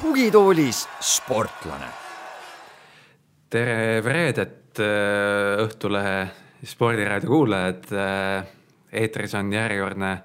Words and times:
tugitoolis 0.00 0.88
sportlane. 1.00 1.88
tere 3.50 4.00
reedet, 4.04 4.78
äh, 4.78 5.64
Õhtulehe 5.64 6.28
spordiraadio 6.64 7.28
kuulajad. 7.28 7.88
Äh, 7.92 8.44
eetris 8.92 9.34
on 9.34 9.52
järjekordne 9.52 10.22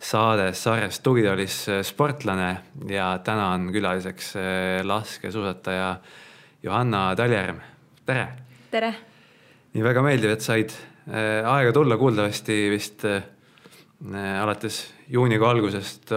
saade 0.00 0.50
sarjast 0.56 1.02
Tugitoolis 1.04 1.56
äh, 1.68 1.82
sportlane 1.86 2.50
ja 2.88 3.12
täna 3.24 3.50
on 3.54 3.68
külaliseks 3.72 4.32
laskesuusataja 4.82 5.94
Johanna 6.62 7.10
Taljärv. 7.16 7.60
tere. 8.06 8.28
tere. 8.70 8.94
nii 9.74 9.84
väga 9.84 10.02
meeldiv, 10.04 10.34
et 10.34 10.44
said 10.44 10.72
aega 11.10 11.72
tulla, 11.72 11.96
kuuldavasti 12.00 12.56
vist 12.70 13.04
alates 13.04 14.82
juunikuu 15.08 15.48
algusest 15.48 16.12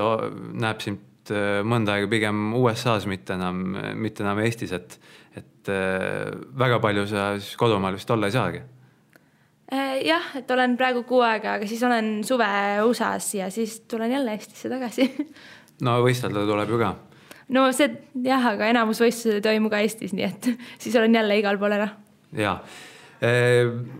näeb 0.53 0.83
sind 0.83 1.31
mõnda 1.63 1.95
aega 1.95 2.09
pigem 2.11 2.51
USA-s, 2.59 3.07
mitte 3.07 3.37
enam, 3.37 3.61
mitte 3.95 4.25
enam 4.25 4.41
Eestis, 4.43 4.73
et, 4.75 4.97
et 5.39 5.71
väga 6.59 6.81
palju 6.83 7.07
sa 7.09 7.31
siis 7.39 7.55
kodumaal 7.59 7.95
vist 7.95 8.11
olla 8.11 8.27
ei 8.27 8.35
saagi. 8.35 8.63
Äh, 9.71 10.01
jah, 10.03 10.25
et 10.35 10.49
olen 10.51 10.75
praegu 10.79 11.05
kuu 11.07 11.21
aega, 11.23 11.55
aga 11.57 11.67
siis 11.69 11.81
olen 11.87 12.17
suve 12.27 12.47
USA-s 12.83 13.35
ja 13.37 13.49
siis 13.53 13.79
tulen 13.87 14.11
jälle 14.11 14.35
Eestisse 14.35 14.67
tagasi 14.71 15.07
no 15.85 15.97
võistelda 16.03 16.43
tuleb 16.47 16.73
ju 16.73 16.79
ka. 16.81 16.89
no 17.55 17.65
see 17.75 17.87
jah, 18.25 18.43
aga 18.53 18.67
enamus 18.73 18.99
võistlused 19.03 19.39
ei 19.39 19.45
toimu 19.45 19.71
ka 19.71 19.79
Eestis, 19.83 20.11
nii 20.15 20.27
et 20.27 20.49
siis 20.83 20.95
olen 20.99 21.15
jälle 21.15 21.39
igal 21.39 21.59
pool 21.61 21.77
ära. 21.77 21.87
ja, 22.37 22.57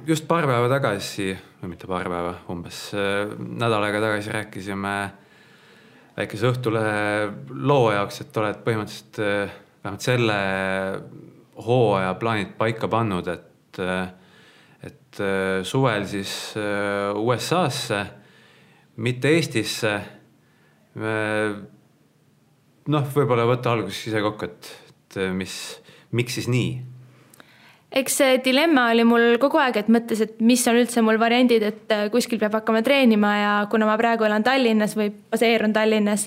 just 0.08 0.28
paar 0.28 0.48
päeva 0.50 0.68
tagasi, 0.72 1.32
või 1.62 1.74
mitte 1.74 1.88
paar 1.88 2.12
päeva, 2.12 2.36
umbes 2.52 2.86
nädal 3.40 3.88
aega 3.88 4.04
tagasi 4.04 4.36
rääkisime 4.36 4.96
väikese 6.18 6.52
Õhtulehe 6.52 7.30
loo 7.64 7.88
jaoks, 7.96 8.20
et 8.22 8.42
oled 8.44 8.60
põhimõtteliselt 8.68 9.22
vähemalt 9.84 10.04
selle 10.04 10.36
hooaja 11.64 12.14
plaanid 12.20 12.54
paika 12.60 12.92
pannud, 12.92 13.32
et, 13.32 13.80
et 14.84 15.20
eh, 15.24 15.62
suvel 15.68 16.08
siis 16.10 16.34
USA-sse, 17.20 18.02
mitte 19.04 19.32
Eestisse. 19.34 19.94
noh, 22.94 23.06
võib-olla 23.16 23.48
võta 23.50 23.72
alguses 23.74 24.08
ise 24.12 24.22
kokku, 24.22 24.46
et, 24.46 24.74
et 24.92 25.22
mis, 25.34 25.56
miks 26.14 26.38
siis 26.38 26.50
nii 26.52 26.74
eks 27.94 28.18
see 28.20 28.38
dilemma 28.46 28.88
oli 28.92 29.06
mul 29.06 29.38
kogu 29.42 29.60
aeg, 29.62 29.78
et 29.84 29.92
mõttes, 29.94 30.24
et 30.26 30.42
mis 30.42 30.62
on 30.70 30.80
üldse 30.82 31.04
mul 31.06 31.20
variandid, 31.22 31.66
et 31.68 31.94
äh, 31.94 32.08
kuskil 32.14 32.42
peab 32.42 32.58
hakkama 32.58 32.82
treenima 32.86 33.34
ja 33.38 33.54
kuna 33.72 33.88
ma 33.90 33.98
praegu 34.02 34.26
elan 34.28 34.46
Tallinnas 34.46 34.98
või 34.98 35.12
baseerun 35.14 35.76
Tallinnas, 35.76 36.26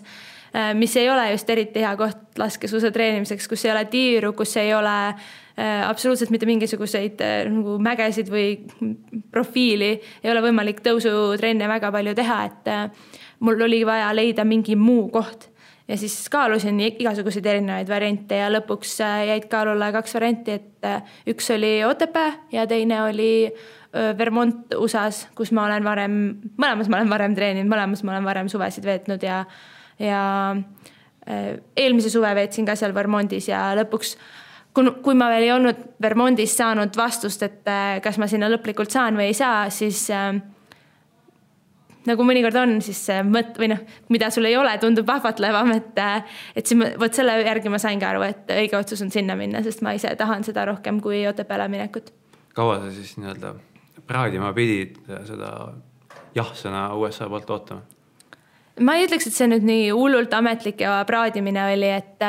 äh, 0.55 0.71
mis 0.79 0.95
ei 1.01 1.11
ole 1.11 1.33
just 1.33 1.51
eriti 1.51 1.83
hea 1.83 1.95
koht 1.99 2.39
laskesuusa 2.39 2.93
treenimiseks, 2.95 3.49
kus 3.51 3.67
ei 3.67 3.75
ole 3.75 3.85
tiiru, 3.91 4.33
kus 4.39 4.55
ei 4.63 4.73
ole 4.77 4.97
äh, 5.09 5.27
absoluutselt 5.57 6.29
mitte 6.29 6.45
mingisuguseid 6.45 7.23
nagu 7.49 7.79
mägesid 7.81 8.29
või 8.29 8.59
profiili, 9.33 9.95
ei 10.21 10.31
ole 10.33 10.43
võimalik 10.45 10.83
tõusutrenne 10.85 11.69
väga 11.71 11.89
palju 11.95 12.13
teha, 12.19 12.41
et 12.45 12.69
mul 13.41 13.63
oli 13.65 13.81
vaja 13.87 14.11
leida 14.17 14.45
mingi 14.45 14.77
muu 14.77 15.09
koht. 15.13 15.49
Ja 15.89 15.95
siis 15.97 16.25
kaalusin 16.31 16.81
igasuguseid 16.83 17.47
erinevaid 17.47 17.89
variante 17.89 18.41
ja 18.41 18.49
lõpuks 18.51 18.97
äh, 19.07 19.21
jäid 19.29 19.45
kaalule 19.51 19.93
kaks 19.95 20.17
varianti, 20.17 20.57
et 20.59 20.87
äh, 20.89 21.19
üks 21.31 21.47
oli 21.55 21.79
Otepää 21.87 22.33
ja 22.53 22.67
teine 22.67 23.05
oli 23.05 23.31
Vermont 24.19 24.75
USA-s, 24.77 25.29
kus 25.39 25.53
ma 25.57 25.63
olen 25.65 25.85
varem, 25.87 26.17
mõlemas 26.59 26.91
ma 26.91 26.99
olen 26.99 27.09
varem 27.09 27.37
treeninud, 27.39 27.71
mõlemas 27.71 28.03
ma 28.05 28.13
olen 28.13 28.27
varem 28.27 28.51
suvesid 28.53 28.85
veetnud 28.85 29.23
ja, 29.25 29.39
ja 30.03 30.25
äh, 30.51 31.55
eelmise 31.79 32.11
suve 32.11 32.35
veetsin 32.35 32.67
ka 32.67 32.75
seal 32.77 32.95
Vermontis 32.97 33.47
ja 33.49 33.69
lõpuks 33.79 34.17
kui, 34.77 34.93
kui 35.05 35.17
ma 35.17 35.31
veel 35.33 35.47
ei 35.47 35.55
olnud 35.55 35.87
Vermontis 36.03 36.53
saanud 36.59 36.97
vastust, 36.99 37.43
et 37.47 37.73
kas 38.05 38.21
ma 38.21 38.29
sinna 38.29 38.51
lõplikult 38.53 38.93
saan 38.93 39.17
või 39.17 39.31
ei 39.31 39.39
saa, 39.39 39.65
siis 39.73 40.03
äh, 40.13 40.37
nagu 42.07 42.27
mõnikord 42.27 42.57
on, 42.61 42.77
siis 42.85 43.01
see 43.09 43.23
mõtt 43.27 43.59
või 43.61 43.71
noh, 43.73 43.83
mida 44.13 44.29
sul 44.35 44.49
ei 44.49 44.57
ole, 44.59 44.75
tundub 44.83 45.09
ahvatlevam, 45.13 45.73
et, 45.77 45.99
et 46.59 46.69
siis 46.69 46.99
vot 47.01 47.17
selle 47.17 47.39
järgi 47.43 47.73
ma 47.73 47.81
saingi 47.83 48.07
aru, 48.09 48.23
et 48.27 48.55
õige 48.57 48.79
otsus 48.79 49.03
on 49.05 49.11
sinna 49.15 49.37
minna, 49.39 49.63
sest 49.67 49.83
ma 49.87 49.97
ise 49.97 50.13
tahan 50.19 50.47
seda 50.47 50.67
rohkem 50.71 51.01
kui 51.05 51.25
Otepääle 51.29 51.69
minekut. 51.73 52.13
kaua 52.57 52.79
sa 52.85 52.93
siis 52.95 53.17
nii-öelda 53.21 53.57
praadima 54.07 54.53
pidid 54.57 55.01
seda 55.29 55.51
jah-sõna 56.37 56.89
USA 56.97 57.29
poolt 57.33 57.51
ootama? 57.51 57.83
ma 58.81 58.97
ei 58.97 59.09
ütleks, 59.09 59.27
et 59.27 59.37
see 59.37 59.51
nüüd 59.51 59.67
nii 59.67 59.91
hullult 59.91 60.35
ametlik 60.37 60.81
ja 60.85 61.01
praadimine 61.09 61.65
oli, 61.73 61.91
et 61.97 62.27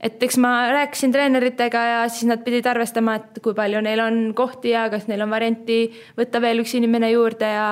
et 0.00 0.22
eks 0.22 0.36
ma 0.40 0.52
rääkisin 0.72 1.12
treeneritega 1.12 1.86
ja 1.86 2.04
siis 2.08 2.28
nad 2.30 2.44
pidid 2.44 2.66
arvestama, 2.66 3.18
et 3.20 3.42
kui 3.44 3.54
palju 3.54 3.82
neil 3.84 4.00
on 4.00 4.20
kohti 4.34 4.74
ja 4.74 4.88
kas 4.92 5.08
neil 5.08 5.26
on 5.26 5.32
varianti 5.32 5.82
võtta 6.18 6.40
veel 6.40 6.64
üks 6.64 6.76
inimene 6.78 7.12
juurde 7.12 7.50
ja 7.52 7.66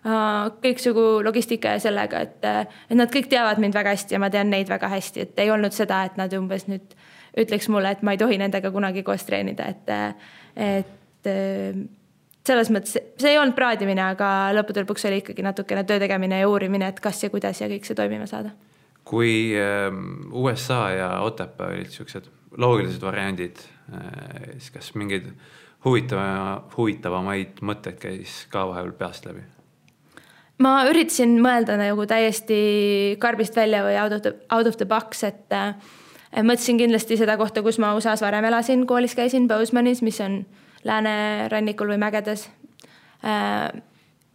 Äh, 0.00 0.46
kõiksugu 0.64 1.20
logistika 1.20 1.74
ja 1.74 1.80
sellega, 1.82 2.22
et, 2.24 2.46
et 2.88 2.96
nad 2.96 3.10
kõik 3.12 3.26
teavad 3.28 3.58
mind 3.60 3.74
väga 3.76 3.92
hästi 3.92 4.16
ja 4.16 4.20
ma 4.22 4.30
tean 4.32 4.48
neid 4.48 4.70
väga 4.72 4.88
hästi, 4.88 5.26
et 5.26 5.42
ei 5.42 5.50
olnud 5.52 5.76
seda, 5.76 5.98
et 6.08 6.16
nad 6.16 6.32
umbes 6.38 6.64
nüüd 6.70 6.94
ütleks 7.42 7.68
mulle, 7.68 7.92
et 7.92 8.00
ma 8.00 8.14
ei 8.16 8.20
tohi 8.22 8.38
nendega 8.40 8.72
kunagi 8.72 9.02
koos 9.04 9.26
treenida, 9.28 9.68
et, 9.68 9.92
et 10.56 11.28
selles 12.48 12.72
mõttes 12.72 12.96
see 12.96 13.34
ei 13.34 13.36
olnud 13.42 13.52
praadimine, 13.58 14.00
aga 14.16 14.30
lõppude 14.56 14.86
lõpuks 14.86 15.04
oli 15.10 15.20
ikkagi 15.20 15.44
natukene 15.44 15.84
töö 15.84 16.00
tegemine 16.00 16.40
ja 16.40 16.48
uurimine, 16.48 16.88
et 16.88 17.04
kas 17.04 17.20
ja 17.20 17.28
kuidas 17.28 17.60
ja 17.60 17.68
kõik 17.68 17.84
see 17.84 17.98
toimima 17.98 18.24
saada. 18.30 18.56
Kui 19.10 19.52
ähm, 19.58 20.30
USA 20.32 20.90
ja 20.94 21.08
Otepää 21.26 21.72
olid 21.74 21.90
siuksed 21.90 22.28
loogilised 22.56 23.02
variandid, 23.02 23.56
äh, 23.90 24.52
siis 24.58 24.70
kas 24.70 24.92
mingeid 24.94 25.32
huvitava, 25.84 26.62
huvitavamaid 26.76 27.62
mõtteid 27.66 27.98
käis 28.02 28.44
ka 28.52 28.68
vahepeal 28.70 28.94
peast 28.98 29.26
läbi? 29.26 29.42
ma 30.60 30.82
üritasin 30.90 31.38
mõelda 31.40 31.78
nagu 31.80 32.04
täiesti 32.08 32.60
karbist 33.20 33.56
välja 33.56 33.80
või 33.86 33.96
out 33.96 34.12
of 34.12 34.22
the, 34.26 34.34
out 34.52 34.68
of 34.68 34.76
the 34.76 34.86
box, 34.86 35.24
et 35.24 35.54
äh, 35.56 35.72
mõtlesin 36.36 36.78
kindlasti 36.80 37.16
seda 37.16 37.38
kohta, 37.40 37.64
kus 37.64 37.80
ma 37.80 37.94
USA-s 37.96 38.22
varem 38.24 38.44
elasin, 38.50 38.84
koolis 38.86 39.16
käisin 39.16 39.48
Bozemanis, 39.48 40.02
mis 40.04 40.20
on 40.20 40.42
läänerannikul 40.84 41.94
või 41.94 42.00
mägedes 42.02 42.48
äh,. 43.24 43.70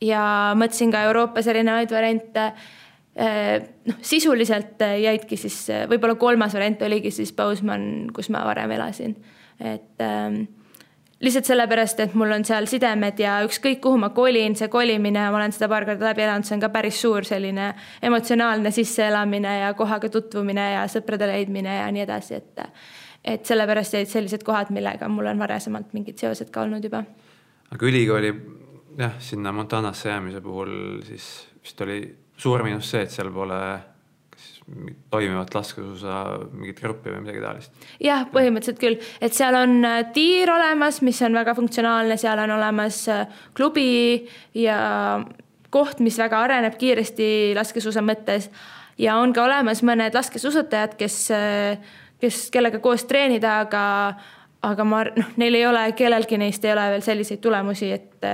ja 0.01 0.23
mõtlesin 0.57 0.91
ka 0.93 1.05
Euroopas 1.07 1.47
erinevaid 1.47 1.93
variante. 1.93 2.51
Noh, 3.15 3.99
sisuliselt 4.03 4.81
jäidki 4.81 5.37
siis, 5.39 5.61
võib-olla 5.89 6.17
kolmas 6.19 6.53
variant 6.57 6.81
oligi 6.83 7.13
siis 7.15 7.31
Bozeman, 7.33 8.09
kus 8.15 8.27
ma 8.33 8.43
varem 8.47 8.73
elasin, 8.75 9.15
et 9.59 10.03
äh, 10.03 10.41
lihtsalt 11.25 11.47
sellepärast, 11.47 11.99
et 12.03 12.15
mul 12.17 12.33
on 12.35 12.43
seal 12.47 12.67
sidemed 12.69 13.19
ja 13.21 13.37
ükskõik 13.47 13.79
kuhu 13.83 13.99
ma 14.01 14.09
kolin, 14.15 14.55
see 14.59 14.67
kolimine, 14.71 15.23
ma 15.31 15.39
olen 15.39 15.55
seda 15.55 15.69
paar 15.71 15.87
korda 15.87 16.09
läbi 16.09 16.25
elanud, 16.25 16.47
see 16.47 16.57
on 16.57 16.65
ka 16.65 16.69
päris 16.73 16.99
suur 17.01 17.27
selline 17.27 17.71
emotsionaalne 18.05 18.71
sisseelamine 18.75 19.59
ja 19.61 19.71
kohaga 19.77 20.11
tutvumine 20.11 20.67
ja 20.75 20.83
sõprade 20.91 21.29
leidmine 21.31 21.79
ja 21.79 21.87
nii 21.91 22.05
edasi, 22.05 22.41
et 22.41 22.67
et 23.25 23.47
sellepärast 23.47 23.95
jäid 23.97 24.09
sellised 24.11 24.43
kohad, 24.45 24.69
millega 24.69 25.07
mul 25.09 25.25
on 25.31 25.39
varasemalt 25.41 25.95
mingid 25.97 26.19
seosed 26.21 26.51
ka 26.53 26.61
olnud 26.61 26.83
juba. 26.85 27.01
aga 27.73 27.87
ülikooli 27.89 28.29
jah, 28.99 29.15
sinna 29.19 29.51
Montanasse 29.51 30.09
jäämise 30.09 30.41
puhul 30.41 31.01
siis 31.07 31.47
vist 31.63 31.81
oli 31.81 32.03
suur 32.37 32.63
miinus 32.63 32.89
see, 32.91 33.05
et 33.05 33.13
seal 33.13 33.31
pole 33.33 33.59
toimivat 35.13 35.53
laskesuusa 35.53 36.21
mingit 36.51 36.79
gruppi 36.81 37.11
või 37.13 37.21
midagi 37.21 37.41
taolist? 37.43 37.83
jah, 38.01 38.25
põhimõtteliselt 38.33 38.81
küll, 38.81 38.97
et 39.21 39.35
seal 39.37 39.55
on 39.59 39.77
äh, 39.85 39.99
tiir 40.15 40.49
olemas, 40.51 41.01
mis 41.05 41.21
on 41.25 41.37
väga 41.37 41.53
funktsionaalne, 41.57 42.17
seal 42.17 42.41
on 42.41 42.55
olemas 42.57 43.03
äh, 43.13 43.27
klubi 43.57 44.25
ja 44.57 44.79
koht, 45.69 46.01
mis 46.01 46.17
väga 46.19 46.41
areneb 46.47 46.79
kiiresti 46.81 47.27
laskesuusa 47.57 48.01
mõttes 48.05 48.49
ja 49.01 49.19
on 49.21 49.35
ka 49.35 49.45
olemas 49.45 49.83
mõned 49.85 50.17
laskesuusatajad, 50.17 50.97
kes, 50.97 51.19
äh, 51.35 51.93
kes, 52.23 52.47
kellega 52.53 52.81
koos 52.81 53.05
treenida, 53.05 53.59
aga 53.67 53.85
aga 54.65 54.85
ma, 54.87 55.03
noh, 55.13 55.33
neil 55.37 55.59
ei 55.59 55.65
ole, 55.69 55.83
kellelgi 55.97 56.39
neist 56.41 56.63
ei 56.65 56.73
ole 56.73 56.87
veel 56.95 57.03
selliseid 57.05 57.41
tulemusi, 57.43 57.91
et, 57.93 58.25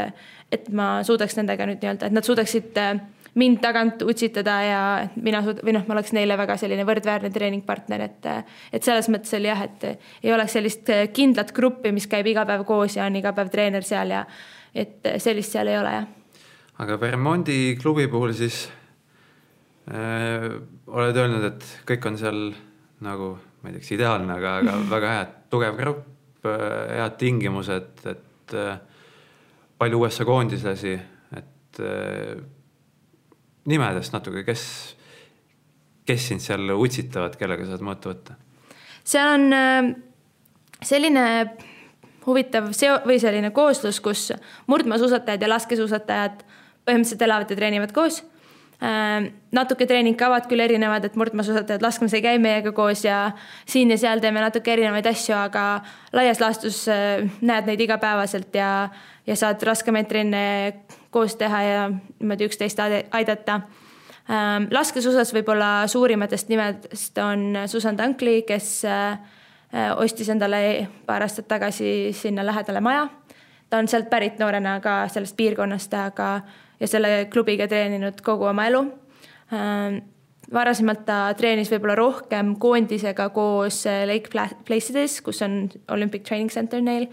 et 0.47 0.69
ma 0.71 1.01
suudaks 1.03 1.35
nendega 1.35 1.67
nüüd 1.67 1.81
nii-öelda, 1.83 2.07
et 2.07 2.15
nad 2.15 2.27
suudaksid 2.27 2.79
äh, 2.79 3.01
mind 3.39 3.61
tagant 3.63 4.01
utsitada 4.03 4.55
ja 4.65 4.79
mina 5.15 5.41
suud- 5.45 5.61
või 5.63 5.75
noh, 5.77 5.85
ma 5.87 5.95
oleks 5.95 6.11
neile 6.15 6.35
väga 6.39 6.57
selline 6.59 6.85
võrdväärne 6.87 7.31
treeningpartner, 7.31 8.03
et, 8.07 8.27
et 8.73 8.83
selles 8.83 9.07
mõttes 9.13 9.31
oli 9.37 9.47
jah, 9.47 9.61
et 9.67 9.85
ei 10.23 10.33
oleks 10.35 10.57
sellist 10.57 10.91
kindlat 11.15 11.53
gruppi, 11.55 11.93
mis 11.95 12.09
käib 12.11 12.27
iga 12.27 12.45
päev 12.49 12.65
koos 12.67 12.97
ja 12.97 13.05
on 13.07 13.15
iga 13.19 13.31
päev 13.37 13.51
treener 13.53 13.87
seal 13.87 14.11
ja 14.11 14.25
et 14.75 15.13
sellist 15.23 15.55
seal 15.55 15.71
ei 15.71 15.79
ole 15.79 15.95
jah. 15.95 16.09
aga 16.83 16.99
Vermondi 16.99 17.77
klubi 17.79 18.07
puhul 18.11 18.35
siis 18.35 18.65
äh, 19.91 20.49
oled 20.87 21.23
öelnud, 21.23 21.47
et 21.53 21.71
kõik 21.87 22.11
on 22.11 22.19
seal 22.19 22.43
nagu 23.01 23.37
ma 23.61 23.69
ei 23.69 23.75
tea, 23.75 23.83
kas 23.83 23.91
ideaalne, 23.95 24.33
aga, 24.35 24.55
aga 24.59 24.77
väga 24.95 25.13
hea, 25.15 25.27
tugev 25.53 25.77
grupp, 25.79 26.07
head 26.43 27.17
tingimused, 27.21 28.07
et 28.09 28.55
palju 29.81 30.01
USA 30.01 30.25
koondislasi, 30.27 30.95
et 31.37 31.81
nimedest 33.69 34.13
natuke, 34.15 34.45
kes, 34.47 34.63
kes 36.07 36.29
sind 36.31 36.43
seal 36.43 36.73
utsitavad, 36.77 37.35
kellega 37.39 37.67
saad 37.69 37.83
mõõtu 37.85 38.13
võtta? 38.13 38.37
seal 39.03 39.33
on 39.35 39.95
selline 40.81 41.25
huvitav 42.25 42.71
seo- 42.77 43.01
või 43.05 43.19
selline 43.21 43.49
kooslus, 43.53 43.99
kus 44.01 44.29
murdmaasuusatajad 44.69 45.41
ja 45.41 45.49
laskesuusatajad 45.49 46.43
põhimõtteliselt 46.85 47.25
elavad 47.25 47.49
ja 47.49 47.57
treenivad 47.57 47.93
koos 47.93 48.21
Äh, 48.81 49.27
natuke 49.53 49.85
treeningkavad 49.85 50.47
küll 50.49 50.63
erinevad, 50.63 51.03
et 51.05 51.17
murdmaasuusatajad 51.19 51.83
laskmas 51.85 52.15
ei 52.17 52.23
käi 52.25 52.39
meiega 52.41 52.71
koos 52.73 53.03
ja 53.05 53.27
siin 53.69 53.93
ja 53.93 53.97
seal 54.01 54.23
teeme 54.23 54.41
natuke 54.41 54.73
erinevaid 54.73 55.05
asju, 55.05 55.35
aga 55.37 55.65
laias 56.17 56.41
laastus 56.41 56.79
äh, 56.89 57.27
näed 57.45 57.69
neid 57.69 57.83
igapäevaselt 57.85 58.57
ja, 58.57 58.89
ja 59.29 59.37
saad 59.37 59.61
raskemaid 59.69 60.09
trenne 60.09 60.41
koos 61.11 61.35
teha 61.35 61.61
ja 61.63 61.85
niimoodi 61.91 62.47
üksteist 62.49 62.79
aidata. 63.11 63.61
Äh, 64.31 64.67
laskesuusas 64.71 65.33
võib-olla 65.35 65.87
suurimatest 65.91 66.49
nimedest 66.49 67.17
on 67.23 67.63
Susan 67.67 67.97
Dunkley, 67.97 68.41
kes 68.47 68.81
ostis 69.71 70.27
endale 70.27 70.89
paar 71.07 71.23
aastat 71.23 71.45
tagasi 71.47 72.11
sinna 72.11 72.43
lähedale 72.43 72.81
maja. 72.83 73.05
ta 73.69 73.77
on 73.77 73.87
sealt 73.87 74.09
pärit 74.09 74.39
noorena 74.39 74.81
ka 74.83 75.07
sellest 75.07 75.37
piirkonnast, 75.37 75.93
aga 75.93 76.41
ja 76.81 76.89
selle 76.89 77.27
klubiga 77.31 77.67
treeninud 77.69 78.21
kogu 78.25 78.49
oma 78.49 78.65
elu. 78.69 78.81
Ähm, 79.53 80.01
varasemalt 80.53 81.05
ta 81.07 81.19
treenis 81.37 81.71
võib-olla 81.71 81.95
rohkem 81.99 82.55
koondisega 82.61 83.29
koos 83.35 83.83
äh, 83.89 84.03
Lake 84.09 84.31
Placides, 84.67 85.19
kus 85.23 85.41
on 85.45 85.65
Olympic 85.93 86.25
Training 86.27 86.51
Center 86.51 86.81
neil. 86.83 87.07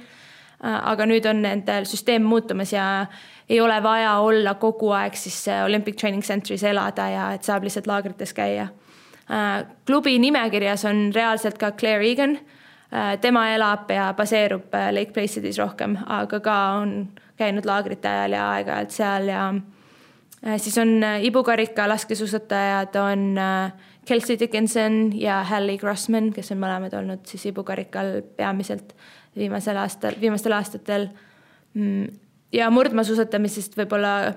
Äh, 0.58 0.78
aga 0.92 1.06
nüüd 1.08 1.28
on 1.28 1.42
nendel 1.44 1.88
süsteem 1.90 2.24
muutumas 2.26 2.72
ja 2.72 2.88
ei 3.48 3.60
ole 3.60 3.82
vaja 3.82 4.18
olla 4.18 4.54
kogu 4.54 4.90
aeg 4.90 5.14
siis 5.16 5.48
äh, 5.48 5.64
Olympic 5.64 5.96
Training 5.96 6.22
Centeris 6.22 6.64
elada 6.64 7.08
ja 7.08 7.32
et 7.32 7.42
saab 7.42 7.64
lihtsalt 7.64 7.86
laagrites 7.86 8.34
käia. 8.34 8.68
klubi 9.86 10.18
nimekirjas 10.18 10.84
on 10.84 11.10
reaalselt 11.14 11.58
ka 11.58 11.72
Claire 11.72 12.06
Egan 12.10 12.38
tema 13.20 13.50
elab 13.52 13.90
ja 13.90 14.14
baseerub 14.16 14.72
Lake 14.90 15.12
Placides 15.12 15.58
rohkem, 15.58 15.98
aga 16.06 16.40
ka 16.40 16.54
on 16.80 17.10
käinud 17.38 17.66
laagrite 17.68 18.10
ajal 18.10 18.34
ja 18.36 18.46
aeg-ajalt 18.56 18.94
seal 18.94 19.30
ja 19.30 19.42
äh, 19.52 20.58
siis 20.58 20.78
on 20.78 20.98
äh, 21.04 21.22
ibukarika 21.24 21.88
laskesuusatajad 21.88 22.98
on 23.02 23.38
äh, 23.38 23.72
Kelsey 24.08 24.38
Dickinson 24.40 25.12
ja 25.14 25.42
Hallie 25.44 25.78
Grossman, 25.78 26.32
kes 26.32 26.52
on 26.54 26.62
mõlemad 26.62 26.94
olnud 26.98 27.26
siis 27.28 27.46
ibukarikal 27.50 28.22
peamiselt 28.36 28.94
viimasel 29.36 29.76
aastal, 29.76 30.16
viimastel 30.20 30.54
aastatel. 30.56 31.10
Ja 32.52 32.70
murdmaasuusatamisest 32.72 33.76
võib-olla 33.76 34.34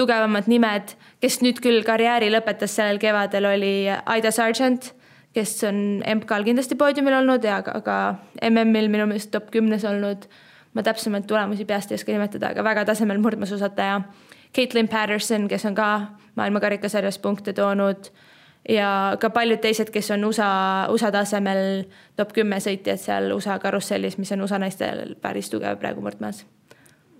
tugevamad 0.00 0.48
nimed, 0.50 0.94
kes 1.22 1.40
nüüd 1.44 1.60
küll 1.62 1.84
karjääri 1.86 2.30
lõpetas 2.32 2.72
sellel 2.78 2.98
kevadel, 3.02 3.46
oli 3.50 3.74
Aida 3.90 4.32
Sargent, 4.34 4.94
kes 5.34 5.58
on 5.68 6.00
MK-l 6.00 6.46
kindlasti 6.46 6.78
poodiumil 6.78 7.18
olnud 7.20 7.44
ja 7.44 7.60
ka, 7.66 7.76
ka 7.84 7.98
MM-il 8.48 8.88
minu 8.90 9.06
meelest 9.10 9.32
top 9.34 9.50
kümnes 9.54 9.84
olnud 9.86 10.26
ma 10.74 10.82
täpsemaid 10.82 11.26
tulemusi 11.26 11.64
peast 11.64 11.92
ei 11.92 11.98
oska 11.98 12.12
nimetada, 12.12 12.50
aga 12.50 12.64
väga 12.66 12.84
tasemel 12.84 13.20
murdmaasuusataja. 13.22 14.00
Caitlin 14.54 14.88
Patterson, 14.88 15.48
kes 15.50 15.64
on 15.66 15.74
ka 15.74 15.88
maailma 16.38 16.60
karikasarjas 16.62 17.18
punkte 17.18 17.52
toonud 17.52 18.10
ja 18.68 19.16
ka 19.20 19.30
paljud 19.30 19.62
teised, 19.62 19.90
kes 19.94 20.10
on 20.14 20.24
USA, 20.24 20.50
USA 20.90 21.10
tasemel 21.14 21.84
top 22.16 22.34
kümme 22.34 22.60
sõitjad 22.62 23.02
seal 23.02 23.30
USA 23.34 23.58
karussellis, 23.62 24.18
mis 24.18 24.32
on 24.34 24.46
USA 24.46 24.58
naistel 24.62 25.16
päris 25.22 25.50
tugev 25.50 25.78
praegu 25.82 26.02
murdmaas. 26.02 26.44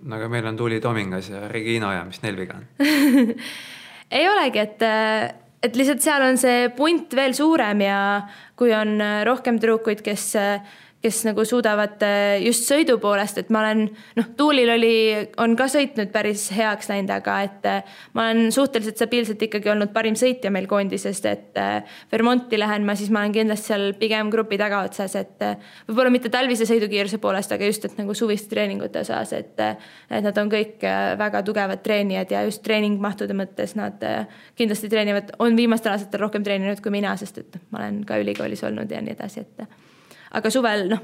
No 0.05 0.19
aga 0.19 0.29
meil 0.31 0.45
on 0.49 0.57
Tuuli 0.59 0.79
Tomingas 0.81 1.29
ja 1.33 1.47
Regina 1.51 1.89
Oja, 1.93 2.05
mis 2.07 2.21
neil 2.23 2.37
viga 2.37 2.59
on? 2.59 2.67
Ei 4.15 4.27
olegi, 4.29 4.61
et, 4.61 4.83
et 5.65 5.77
lihtsalt 5.77 6.03
seal 6.05 6.23
on 6.27 6.37
see 6.37 6.69
punt 6.77 7.15
veel 7.17 7.33
suurem 7.33 7.81
ja 7.81 7.99
kui 8.57 8.73
on 8.77 8.99
rohkem 9.25 9.57
tüdrukuid, 9.59 10.03
kes 10.05 10.27
kes 11.05 11.21
nagu 11.27 11.43
suudavad 11.45 12.01
äh, 12.05 12.39
just 12.41 12.65
sõidu 12.65 12.97
poolest, 13.01 13.37
et 13.41 13.51
ma 13.53 13.61
olen 13.61 13.85
noh, 14.17 14.29
Tuulil 14.37 14.71
oli, 14.73 14.95
on 15.41 15.53
ka 15.57 15.67
sõitnud 15.69 16.09
päris 16.13 16.47
heaks 16.55 16.89
läinud, 16.89 17.11
aga 17.13 17.35
et 17.45 17.67
äh, 17.69 17.95
ma 18.17 18.25
olen 18.31 18.49
suhteliselt 18.55 18.97
stabiilselt 18.97 19.43
ikkagi 19.45 19.69
olnud 19.73 19.93
parim 19.93 20.17
sõitja 20.17 20.49
meil 20.53 20.67
koondisest, 20.69 21.27
et 21.29 21.61
äh, 21.61 21.99
Vermonti 22.11 22.59
lähen 22.59 22.87
ma, 22.87 22.97
siis 22.97 23.13
ma 23.13 23.21
olen 23.21 23.35
kindlasti 23.37 23.73
seal 23.73 23.87
pigem 24.01 24.31
grupi 24.33 24.57
tagaotsas, 24.61 25.15
et 25.19 25.45
võib-olla 25.89 26.13
mitte 26.13 26.31
talvise 26.33 26.67
sõidukiiruse 26.69 27.21
poolest, 27.21 27.53
aga 27.53 27.69
just, 27.69 27.85
et 27.85 27.97
nagu 28.01 28.17
suviste 28.17 28.49
treeningute 28.53 29.05
osas, 29.05 29.33
et 29.37 29.53
et 29.55 30.23
nad 30.23 30.37
on 30.41 30.49
kõik 30.51 30.83
väga 31.19 31.41
tugevad 31.45 31.81
treenijad 31.85 32.31
ja 32.33 32.43
just 32.47 32.63
treeningmahtude 32.65 33.35
mõttes 33.37 33.75
nad 33.77 34.01
kindlasti 34.57 34.89
treenivad, 34.91 35.33
on 35.39 35.57
viimastel 35.57 35.93
aastatel 35.93 36.25
rohkem 36.25 36.45
treeninud 36.45 36.81
kui 36.83 36.93
mina, 36.93 37.15
sest 37.19 37.41
et 37.41 37.59
ma 37.71 37.83
olen 37.83 38.03
ka 38.07 38.19
ülikoolis 38.21 38.63
olnud 38.67 38.91
ja 38.91 39.01
nii 39.05 39.15
edasi, 39.15 39.45
et 39.45 39.94
aga 40.35 40.51
suvel 40.53 40.89
noh, 40.91 41.03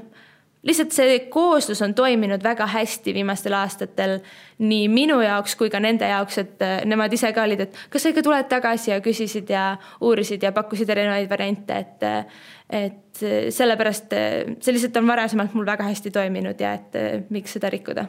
lihtsalt 0.66 0.94
see 0.94 1.18
kooslus 1.32 1.82
on 1.82 1.94
toiminud 1.94 2.42
väga 2.44 2.66
hästi 2.70 3.14
viimastel 3.14 3.56
aastatel 3.58 4.18
nii 4.62 4.86
minu 4.92 5.18
jaoks 5.22 5.56
kui 5.58 5.70
ka 5.72 5.80
nende 5.82 6.08
jaoks, 6.08 6.38
et 6.42 6.62
äh, 6.62 6.78
nemad 6.88 7.12
ise 7.14 7.32
ka 7.34 7.46
olid, 7.46 7.64
et 7.66 7.82
kas 7.90 8.04
sa 8.04 8.12
ikka 8.12 8.24
tuled 8.26 8.48
tagasi 8.50 8.92
ja 8.92 9.00
küsisid 9.02 9.50
ja 9.50 9.66
uurisid 10.00 10.42
ja 10.42 10.54
pakkusid 10.54 10.90
erinevaid 10.94 11.30
variante, 11.30 11.82
et 11.82 12.06
äh, 12.06 12.48
et 12.72 13.22
äh, 13.26 13.50
sellepärast 13.52 14.14
see 14.62 14.74
lihtsalt 14.74 14.96
on 15.02 15.10
varasemalt 15.10 15.54
mul 15.58 15.66
väga 15.68 15.86
hästi 15.90 16.14
toiminud 16.14 16.60
ja 16.62 16.76
et 16.78 17.30
miks 17.34 17.58
seda 17.58 17.70
rikkuda. 17.72 18.06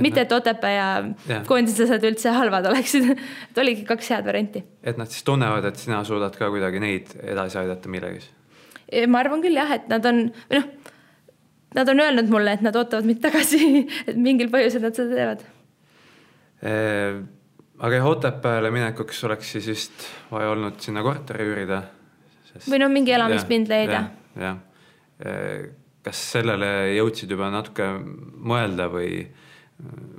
mitte, 0.00 0.22
et 0.24 0.32
Otepää 0.32 0.72
ja, 0.72 0.90
ja. 1.28 1.42
koondislased 1.46 2.04
üldse 2.08 2.32
halvad 2.32 2.66
oleksid 2.72 3.10
et 3.12 3.58
oligi 3.60 3.84
kaks 3.84 4.14
head 4.14 4.24
varianti. 4.24 4.64
et 4.82 4.96
nad 4.96 5.12
siis 5.12 5.28
tunnevad, 5.28 5.68
et 5.68 5.76
sina 5.76 6.04
suudad 6.04 6.36
ka 6.40 6.48
kuidagi 6.50 6.80
neid 6.80 7.18
edasi 7.22 7.60
aidata 7.60 7.92
millegiga 7.92 8.41
ma 9.08 9.22
arvan 9.24 9.44
küll 9.44 9.58
jah, 9.58 9.70
et 9.76 9.90
nad 9.92 10.06
on, 10.08 10.24
või 10.50 10.60
noh, 10.60 10.96
nad 11.78 11.88
on 11.88 12.02
öelnud 12.04 12.32
mulle, 12.32 12.56
et 12.58 12.64
nad 12.64 12.76
ootavad 12.76 13.08
mind 13.08 13.22
tagasi 13.24 13.62
et 14.08 14.18
mingil 14.18 14.50
põhjusel 14.52 14.84
nad 14.84 14.98
seda 14.98 15.16
teevad 15.16 15.46
eee 16.62 17.22
aga 17.82 17.98
jah, 17.98 18.08
Otepääle 18.08 18.70
minekuks 18.74 19.24
oleks 19.28 19.52
siis 19.56 19.68
vist 19.72 20.06
vaja 20.30 20.52
olnud 20.54 20.78
sinna 20.82 21.02
korteri 21.04 21.46
üürida 21.50 21.82
sest.... 22.50 22.68
või 22.70 22.82
no 22.82 22.88
mingi 22.92 23.14
elamispind 23.16 23.70
leida 23.72 24.04
ja,. 24.38 24.52
jah, 24.52 25.68
kas 26.06 26.24
sellele 26.36 26.70
jõudsid 26.96 27.30
juba 27.34 27.50
natuke 27.52 27.88
mõelda 28.52 28.88
või, 28.92 29.24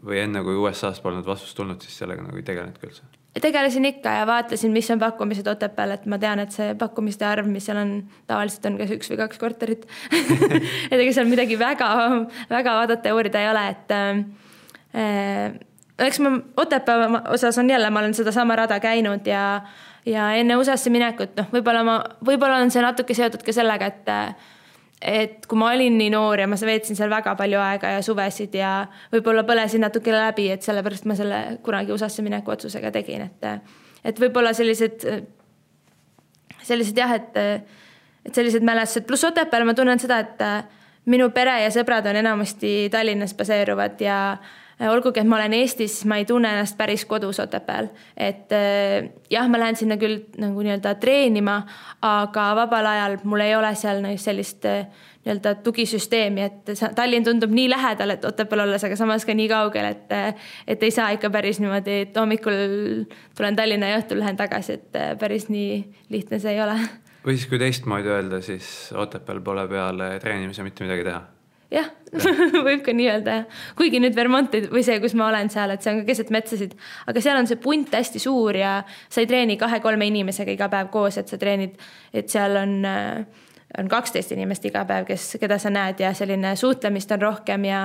või 0.03 0.21
enne 0.23 0.43
kui 0.45 0.59
USA-st 0.59 1.03
polnud 1.03 1.27
vastust 1.27 1.57
tulnud, 1.59 1.81
siis 1.83 2.03
sellega 2.03 2.25
nagu 2.25 2.39
ei 2.39 2.47
tegelenud 2.47 2.79
ka 2.79 2.89
üldse? 2.89 3.07
Tegelesin 3.41 3.85
ikka 3.85 4.11
ja 4.19 4.27
vaatasin, 4.29 4.71
mis 4.71 4.91
on 4.93 4.99
pakkumised 5.01 5.47
Otepääl, 5.47 5.95
et 5.95 6.05
ma 6.05 6.19
tean, 6.21 6.39
et 6.43 6.53
see 6.53 6.75
pakkumiste 6.77 7.25
arv, 7.25 7.47
mis 7.49 7.65
seal 7.65 7.79
on, 7.81 7.93
tavaliselt 8.29 8.67
on 8.69 8.77
kas 8.77 8.93
üks 8.93 9.09
või 9.09 9.19
kaks 9.23 9.41
korterit. 9.41 9.87
Et 10.91 10.99
ega 10.99 11.13
seal 11.15 11.29
midagi 11.29 11.57
väga, 11.59 11.89
väga 12.51 12.75
vaadata 12.77 13.09
ja 13.09 13.17
uurida 13.17 13.41
ei 13.41 13.49
ole, 13.49 13.63
et 13.73 13.93
äh, 13.97 15.55
eks 16.07 16.21
ma 16.21 16.35
Otepää 16.61 17.09
osas 17.33 17.57
on 17.57 17.69
jälle, 17.69 17.89
ma 17.89 18.03
olen 18.03 18.13
sedasama 18.13 18.55
rada 18.55 18.79
käinud 18.79 19.25
ja, 19.27 19.61
ja 20.05 20.31
enne 20.37 20.57
USA-sse 20.61 20.93
minekut, 20.93 21.33
noh, 21.37 21.49
võib-olla 21.53 21.83
ma, 21.87 21.99
võib-olla 22.25 22.61
on 22.61 22.71
see 22.73 22.85
natuke 22.85 23.17
seotud 23.17 23.41
ka 23.45 23.55
sellega, 23.55 23.89
et 23.89 24.13
et 25.03 25.45
kui 25.49 25.59
ma 25.59 25.71
olin 25.73 25.97
nii 25.99 26.09
noor 26.13 26.39
ja 26.39 26.47
ma 26.47 26.55
veetsin 26.55 26.97
seal 26.97 27.11
väga 27.11 27.35
palju 27.39 27.59
aega 27.59 27.95
ja 27.97 28.01
suvesid 28.05 28.55
ja 28.55 28.73
võib-olla 29.11 29.43
põlesin 29.47 29.83
natuke 29.83 30.13
läbi, 30.15 30.49
et 30.53 30.65
sellepärast 30.65 31.07
ma 31.09 31.17
selle 31.19 31.41
kunagi 31.65 31.91
USA-sse 31.95 32.25
mineku 32.25 32.55
otsusega 32.55 32.91
tegin, 32.95 33.27
et, 33.27 33.69
et 34.03 34.23
võib-olla 34.23 34.53
sellised, 34.55 35.05
sellised 36.63 36.97
jah, 36.97 37.13
et, 37.19 37.37
et 38.23 38.33
sellised 38.33 38.63
mälestused, 38.63 39.07
pluss 39.09 39.27
Otepääl 39.27 39.67
ma 39.67 39.75
tunnen 39.77 39.99
seda, 39.99 40.23
et 40.23 40.43
minu 41.11 41.29
pere 41.35 41.59
ja 41.65 41.71
sõbrad 41.75 42.07
on 42.07 42.21
enamasti 42.23 42.87
Tallinnas 42.91 43.35
baseeruvad 43.35 44.01
ja 44.01 44.19
Äh, 44.37 44.62
olgugi, 44.79 45.21
et 45.21 45.27
ma 45.29 45.37
olen 45.37 45.53
Eestis, 45.57 45.99
ma 46.09 46.17
ei 46.21 46.25
tunne 46.25 46.49
ennast 46.55 46.77
päris 46.77 47.05
kodus 47.05 47.39
Otepääl, 47.43 47.89
et 48.17 48.51
äh, 48.55 49.09
jah, 49.31 49.47
ma 49.49 49.59
lähen 49.61 49.77
sinna 49.79 49.97
küll 50.01 50.23
nagu 50.41 50.65
nii-öelda 50.65 50.95
treenima, 51.01 51.61
aga 52.01 52.47
vabal 52.63 52.89
ajal 52.93 53.17
mul 53.23 53.43
ei 53.45 53.55
ole 53.55 53.73
seal 53.79 54.03
sellist 54.21 54.65
äh, 54.69 54.87
nii-öelda 55.23 55.55
tugisüsteemi, 55.63 56.47
et 56.47 56.73
Tallinn 56.95 57.25
tundub 57.25 57.53
nii 57.53 57.69
lähedal, 57.71 58.15
et 58.15 58.25
Otepääl 58.25 58.65
olles, 58.65 58.83
aga 58.83 58.97
samas 58.99 59.27
ka 59.27 59.35
nii 59.37 59.49
kaugel, 59.51 59.91
et 59.93 60.17
et 60.67 60.83
ei 60.83 60.91
saa 60.91 61.11
ikka 61.15 61.31
päris 61.33 61.61
niimoodi, 61.63 61.99
et 62.07 62.17
hommikul 62.17 63.05
tulen 63.37 63.55
Tallinna 63.55 63.93
ja 63.93 64.01
õhtul 64.01 64.19
lähen 64.23 64.39
tagasi, 64.39 64.79
et 64.79 64.99
päris 65.19 65.49
nii 65.53 65.83
lihtne 66.13 66.41
see 66.43 66.57
ei 66.57 66.63
ole. 66.63 66.79
või 67.23 67.37
siis, 67.37 67.47
kui 67.47 67.61
teistmoodi 67.61 68.11
öelda, 68.11 68.41
siis 68.41 68.67
Otepääl 68.95 69.39
pole 69.41 69.67
peale 69.67 70.17
treenimise 70.19 70.65
mitte 70.65 70.83
midagi 70.83 71.07
teha 71.07 71.23
jah 71.73 71.89
võib 72.67 72.83
ka 72.85 72.93
nii 72.93 73.07
öelda 73.09 73.37
jah. 73.39 73.61
kuigi 73.77 74.01
nüüd 74.03 74.15
Vermont 74.17 74.53
või 74.71 74.83
see, 74.85 74.99
kus 75.03 75.15
ma 75.17 75.27
olen 75.31 75.49
seal, 75.53 75.73
et 75.73 75.85
see 75.85 75.93
on 75.93 76.03
ka 76.03 76.09
keset 76.11 76.33
metsasid, 76.33 76.75
aga 77.09 77.23
seal 77.23 77.39
on 77.39 77.49
see 77.49 77.61
punt 77.61 77.93
hästi 77.93 78.21
suur 78.21 78.57
ja 78.57 78.75
sa 79.09 79.23
ei 79.23 79.29
treeni 79.29 79.57
kahe-kolme 79.61 80.07
inimesega 80.11 80.53
iga 80.53 80.69
päev 80.71 80.93
koos, 80.93 81.17
et 81.17 81.31
sa 81.31 81.41
treenid, 81.41 81.79
et 82.13 82.29
seal 82.29 82.61
on 82.61 82.77
äh, 82.85 83.43
on 83.77 83.89
kaksteist 83.89 84.31
inimest 84.35 84.65
iga 84.69 84.83
päev, 84.89 85.07
kes, 85.07 85.33
keda 85.41 85.57
sa 85.61 85.71
näed 85.73 86.01
ja 86.03 86.13
selline 86.17 86.53
suhtlemist 86.59 87.11
on 87.15 87.21
rohkem 87.23 87.65
ja, 87.65 87.81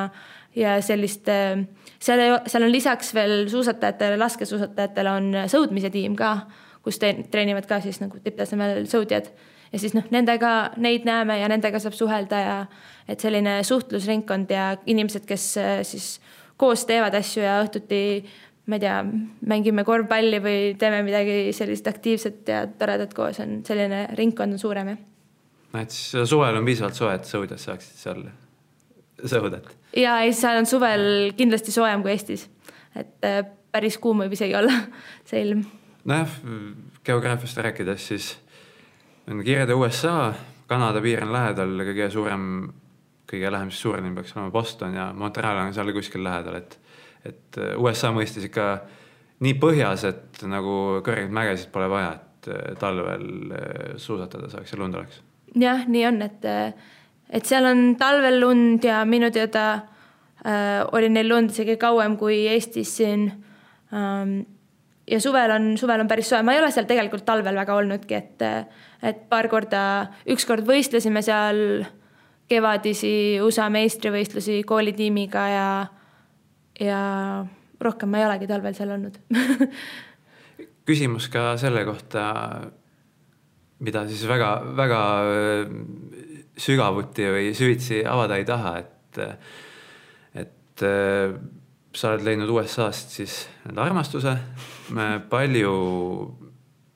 ja 0.57 0.77
sellist, 0.85 1.29
seal, 1.29 2.25
seal 2.47 2.67
on 2.67 2.73
lisaks 2.73 3.15
veel 3.17 3.47
suusatajatele, 3.51 4.19
laskesuusatajatele 4.21 5.15
on 5.21 5.31
sõudmise 5.51 5.93
tiim 5.95 6.17
ka, 6.19 6.35
kus 6.85 7.01
te, 7.01 7.15
treenivad 7.33 7.69
ka 7.69 7.81
siis 7.85 8.03
nagu 8.03 8.21
tipptasemel 8.25 8.85
sõudjad. 8.91 9.33
Ja 9.73 9.79
siis 9.79 9.95
noh, 9.95 10.05
nendega, 10.11 10.73
neid 10.77 11.07
näeme 11.09 11.39
ja 11.41 11.49
nendega 11.49 11.81
saab 11.83 11.97
suhelda 11.97 12.41
ja 12.41 12.59
et 13.09 13.21
selline 13.21 13.63
suhtlusringkond 13.65 14.51
ja 14.53 14.77
inimesed, 14.87 15.25
kes 15.29 15.47
siis 15.89 16.09
koos 16.59 16.85
teevad 16.89 17.15
asju 17.15 17.43
ja 17.45 17.61
õhtuti 17.63 18.03
ma 18.69 18.77
ei 18.77 18.83
tea, 18.83 18.97
mängime 19.49 19.85
korvpalli 19.85 20.41
või 20.45 20.59
teeme 20.79 21.01
midagi 21.07 21.55
sellist 21.57 21.87
aktiivset 21.89 22.51
ja 22.53 22.65
toredat 22.69 23.15
koos, 23.17 23.41
on 23.41 23.63
selline 23.67 24.05
ringkond 24.19 24.59
on 24.59 24.61
suurem 24.61 24.93
jah. 24.93 24.99
no 25.73 25.81
et 25.81 25.95
siis 25.95 26.29
suvel 26.29 26.61
on 26.61 26.69
piisavalt 26.69 26.99
soe, 26.99 27.15
et 27.17 27.29
sõudjad 27.29 27.63
saaksid 27.63 28.03
seal 28.03 28.27
sõudet. 29.25 29.73
ja 29.97 30.19
ei, 30.25 30.35
seal 30.37 30.61
on 30.61 30.69
suvel 30.69 31.33
kindlasti 31.39 31.73
soojem 31.73 32.05
kui 32.05 32.13
Eestis, 32.13 32.45
et 32.97 33.25
äh, 33.25 33.41
päris 33.73 33.97
kuum 34.03 34.21
võib 34.25 34.37
isegi 34.37 34.57
olla 34.59 34.75
see 35.29 35.41
ilm. 35.47 35.65
nojah, 36.05 36.37
geograafiast 37.09 37.65
rääkides, 37.65 38.11
siis 38.13 38.35
on 39.31 39.45
kirjade 39.45 39.75
USA, 39.75 40.33
Kanada 40.69 41.01
piir 41.05 41.23
on 41.25 41.33
lähedal, 41.33 41.73
kõige 41.89 42.11
suurem, 42.13 42.45
kõige 43.29 43.53
lähem 43.53 43.71
siis 43.73 43.83
suurem 43.87 44.15
peaks 44.17 44.35
olema 44.37 44.53
Boston 44.53 44.97
ja 44.97 45.09
Montreal 45.17 45.63
on 45.63 45.75
seal 45.77 45.93
kuskil 45.97 46.25
lähedal, 46.25 46.61
et 46.63 46.79
et 47.27 47.59
äh, 47.59 47.75
USA 47.77 48.13
mõistis 48.15 48.47
ikka 48.47 48.69
nii 49.45 49.57
põhjas, 49.61 50.05
et 50.09 50.43
nagu 50.49 51.01
kõrgeid 51.07 51.33
mägesid 51.35 51.73
pole 51.75 51.89
vaja, 51.91 52.13
et 52.15 52.51
äh, 52.53 52.75
talvel 52.81 53.27
äh, 53.53 53.97
suusatada 54.01 54.51
saaks 54.53 54.73
ja 54.73 54.79
lund 54.81 54.99
oleks. 54.99 55.23
jah, 55.59 55.85
nii 55.89 56.05
on, 56.09 56.23
et, 56.23 56.47
et 57.31 57.49
seal 57.49 57.67
on 57.69 57.83
talvel 58.01 58.41
lund 58.41 58.85
ja 58.87 59.03
minu 59.09 59.33
teada 59.35 59.67
äh, 60.45 60.85
oli 60.93 61.11
neil 61.13 61.29
lund 61.29 61.55
isegi 61.55 61.77
kauem 61.81 62.17
kui 62.21 62.47
Eestis 62.47 62.97
siin 63.01 63.31
ähm,. 63.93 64.41
Ja 65.11 65.21
suvel 65.21 65.53
on, 65.55 65.71
suvel 65.81 66.03
on 66.05 66.11
päris 66.11 66.31
soe, 66.31 66.43
ma 66.47 66.55
ei 66.55 66.63
ole 66.63 66.73
seal 66.75 66.89
tegelikult 66.89 67.27
talvel 67.29 67.57
väga 67.59 67.77
olnudki, 67.79 68.19
et, 68.19 68.45
et 69.03 69.23
paar 69.31 69.49
korda, 69.53 69.83
ükskord 70.35 70.67
võistlesime 70.69 71.23
seal 71.25 71.63
kevadisi 72.49 73.13
USA 73.45 73.69
meistrivõistlusi 73.73 74.63
koolitiimiga 74.69 75.47
ja 75.53 75.71
ja 76.79 77.01
rohkem 77.83 78.13
ma 78.13 78.21
ei 78.21 78.29
olegi 78.29 78.47
talvel 78.51 78.77
seal 78.77 78.93
olnud 78.95 79.17
küsimus 80.89 81.29
ka 81.33 81.53
selle 81.61 81.85
kohta, 81.89 82.23
mida 83.85 84.05
siis 84.09 84.25
väga-väga 84.29 85.03
äh, 85.29 85.75
sügavuti 86.59 87.29
või 87.35 87.53
süvitsi 87.57 88.01
avada 88.09 88.39
ei 88.41 88.47
taha, 88.49 88.73
et, 88.81 89.21
et 90.45 90.87
äh, 90.87 91.37
sa 91.95 92.15
oled 92.15 92.25
leidnud 92.27 92.53
USA-st 92.57 93.17
siis 93.21 93.39
nii-öelda 93.67 93.85
armastuse. 93.85 94.35
Palju, 95.31 95.73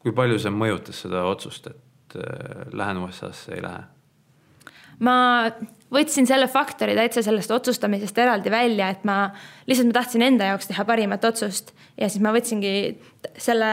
kui 0.02 0.14
palju 0.16 0.38
see 0.42 0.52
mõjutas 0.54 1.02
seda 1.04 1.24
otsust, 1.28 1.68
et 1.72 2.16
äh, 2.18 2.64
lähen 2.72 3.02
USA-sse, 3.04 3.56
ei 3.56 3.64
lähe? 3.64 3.84
ma 5.02 5.14
võtsin 5.90 6.28
selle 6.28 6.46
faktori 6.46 6.94
täitsa 6.94 7.24
sellest 7.26 7.50
otsustamisest 7.50 8.18
eraldi 8.22 8.52
välja, 8.52 8.92
et 8.92 9.04
ma 9.08 9.32
lihtsalt 9.66 9.88
ma 9.88 9.96
tahtsin 9.98 10.22
enda 10.22 10.52
jaoks 10.52 10.70
teha 10.70 10.84
parimat 10.86 11.24
otsust 11.26 11.72
ja 11.98 12.08
siis 12.08 12.22
ma 12.22 12.30
võtsingi 12.34 12.74
selle 13.34 13.72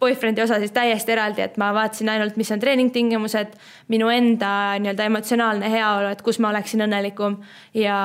boyfriend'i 0.00 0.42
osa 0.42 0.58
siis 0.60 0.74
täiesti 0.76 1.12
eraldi, 1.14 1.42
et 1.46 1.56
ma 1.60 1.70
vaatasin 1.74 2.10
ainult, 2.12 2.36
mis 2.36 2.50
on 2.52 2.60
treeningtingimused, 2.60 3.54
minu 3.92 4.10
enda 4.12 4.50
nii-öelda 4.82 5.06
emotsionaalne 5.08 5.70
heaolu, 5.72 6.10
et 6.12 6.22
kus 6.24 6.38
ma 6.42 6.50
oleksin 6.52 6.84
õnnelikum 6.84 7.38
ja 7.80 7.98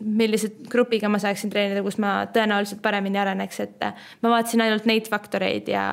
millise 0.00 0.50
grupiga 0.70 1.10
ma 1.12 1.20
saaksin 1.22 1.52
treenida, 1.52 1.84
kus 1.86 2.00
ma 2.02 2.24
tõenäoliselt 2.34 2.82
paremini 2.82 3.20
areneks, 3.22 3.60
et 3.62 3.86
ma 4.22 4.34
vaatasin 4.34 4.64
ainult 4.66 4.88
neid 4.90 5.10
faktoreid 5.12 5.70
ja, 5.70 5.84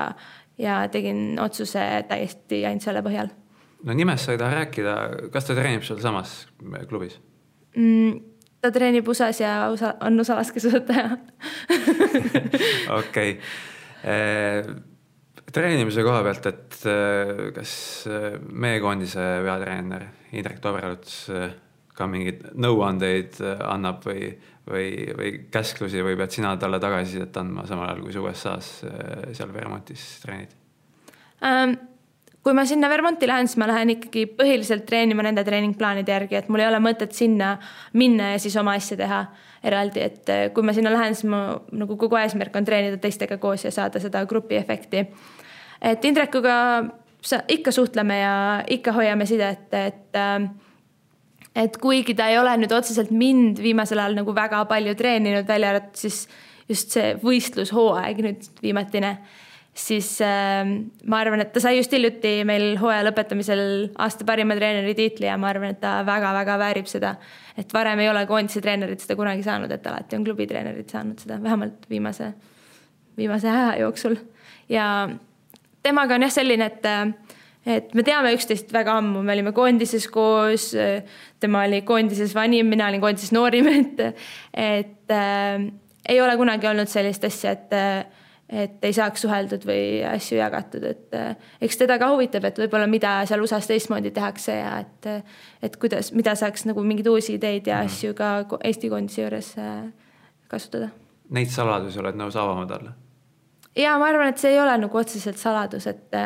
ja 0.57 0.79
tegin 0.93 1.37
otsuse 1.43 1.85
täiesti 2.09 2.63
ainult 2.65 2.87
selle 2.87 3.05
põhjal. 3.05 3.29
No 3.85 3.93
nimest 3.93 4.25
sa 4.25 4.33
ei 4.33 4.41
taha 4.41 4.63
rääkida, 4.63 4.97
kas 5.31 5.45
ta 5.45 5.53
treenib 5.57 5.85
sealsamas 5.85 6.39
klubis? 6.89 7.19
Mm,? 7.77 8.17
ta 8.61 8.71
treenib 8.73 9.07
USA-s 9.07 9.41
ja 9.41 9.69
USA, 9.69 9.93
on 10.01 10.19
USA 10.19 10.35
laskesuusataja 10.39 11.17
okei. 12.99 13.37
Eh, 14.03 14.65
treenimise 15.53 16.03
koha 16.05 16.21
pealt, 16.25 16.49
et 16.51 16.77
eh, 16.91 17.41
kas 17.55 17.71
eh, 18.11 18.35
meie 18.51 18.81
koondise 18.83 19.23
peatreener 19.45 20.07
Indrek 20.37 20.61
Tobreluts 20.63 21.17
ka 21.97 22.05
mingeid 22.05 22.43
nõuandeid 22.61 23.39
annab 23.65 24.03
või, 24.05 24.29
või, 24.69 24.89
või 25.17 25.31
käsklusi 25.49 26.03
või 26.05 26.17
pead 26.19 26.35
sina 26.35 26.51
talle 26.61 26.77
tagasisidet 26.83 27.39
andma 27.41 27.65
samal 27.65 27.89
ajal, 27.89 28.03
kui 28.05 28.13
sa 28.13 28.25
USA-s 28.25 28.73
seal 29.39 29.53
Vermontis 29.55 30.09
treenid 30.21 30.57
um,? 31.41 31.77
kui 32.47 32.55
ma 32.55 32.63
sinna 32.63 32.87
Vermonti 32.87 33.27
lähen, 33.27 33.49
siis 33.49 33.59
ma 33.59 33.65
lähen 33.67 33.89
ikkagi 33.91 34.21
põhiliselt 34.37 34.85
treenima 34.87 35.25
nende 35.25 35.43
treeningplaanide 35.43 36.13
järgi, 36.13 36.37
et 36.39 36.45
mul 36.47 36.61
ei 36.63 36.69
ole 36.69 36.79
mõtet 36.79 37.11
sinna 37.11 37.57
minna 37.99 38.29
ja 38.31 38.37
siis 38.39 38.55
oma 38.55 38.77
asja 38.79 38.95
teha 39.01 39.17
eraldi, 39.67 40.05
et 40.05 40.31
kui 40.55 40.63
ma 40.63 40.71
sinna 40.75 40.93
lähen, 40.93 41.17
siis 41.17 41.27
mu 41.27 41.41
nagu 41.75 41.97
kogu 41.99 42.15
eesmärk 42.21 42.55
on 42.55 42.67
treenida 42.69 43.01
teistega 43.03 43.35
koos 43.41 43.65
ja 43.67 43.73
saada 43.75 43.99
seda 43.99 44.23
grupi 44.29 44.55
efekti. 44.55 45.03
Et 45.81 46.05
Indrekuga 46.05 46.57
ikka 47.47 47.71
suhtleme 47.71 48.19
ja 48.19 48.35
ikka 48.71 48.93
hoiame 48.95 49.25
sidet, 49.25 49.67
et 49.73 50.15
eh, 50.15 50.47
et 51.57 51.77
kuigi 51.81 52.13
ta 52.13 52.27
ei 52.29 52.37
ole 52.37 52.53
nüüd 52.61 52.73
otseselt 52.75 53.09
mind 53.11 53.57
viimasel 53.63 53.99
ajal 53.99 54.19
nagu 54.19 54.35
väga 54.35 54.61
palju 54.69 54.93
treeninud, 54.95 55.47
välja 55.47 55.73
arvatud 55.73 55.97
siis 55.97 56.27
just 56.69 56.93
see 56.93 57.15
võistlushooaeg 57.23 58.21
nüüd 58.21 58.49
viimatine 58.61 59.17
siis 59.77 60.09
äh, 60.21 60.65
ma 61.05 61.19
arvan, 61.21 61.41
et 61.43 61.51
ta 61.53 61.61
sai 61.61 61.77
just 61.77 61.93
hiljuti 61.93 62.41
meil 62.47 62.75
hooaja 62.81 63.05
lõpetamisel 63.07 63.61
aasta 64.01 64.25
parima 64.27 64.57
treeneri 64.57 64.95
tiitli 64.97 65.29
ja 65.29 65.37
ma 65.39 65.51
arvan, 65.51 65.75
et 65.75 65.81
ta 65.83 65.99
väga-väga 66.07 66.57
väärib 66.61 66.89
seda. 66.89 67.15
et 67.57 67.73
varem 67.73 67.99
ei 67.99 68.09
ole 68.09 68.25
koondise 68.29 68.61
treenerid 68.61 69.01
seda 69.01 69.15
kunagi 69.17 69.45
saanud, 69.45 69.71
et 69.73 69.87
alati 69.89 70.17
on 70.17 70.25
klubi 70.25 70.47
treenerid 70.49 70.89
saanud 70.93 71.21
seda, 71.21 71.39
vähemalt 71.43 71.85
viimase, 71.89 72.31
viimase 73.17 73.49
aja 73.49 73.77
jooksul. 73.83 74.17
ja 74.69 74.87
temaga 75.87 76.19
on 76.19 76.27
jah 76.27 76.35
selline, 76.35 76.67
et, 76.67 76.91
et 77.77 77.97
me 77.97 78.05
teame 78.07 78.35
üksteist 78.35 78.71
väga 78.75 78.99
ammu, 79.01 79.23
me 79.25 79.35
olime 79.37 79.55
koondises 79.55 80.07
koos, 80.11 80.69
tema 81.41 81.65
oli 81.67 81.81
koondises 81.87 82.35
vanim, 82.37 82.69
mina 82.71 82.91
olin 82.91 83.03
koondises 83.03 83.33
noorim, 83.35 83.71
et, 83.79 84.05
et 84.53 85.17
äh, 85.17 85.67
ei 86.07 86.21
ole 86.21 86.37
kunagi 86.39 86.69
olnud 86.69 86.91
sellist 86.91 87.27
asja, 87.27 87.57
et 87.57 87.77
et 88.47 88.85
ei 88.87 88.93
saaks 88.95 89.25
suheldud 89.25 89.65
või 89.67 90.03
asju 90.07 90.37
jagatud, 90.39 90.83
et 90.87 91.15
eh, 91.17 91.49
eks 91.67 91.81
teda 91.81 91.97
ka 91.99 92.07
huvitab, 92.13 92.47
et 92.47 92.61
võib-olla 92.61 92.87
mida 92.87 93.17
seal 93.27 93.43
USA-s 93.43 93.67
teistmoodi 93.67 94.13
tehakse 94.15 94.55
ja 94.55 94.77
et, 94.85 95.09
et 95.67 95.75
kuidas, 95.75 96.13
mida 96.15 96.35
saaks 96.39 96.63
nagu 96.69 96.83
mingeid 96.87 97.09
uusi 97.11 97.35
ideid 97.35 97.67
ja 97.67 97.81
mm. 97.81 97.91
asju 97.91 98.15
ka 98.15 98.59
Eesti 98.61 98.91
koondise 98.93 99.25
juures 99.25 99.51
kasutada. 100.47 100.93
Neid 101.35 101.51
saladusi 101.51 101.99
oled 101.99 102.15
nõus 102.19 102.39
avama 102.39 102.63
talle? 102.69 102.95
Ja 103.77 103.97
ma 104.01 104.09
arvan, 104.09 104.33
et 104.33 104.41
see 104.41 104.55
ei 104.55 104.59
ole 104.61 104.73
nagu 104.81 104.99
otseselt 104.99 105.39
saladus, 105.41 105.87
et, 105.87 106.19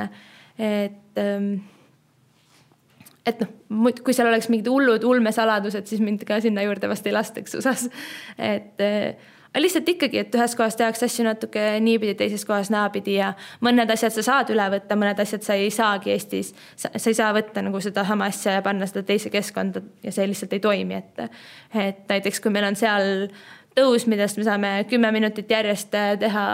et 0.58 1.22
ehm, 1.22 1.54
et 3.28 3.44
noh, 3.44 3.92
kui 4.02 4.16
seal 4.18 4.30
oleks 4.32 4.50
mingid 4.50 4.70
hullud 4.72 5.04
ulmesaladused, 5.06 5.86
siis 5.90 6.02
mind 6.02 6.26
ka 6.28 6.40
sinna 6.42 6.64
juurde 6.66 6.90
vast 6.90 7.06
ei 7.06 7.14
lastaks 7.14 7.60
USA-s. 7.60 7.92
et 8.38 8.82
aga 9.52 9.62
lihtsalt 9.62 9.90
ikkagi, 9.92 10.22
et 10.24 10.36
ühes 10.36 10.54
kohas 10.56 10.78
tehakse 10.80 11.06
asju 11.06 11.26
natuke 11.28 11.64
niipidi, 11.84 12.16
teises 12.18 12.46
kohas 12.48 12.72
naapidi 12.72 13.18
ja 13.18 13.34
mõned 13.64 13.90
asjad 13.92 14.16
sa 14.16 14.24
saad 14.26 14.52
üle 14.54 14.68
võtta, 14.72 14.96
mõned 15.00 15.20
asjad 15.20 15.44
sa 15.44 15.58
ei 15.60 15.70
saagi 15.74 16.14
Eestis. 16.16 16.54
sa 16.80 16.92
ei 16.96 17.18
saa 17.18 17.34
võtta 17.36 17.64
nagu 17.66 17.82
sedasama 17.84 18.30
asja 18.32 18.58
ja 18.58 18.66
panna 18.66 18.88
seda 18.88 19.04
teise 19.08 19.30
keskkonda 19.34 19.84
ja 20.06 20.16
see 20.16 20.30
lihtsalt 20.32 20.56
ei 20.56 20.64
toimi, 20.64 21.02
et. 21.02 21.26
et 21.76 22.08
näiteks 22.08 22.40
kui 22.40 22.54
meil 22.54 22.70
on 22.72 22.80
seal 22.80 23.28
tõus, 23.76 24.08
millest 24.08 24.38
me 24.38 24.44
saame 24.44 24.72
kümme 24.90 25.12
minutit 25.16 25.52
järjest 25.52 25.94
teha 26.20 26.46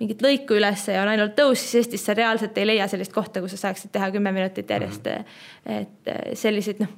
mingit 0.00 0.20
lõiku 0.22 0.58
üles 0.58 0.88
ja 0.92 1.02
on 1.02 1.12
ainult 1.14 1.36
tõus, 1.38 1.62
siis 1.62 1.82
Eestis 1.82 2.04
sa 2.04 2.14
reaalselt 2.14 2.58
ei 2.58 2.66
leia 2.68 2.88
sellist 2.88 3.14
kohta, 3.14 3.40
kus 3.40 3.56
sa 3.56 3.68
saaksid 3.68 3.94
teha 3.94 4.10
kümme 4.12 4.32
minutit 4.32 4.70
järjest 4.70 5.06
mm. 5.06 5.24
-hmm. 5.64 5.80
et 5.80 6.36
selliseid 6.38 6.84
noh, 6.84 6.92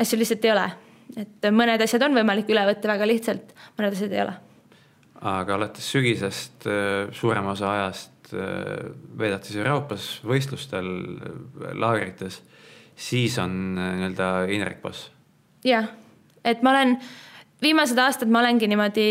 asju 0.00 0.18
lihtsalt 0.18 0.44
ei 0.44 0.54
ole 0.54 0.70
et 1.18 1.48
mõned 1.52 1.82
asjad 1.84 2.04
on 2.06 2.16
võimalik 2.16 2.50
üle 2.52 2.64
võtta 2.68 2.90
väga 2.90 3.08
lihtsalt, 3.08 3.52
mõned 3.78 3.96
asjad 3.96 4.14
ei 4.14 4.22
ole. 4.24 4.34
aga 5.32 5.54
alates 5.54 5.90
sügisest 5.94 6.66
äh, 6.66 7.10
suurema 7.14 7.52
osa 7.52 7.72
ajast 7.76 8.32
äh, 8.34 8.88
veedad 9.18 9.44
siis 9.46 9.60
Euroopas 9.60 10.08
võistlustel, 10.26 10.88
äh, 10.88 11.74
laagrites, 11.78 12.40
siis 12.96 13.38
on 13.42 13.74
nii-öelda 13.76 14.32
Indrek 14.52 14.80
Boss? 14.82 15.10
jah, 15.66 15.90
et 16.44 16.62
ma 16.62 16.74
olen, 16.74 16.96
viimased 17.62 17.98
aastad 17.98 18.30
ma 18.30 18.42
olengi 18.42 18.68
niimoodi 18.70 19.08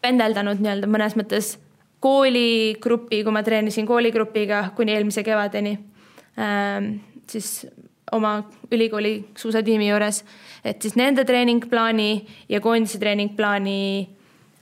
pendeldanud 0.00 0.62
nii-öelda 0.62 0.88
mõnes 0.90 1.16
mõttes 1.18 1.54
kooligrupi, 2.00 3.20
kui 3.24 3.34
ma 3.34 3.42
treenisin 3.44 3.88
kooligrupiga 3.88 4.70
kuni 4.76 4.94
eelmise 4.96 5.24
kevadeni 5.24 5.74
ähm, 6.40 6.94
siis 7.28 7.66
oma 8.12 8.40
ülikooli 8.72 9.12
suusatiimi 9.38 9.90
juures, 9.90 10.24
et 10.64 10.82
siis 10.82 10.96
nende 10.98 11.24
treeningplaani 11.24 12.26
ja 12.48 12.60
koondise 12.60 12.98
treeningplaani 12.98 14.08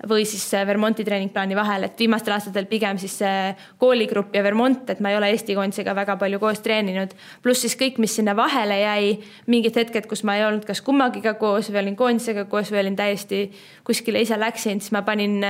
või 0.06 0.22
siis 0.28 0.44
Vermonti 0.66 1.02
treeningplaani 1.04 1.56
vahel, 1.58 1.88
et 1.88 1.98
viimastel 1.98 2.36
aastatel 2.36 2.68
pigem 2.70 2.98
siis 3.02 3.16
see 3.18 3.54
kooligrupp 3.82 4.34
ja 4.36 4.44
Vermont, 4.46 4.90
et 4.90 5.00
ma 5.02 5.10
ei 5.10 5.18
ole 5.18 5.30
Eesti 5.32 5.56
koondisega 5.58 5.94
väga 5.96 6.16
palju 6.20 6.38
koos 6.38 6.60
treeninud. 6.62 7.14
pluss 7.42 7.64
siis 7.66 7.74
kõik, 7.76 7.98
mis 7.98 8.14
sinna 8.14 8.36
vahele 8.36 8.78
jäi, 8.78 9.18
mingid 9.46 9.76
hetked, 9.76 10.06
kus 10.06 10.22
ma 10.22 10.36
ei 10.38 10.44
olnud 10.46 10.64
kas 10.68 10.80
kummagiga 10.86 11.34
koos 11.34 11.72
või 11.72 11.82
olin 11.82 11.96
koondisega 11.96 12.44
koos 12.44 12.70
või 12.70 12.84
olin 12.84 12.96
täiesti 12.96 13.50
kuskile 13.84 14.20
ise 14.22 14.38
läksin, 14.38 14.80
siis 14.80 14.92
ma 14.94 15.02
panin, 15.02 15.42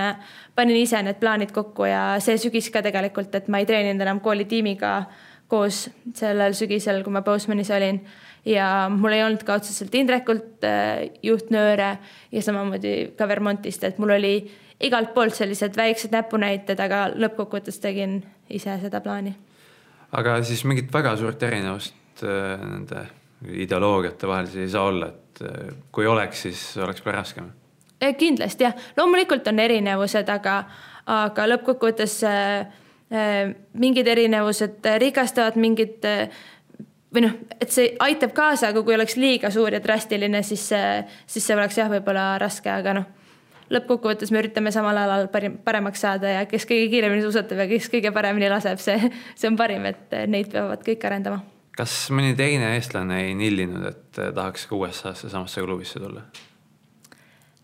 panin 0.55 0.77
ise 0.77 1.03
need 1.03 1.21
plaanid 1.21 1.53
kokku 1.53 1.85
ja 1.85 2.17
see 2.25 2.39
sügis 2.41 2.71
ka 2.73 2.83
tegelikult, 2.83 3.35
et 3.35 3.49
ma 3.49 3.61
ei 3.61 3.69
treeninud 3.69 4.01
enam 4.01 4.21
koolitiimiga 4.21 5.03
koos 5.49 5.89
sellel 6.15 6.57
sügisel, 6.57 7.03
kui 7.05 7.13
ma 7.13 7.23
Postmanis 7.25 7.71
olin 7.73 8.01
ja 8.47 8.89
mul 8.93 9.17
ei 9.17 9.25
olnud 9.25 9.43
ka 9.47 9.59
otseselt 9.59 9.95
Indrekult 9.95 10.65
äh, 10.67 11.09
juhtnööre 11.23 11.91
ja 12.33 12.43
samamoodi 12.43 13.13
ka 13.19 13.29
Vermontist, 13.29 13.85
et 13.85 13.99
mul 13.99 14.15
oli 14.19 14.35
igalt 14.85 15.15
poolt 15.15 15.35
sellised 15.35 15.77
väiksed 15.77 16.15
näpunäited, 16.15 16.81
aga 16.81 17.09
lõppkokkuvõttes 17.15 17.81
tegin 17.83 18.21
ise 18.51 18.79
seda 18.83 19.01
plaani. 19.05 19.35
aga 20.13 20.43
siis 20.43 20.65
mingit 20.65 20.93
väga 20.93 21.17
suurt 21.17 21.43
erinevust 21.43 22.23
äh, 22.25 22.59
nende 22.63 23.07
ideoloogiate 23.47 24.29
vahel 24.29 24.47
siis 24.47 24.67
ei 24.67 24.75
saa 24.75 24.89
olla, 24.91 25.09
et 25.09 25.43
äh, 25.43 25.73
kui 25.93 26.07
oleks, 26.07 26.43
siis 26.43 26.77
oleks 26.77 27.03
palju 27.03 27.17
raskem? 27.17 27.51
kindlasti 28.19 28.65
jah, 28.65 28.77
loomulikult 28.97 29.47
on 29.51 29.59
erinevused, 29.59 30.29
aga, 30.31 30.61
aga 31.11 31.47
lõppkokkuvõttes 31.49 32.21
äh, 32.27 32.69
mingid 33.73 34.07
erinevused 34.07 34.87
rikastavad, 35.03 35.59
mingid 35.59 36.07
äh, 36.07 36.29
või 37.15 37.25
noh, 37.25 37.37
et 37.61 37.71
see 37.73 37.93
aitab 38.05 38.35
kaasa, 38.37 38.73
aga 38.73 38.83
kui 38.85 38.97
oleks 38.97 39.17
liiga 39.17 39.51
suur 39.53 39.73
ja 39.73 39.81
drastiline, 39.85 40.43
siis 40.47 40.67
see, 40.73 40.89
siis 41.27 41.47
see 41.47 41.57
oleks 41.57 41.79
jah, 41.81 41.91
võib-olla 41.93 42.31
raske, 42.41 42.71
aga 42.73 42.99
noh, 42.99 43.07
lõppkokkuvõttes 43.73 44.33
me 44.33 44.43
üritame 44.43 44.73
samal 44.75 44.97
alal 44.97 45.29
parim, 45.33 45.59
paremaks 45.65 46.03
saada 46.05 46.33
ja 46.39 46.43
kes 46.49 46.67
kõige 46.69 46.89
kiiremini 46.93 47.25
suusatab 47.25 47.63
ja 47.65 47.69
kes 47.71 47.89
kõige 47.93 48.13
paremini 48.17 48.51
laseb, 48.53 48.81
see, 48.83 49.13
see 49.37 49.51
on 49.51 49.57
parim, 49.61 49.87
et 49.89 50.13
neid 50.31 50.51
peavad 50.53 50.85
kõik 50.85 51.09
arendama. 51.09 51.41
kas 51.79 51.95
mõni 52.15 52.35
teine 52.37 52.75
eestlane 52.77 53.23
ei 53.27 53.35
nillinud, 53.39 53.89
et 53.89 54.21
tahaks 54.35 54.67
ka 54.69 54.77
USA-sse 54.77 55.33
samasse 55.33 55.65
klubisse 55.65 56.01
tulla? 56.03 56.27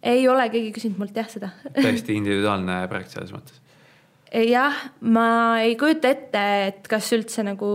ei 0.04 0.26
ole 0.28 0.48
keegi 0.52 0.72
küsinud 0.76 1.00
mult 1.00 1.16
jah 1.16 1.28
seda 1.28 1.52
täiesti 1.76 2.16
individuaalne 2.20 2.82
projekt 2.92 3.16
selles 3.16 3.32
mõttes? 3.36 3.60
jah, 4.34 4.84
ma 5.00 5.28
ei 5.62 5.76
kujuta 5.80 6.12
ette, 6.12 6.44
et 6.68 6.88
kas 6.90 7.12
üldse 7.16 7.44
nagu 7.46 7.70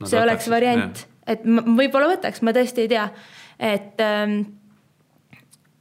no, 0.00 0.08
see 0.10 0.20
oleks 0.20 0.48
variant, 0.50 1.02
et 1.28 1.44
võib-olla 1.46 2.12
võtaks, 2.14 2.42
ma 2.46 2.54
tõesti 2.56 2.86
ei 2.86 2.92
tea, 2.94 3.08
et 3.58 4.04
ähm, 4.04 4.40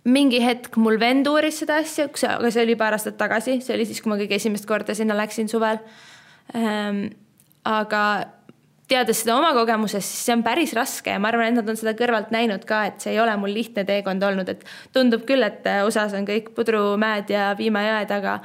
mingi 0.07 0.39
hetk 0.43 0.77
mul 0.79 0.99
vend 1.01 1.27
uuris 1.27 1.61
seda 1.63 1.81
asja, 1.83 2.07
aga 2.37 2.51
see 2.53 2.63
oli 2.63 2.77
paar 2.79 2.95
aastat 2.97 3.19
tagasi, 3.19 3.59
see 3.63 3.75
oli 3.75 3.87
siis, 3.89 4.01
kui 4.03 4.13
ma 4.13 4.19
kõige 4.19 4.39
esimest 4.39 4.67
korda 4.69 4.95
sinna 4.97 5.17
läksin 5.17 5.51
suvel. 5.51 5.81
Ähm,. 6.55 7.07
aga 7.67 8.01
teades 8.87 9.19
seda 9.19 9.35
oma 9.35 9.49
kogemusest, 9.55 10.07
siis 10.07 10.23
see 10.29 10.35
on 10.37 10.43
päris 10.45 10.71
raske 10.77 11.11
ja 11.11 11.19
ma 11.19 11.27
arvan, 11.31 11.51
et 11.51 11.59
nad 11.59 11.71
on 11.71 11.79
seda 11.79 11.91
kõrvalt 11.99 12.31
näinud 12.31 12.63
ka, 12.67 12.85
et 12.87 13.03
see 13.03 13.11
ei 13.15 13.19
ole 13.19 13.33
mul 13.39 13.51
lihtne 13.51 13.83
teekond 13.87 14.23
olnud, 14.23 14.47
et 14.53 14.63
tundub 14.95 15.25
küll, 15.27 15.43
et 15.43 15.67
USA-s 15.83 16.15
on 16.15 16.27
kõik 16.27 16.53
pudrumäed 16.55 17.33
ja 17.33 17.49
piimajõed, 17.59 18.13
aga 18.15 18.37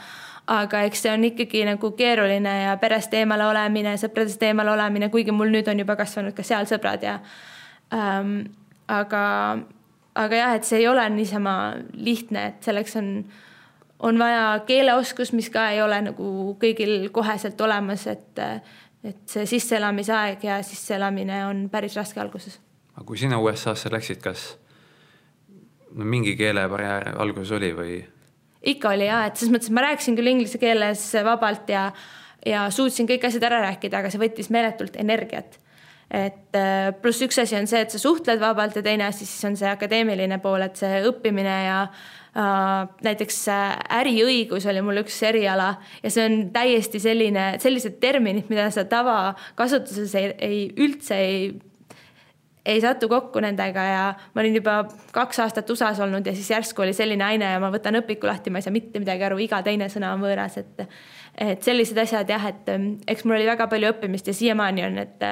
aga 0.46 0.82
eks 0.88 1.04
see 1.04 1.12
on 1.12 1.24
ikkagi 1.24 1.62
nagu 1.66 1.92
keeruline 1.98 2.54
ja 2.64 2.74
perest 2.80 3.14
eemale 3.14 3.46
olemine, 3.46 3.94
sõpradest 4.00 4.42
eemale 4.42 4.72
olemine, 4.74 5.08
kuigi 5.12 5.34
mul 5.34 5.52
nüüd 5.54 5.68
on 5.70 5.82
juba 5.84 5.96
kasvanud 6.00 6.34
ka 6.34 6.44
seal 6.46 6.66
sõbrad 6.70 7.04
ja 7.06 7.18
ähm, 7.94 8.34
aga, 8.90 9.22
aga 10.18 10.40
jah, 10.40 10.56
et 10.58 10.66
see 10.66 10.82
ei 10.82 10.88
ole 10.90 11.04
niisama 11.14 11.56
lihtne, 11.94 12.46
et 12.52 12.66
selleks 12.66 12.96
on, 12.98 13.12
on 14.02 14.18
vaja 14.18 14.46
keeleoskus, 14.66 15.32
mis 15.36 15.50
ka 15.52 15.68
ei 15.74 15.82
ole 15.82 16.00
nagu 16.08 16.56
kõigil 16.62 17.08
koheselt 17.14 17.60
olemas, 17.62 18.08
et, 18.10 18.42
et 19.06 19.22
see 19.30 19.46
sisseelamisaeg 19.54 20.42
ja 20.48 20.58
sisseelamine 20.66 21.44
on 21.46 21.68
päris 21.70 21.96
raske 21.98 22.20
alguses. 22.20 22.58
aga 22.96 23.06
kui 23.06 23.20
sina 23.20 23.38
USA-sse 23.38 23.92
läksid, 23.94 24.20
kas 24.24 24.56
no 25.94 26.04
mingi 26.04 26.34
keelebarjäär 26.36 27.14
alguses 27.22 27.54
oli 27.54 27.72
või? 27.76 28.02
Ikka 28.62 28.92
oli 28.94 29.08
ja, 29.08 29.24
et 29.26 29.38
selles 29.38 29.52
mõttes, 29.54 29.70
et 29.70 29.76
ma 29.76 29.86
rääkisin 29.88 30.18
küll 30.18 30.32
inglise 30.32 30.60
keeles 30.62 31.02
vabalt 31.26 31.70
ja, 31.72 31.88
ja 32.46 32.68
suutsin 32.74 33.08
kõik 33.10 33.26
asjad 33.28 33.48
ära 33.48 33.60
rääkida, 33.66 34.00
aga 34.00 34.12
see 34.12 34.22
võttis 34.22 34.52
meeletult 34.54 34.96
energiat. 35.00 35.58
et 36.12 36.56
äh, 36.58 36.92
pluss 37.00 37.22
üks 37.24 37.38
asi 37.40 37.56
on 37.56 37.66
see, 37.66 37.80
et 37.80 37.90
sa 37.90 37.98
suhtled 37.98 38.40
vabalt 38.40 38.76
ja 38.76 38.82
teine 38.84 39.06
asi 39.06 39.24
siis 39.24 39.44
on 39.48 39.56
see 39.56 39.70
akadeemiline 39.70 40.38
pool, 40.44 40.60
et 40.62 40.76
see 40.76 41.00
õppimine 41.08 41.56
ja 41.64 41.78
äh, 41.88 42.88
näiteks 43.02 43.42
äriõigus 44.02 44.68
oli 44.68 44.84
mul 44.84 45.02
üks 45.02 45.18
eriala 45.24 45.74
ja 46.02 46.12
see 46.12 46.28
on 46.28 46.38
täiesti 46.52 47.00
selline, 47.00 47.54
sellised 47.64 47.98
terminid, 48.00 48.50
mida 48.52 48.70
sa 48.70 48.84
tavakasutuses 48.84 50.14
ei, 50.20 50.32
ei 50.38 50.64
üldse 50.76 51.18
ei 51.18 51.52
ei 52.66 52.80
satu 52.80 53.08
kokku 53.10 53.40
nendega 53.42 53.84
ja 53.86 54.02
ma 54.34 54.42
olin 54.42 54.54
juba 54.60 54.76
kaks 55.14 55.40
aastat 55.42 55.70
USA-s 55.70 56.00
olnud 56.04 56.26
ja 56.26 56.34
siis 56.36 56.50
järsku 56.52 56.84
oli 56.84 56.94
selline 56.94 57.24
aine 57.26 57.50
ja 57.54 57.58
ma 57.62 57.72
võtan 57.74 57.98
õpiku 57.98 58.30
lahti, 58.30 58.52
ma 58.54 58.60
ei 58.60 58.66
saa 58.66 58.74
mitte 58.74 59.02
midagi 59.02 59.26
aru, 59.26 59.40
iga 59.42 59.62
teine 59.66 59.88
sõna 59.92 60.12
on 60.14 60.22
võõras, 60.22 60.60
et 60.62 60.86
et 61.32 61.64
sellised 61.64 61.98
asjad 61.98 62.28
jah, 62.28 62.46
et 62.52 62.70
eks 63.08 63.24
mul 63.24 63.38
oli 63.38 63.48
väga 63.48 63.66
palju 63.66 63.90
õppimist 63.94 64.30
ja 64.30 64.36
siiamaani 64.36 64.86
on, 64.86 64.98
et 65.02 65.26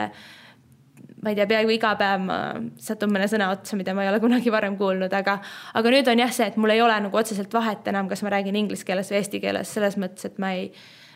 ma 1.23 1.31
ei 1.31 1.37
tea, 1.39 1.47
peaaegu 1.47 1.75
iga 1.75 1.95
päev 2.01 2.23
ma 2.25 2.39
satun 2.81 3.13
mõne 3.15 3.29
sõna 3.31 3.51
otsa, 3.55 3.79
mida 3.79 3.95
ma 3.95 4.07
ei 4.07 4.11
ole 4.11 4.23
kunagi 4.23 4.51
varem 4.51 4.79
kuulnud, 4.81 5.13
aga 5.15 5.39
aga 5.79 5.93
nüüd 5.95 6.09
on 6.11 6.25
jah 6.25 6.33
see, 6.35 6.51
et 6.51 6.57
mul 6.59 6.75
ei 6.75 6.83
ole 6.83 6.97
nagu 7.07 7.21
otseselt 7.23 7.53
vahet 7.55 7.87
enam, 7.93 8.09
kas 8.11 8.25
ma 8.27 8.33
räägin 8.35 8.59
inglise 8.59 8.89
keeles 8.89 9.13
või 9.13 9.21
eesti 9.21 9.43
keeles, 9.45 9.75
selles 9.77 10.01
mõttes, 10.01 10.27
et 10.27 10.41
ma 10.43 10.55
ei, 10.57 10.71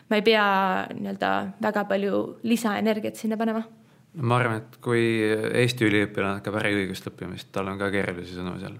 ma 0.07 0.21
ei 0.21 0.27
pea 0.29 0.45
nii-öelda 0.93 1.31
väga 1.65 1.89
palju 1.89 2.21
lisaenergiat 2.47 3.19
sinna 3.19 3.41
panema 3.41 3.65
ma 4.21 4.37
arvan, 4.39 4.61
et 4.63 4.77
kui 4.83 5.01
Eesti 5.61 5.87
üliõpilane 5.89 6.39
hakkab 6.39 6.59
äriõigust 6.61 7.09
õppima, 7.11 7.35
siis 7.35 7.49
tal 7.53 7.71
on 7.71 7.79
ka 7.79 7.89
keerulisi 7.93 8.37
sõnu 8.37 8.55
seal. 8.61 8.77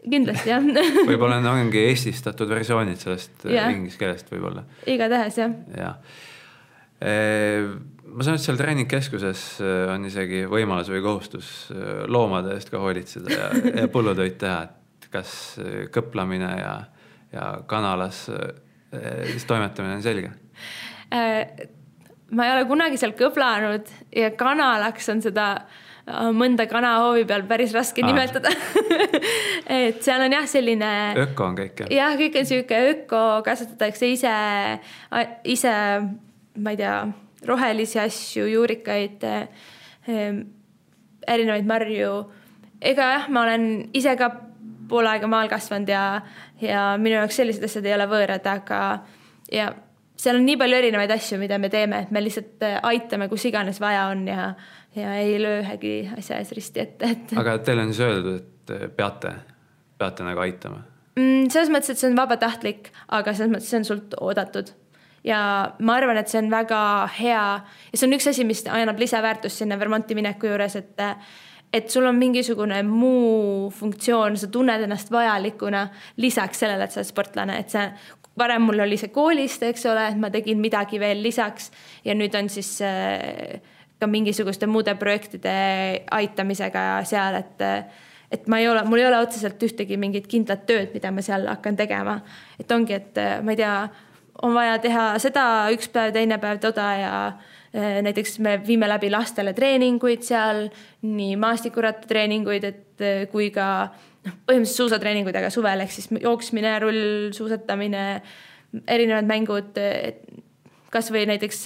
kindlasti 0.00 0.52
jah 0.52 0.66
võib-olla 1.10 1.40
ongi 1.52 1.84
eestistatud 1.90 2.50
versioonid 2.50 3.00
sellest 3.00 3.46
yeah. 3.48 3.70
inglise 3.72 4.00
keelest 4.00 4.32
võib-olla. 4.32 4.64
igatahes 4.90 5.40
jah. 5.40 5.56
jah. 5.76 5.96
ma 7.00 8.24
saan 8.24 8.34
aru, 8.34 8.40
et 8.40 8.44
seal 8.44 8.60
treeningkeskuses 8.60 9.46
äh, 9.64 9.82
on 9.94 10.04
isegi 10.08 10.44
võimalus 10.50 10.92
või 10.92 11.02
kohustus 11.04 11.50
äh, 11.72 12.04
loomade 12.08 12.56
eest 12.56 12.72
ka 12.72 12.82
hoolitseda 12.82 13.34
ja, 13.34 13.50
ja 13.82 13.90
põllutöid 13.92 14.38
teha, 14.40 14.62
et 14.68 15.10
kas 15.12 15.34
äh, 15.62 15.82
kõplamine 15.94 16.52
ja, 16.60 16.74
ja 17.32 17.50
kanalas 17.70 18.26
siis 18.90 19.44
toimetamine 19.46 20.00
on 20.00 20.02
selge 20.02 20.32
ma 22.30 22.46
ei 22.46 22.52
ole 22.54 22.66
kunagi 22.68 22.98
seal 23.00 23.14
kõblanud 23.18 23.88
ja 24.14 24.30
kanalaks 24.38 25.08
on 25.12 25.22
seda 25.24 25.46
äh, 25.56 26.30
mõnda 26.36 26.66
kanahoovi 26.70 27.26
peal 27.28 27.44
päris 27.50 27.74
raske 27.76 28.04
Aa. 28.04 28.10
nimetada 28.10 28.52
et 29.80 30.02
seal 30.04 30.22
on 30.26 30.36
jah, 30.36 30.46
selline. 30.50 30.90
öko 31.26 31.50
on 31.50 31.58
kõik 31.58 31.84
jah? 31.84 31.92
jah, 31.96 32.18
kõik 32.20 32.38
on 32.40 32.50
sihuke 32.50 32.82
öko, 32.92 33.24
kasvatatakse 33.46 34.12
ise, 34.14 34.34
ise, 35.44 35.74
ma 36.58 36.74
ei 36.74 36.80
tea, 36.80 36.94
rohelisi 37.48 38.00
asju, 38.02 38.46
juurikaid 38.52 39.26
ähm,, 39.26 40.44
erinevaid 41.28 41.66
marju. 41.68 42.14
ega 42.80 43.12
jah, 43.16 43.28
ma 43.32 43.44
olen 43.48 43.66
ise 43.96 44.14
ka 44.20 44.32
pool 44.90 45.06
aega 45.06 45.28
maal 45.30 45.50
kasvanud 45.50 45.90
ja, 45.90 46.04
ja 46.62 46.90
minu 46.98 47.20
jaoks 47.20 47.38
sellised 47.38 47.64
asjad 47.66 47.86
ei 47.86 47.94
ole 47.94 48.06
võõrad, 48.10 48.46
aga 48.50 48.80
ja 49.52 49.70
seal 50.20 50.36
on 50.38 50.44
nii 50.46 50.58
palju 50.60 50.78
erinevaid 50.80 51.14
asju, 51.14 51.38
mida 51.40 51.58
me 51.60 51.70
teeme, 51.72 52.04
et 52.04 52.12
me 52.14 52.22
lihtsalt 52.24 52.66
äh, 52.66 52.76
aitame, 52.90 53.28
kus 53.30 53.46
iganes 53.48 53.80
vaja 53.82 54.06
on 54.12 54.26
ja, 54.28 54.50
ja 54.96 55.14
ei 55.20 55.38
löö 55.40 55.62
ühegi 55.62 55.94
asja 56.16 56.40
ees 56.40 56.52
risti 56.56 56.84
ette, 56.84 57.14
et. 57.14 57.34
aga 57.42 57.58
teile 57.64 57.86
on 57.86 57.94
siis 57.94 58.06
öeldud, 58.08 58.38
et 58.40 58.74
äh, 58.76 58.86
peate, 58.96 59.34
peate 60.00 60.26
nagu 60.26 60.44
aitama 60.44 60.82
mm,? 61.16 61.48
selles 61.52 61.72
mõttes, 61.72 61.94
et 61.94 62.02
see 62.02 62.10
on 62.12 62.20
vabatahtlik, 62.20 62.92
aga 63.16 63.34
selles 63.36 63.54
mõttes 63.54 63.72
see 63.72 63.82
on 63.82 63.88
sult 63.88 64.16
oodatud 64.20 64.72
ja 65.26 65.40
ma 65.80 65.98
arvan, 65.98 66.20
et 66.20 66.32
see 66.32 66.40
on 66.42 66.50
väga 66.52 66.80
hea 67.18 67.44
ja 67.60 67.94
see 67.94 68.08
on 68.08 68.16
üks 68.16 68.28
asi, 68.30 68.46
mis 68.48 68.64
annab 68.68 69.00
lisaväärtust 69.00 69.62
sinna 69.62 69.78
Vermonti 69.80 70.18
mineku 70.18 70.52
juures, 70.52 70.76
et 70.80 71.08
et 71.70 71.90
sul 71.90 72.02
on 72.08 72.16
mingisugune 72.18 72.80
muu 72.82 73.68
funktsioon, 73.70 74.34
sa 74.36 74.48
tunned 74.50 74.82
ennast 74.82 75.12
vajalikuna 75.14 75.84
lisaks 76.18 76.64
sellele, 76.64 76.88
et 76.88 76.94
sa 76.94 76.98
oled 76.98 77.10
sportlane, 77.12 77.60
et 77.62 77.70
see 77.70 77.84
varem 78.38 78.62
mul 78.62 78.84
oli 78.86 78.98
see 79.00 79.12
koolist, 79.14 79.62
eks 79.66 79.86
ole, 79.90 80.06
et 80.12 80.20
ma 80.20 80.30
tegin 80.32 80.60
midagi 80.62 81.00
veel 81.02 81.22
lisaks 81.22 81.70
ja 82.04 82.14
nüüd 82.16 82.34
on 82.38 82.48
siis 82.52 82.76
äh, 82.84 83.58
ka 84.00 84.08
mingisuguste 84.08 84.68
muude 84.70 84.94
projektide 85.00 85.52
aitamisega 86.10 87.02
seal, 87.08 87.40
et 87.42 87.66
et 88.30 88.44
ma 88.46 88.60
ei 88.62 88.68
ole, 88.70 88.84
mul 88.86 89.00
ei 89.02 89.08
ole 89.08 89.18
otseselt 89.24 89.62
ühtegi 89.66 89.96
mingit 89.98 90.28
kindlat 90.30 90.62
tööd, 90.62 90.92
mida 90.94 91.10
ma 91.10 91.22
seal 91.22 91.48
hakkan 91.50 91.76
tegema. 91.76 92.20
et 92.60 92.70
ongi, 92.72 92.94
et 92.94 93.18
äh, 93.18 93.40
ma 93.42 93.56
ei 93.56 93.58
tea, 93.58 93.74
on 94.42 94.54
vaja 94.54 94.78
teha 94.80 95.06
seda 95.18 95.44
üks 95.74 95.90
päev, 95.92 96.14
teine 96.14 96.38
päev 96.40 96.62
toda 96.62 96.86
ja 96.96 97.14
näiteks 98.02 98.38
me 98.42 98.56
viime 98.66 98.88
läbi 98.88 99.10
lastele 99.10 99.52
treeninguid 99.54 100.24
seal, 100.26 100.64
nii 101.06 101.36
maastikurattatreeninguid, 101.38 102.64
et 102.64 103.04
kui 103.30 103.50
ka 103.54 103.66
noh, 104.26 104.36
põhimõtteliselt 104.48 104.82
suusatreeninguid, 104.82 105.40
aga 105.40 105.50
suvel 105.52 105.84
ehk 105.84 105.94
siis 105.94 106.10
jooksmine, 106.20 106.76
rullsuusatamine, 106.84 108.04
erinevad 108.86 109.28
mängud, 109.28 109.80
kasvõi 110.90 111.26
näiteks 111.30 111.60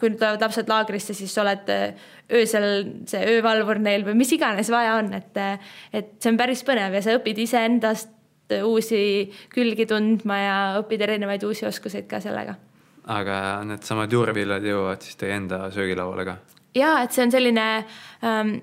kui 0.00 0.14
tulevad 0.14 0.40
lapsed 0.40 0.70
laagrisse, 0.70 1.14
siis 1.16 1.34
oled 1.40 1.68
öösel 2.32 2.70
see 3.10 3.20
öövalvur 3.34 3.80
neil 3.82 4.06
või 4.06 4.16
mis 4.22 4.32
iganes 4.36 4.70
vaja 4.72 4.96
on, 5.00 5.12
et, 5.18 5.36
et 5.92 6.16
see 6.18 6.32
on 6.32 6.40
päris 6.40 6.64
põnev 6.66 6.96
ja 6.96 7.04
sa 7.04 7.16
õpid 7.18 7.42
iseendast 7.44 8.16
uusi 8.64 9.30
külgi 9.52 9.86
tundma 9.86 10.38
ja 10.40 10.56
õpid 10.80 11.04
erinevaid 11.06 11.44
uusi 11.46 11.66
oskuseid 11.68 12.08
ka 12.10 12.22
sellega. 12.22 12.56
aga 13.10 13.36
needsamad 13.66 14.12
juurviljad 14.12 14.64
jõuavad 14.64 15.02
siis 15.02 15.16
teie 15.20 15.36
enda 15.36 15.68
söögilauale 15.74 16.24
ka? 16.26 16.36
ja 16.74 16.96
et 17.04 17.12
see 17.14 17.24
on 17.26 17.34
selline 17.34 17.66
ähm,, 18.24 18.56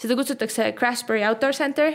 seda 0.00 0.16
kutsutakse 0.18 0.72
Crashbury 0.78 1.24
Outdoor 1.26 1.56
Center 1.56 1.92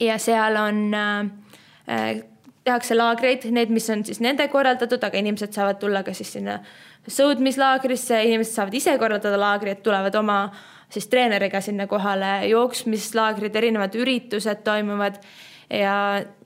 ja 0.00 0.18
seal 0.18 0.56
on 0.56 0.80
äh, 0.94 2.22
tehakse 2.64 2.96
laagreid, 2.96 3.44
need, 3.52 3.72
mis 3.74 3.88
on 3.92 4.04
siis 4.06 4.20
nende 4.24 4.46
korraldatud, 4.52 5.02
aga 5.04 5.20
inimesed 5.20 5.52
saavad 5.54 5.80
tulla 5.82 6.02
ka 6.06 6.14
siis 6.16 6.32
sinna 6.36 6.58
sõudmislaagrisse, 7.10 8.22
inimesed 8.24 8.56
saavad 8.56 8.78
ise 8.78 8.94
korraldada 9.00 9.40
laagri, 9.40 9.74
et 9.74 9.82
tulevad 9.84 10.14
oma 10.16 10.38
siis 10.92 11.08
treeneriga 11.12 11.60
sinna 11.64 11.86
kohale, 11.90 12.46
jooksmislaagrid, 12.48 13.56
erinevad 13.56 13.96
üritused 13.98 14.64
toimuvad. 14.64 15.18
Ja 15.72 15.96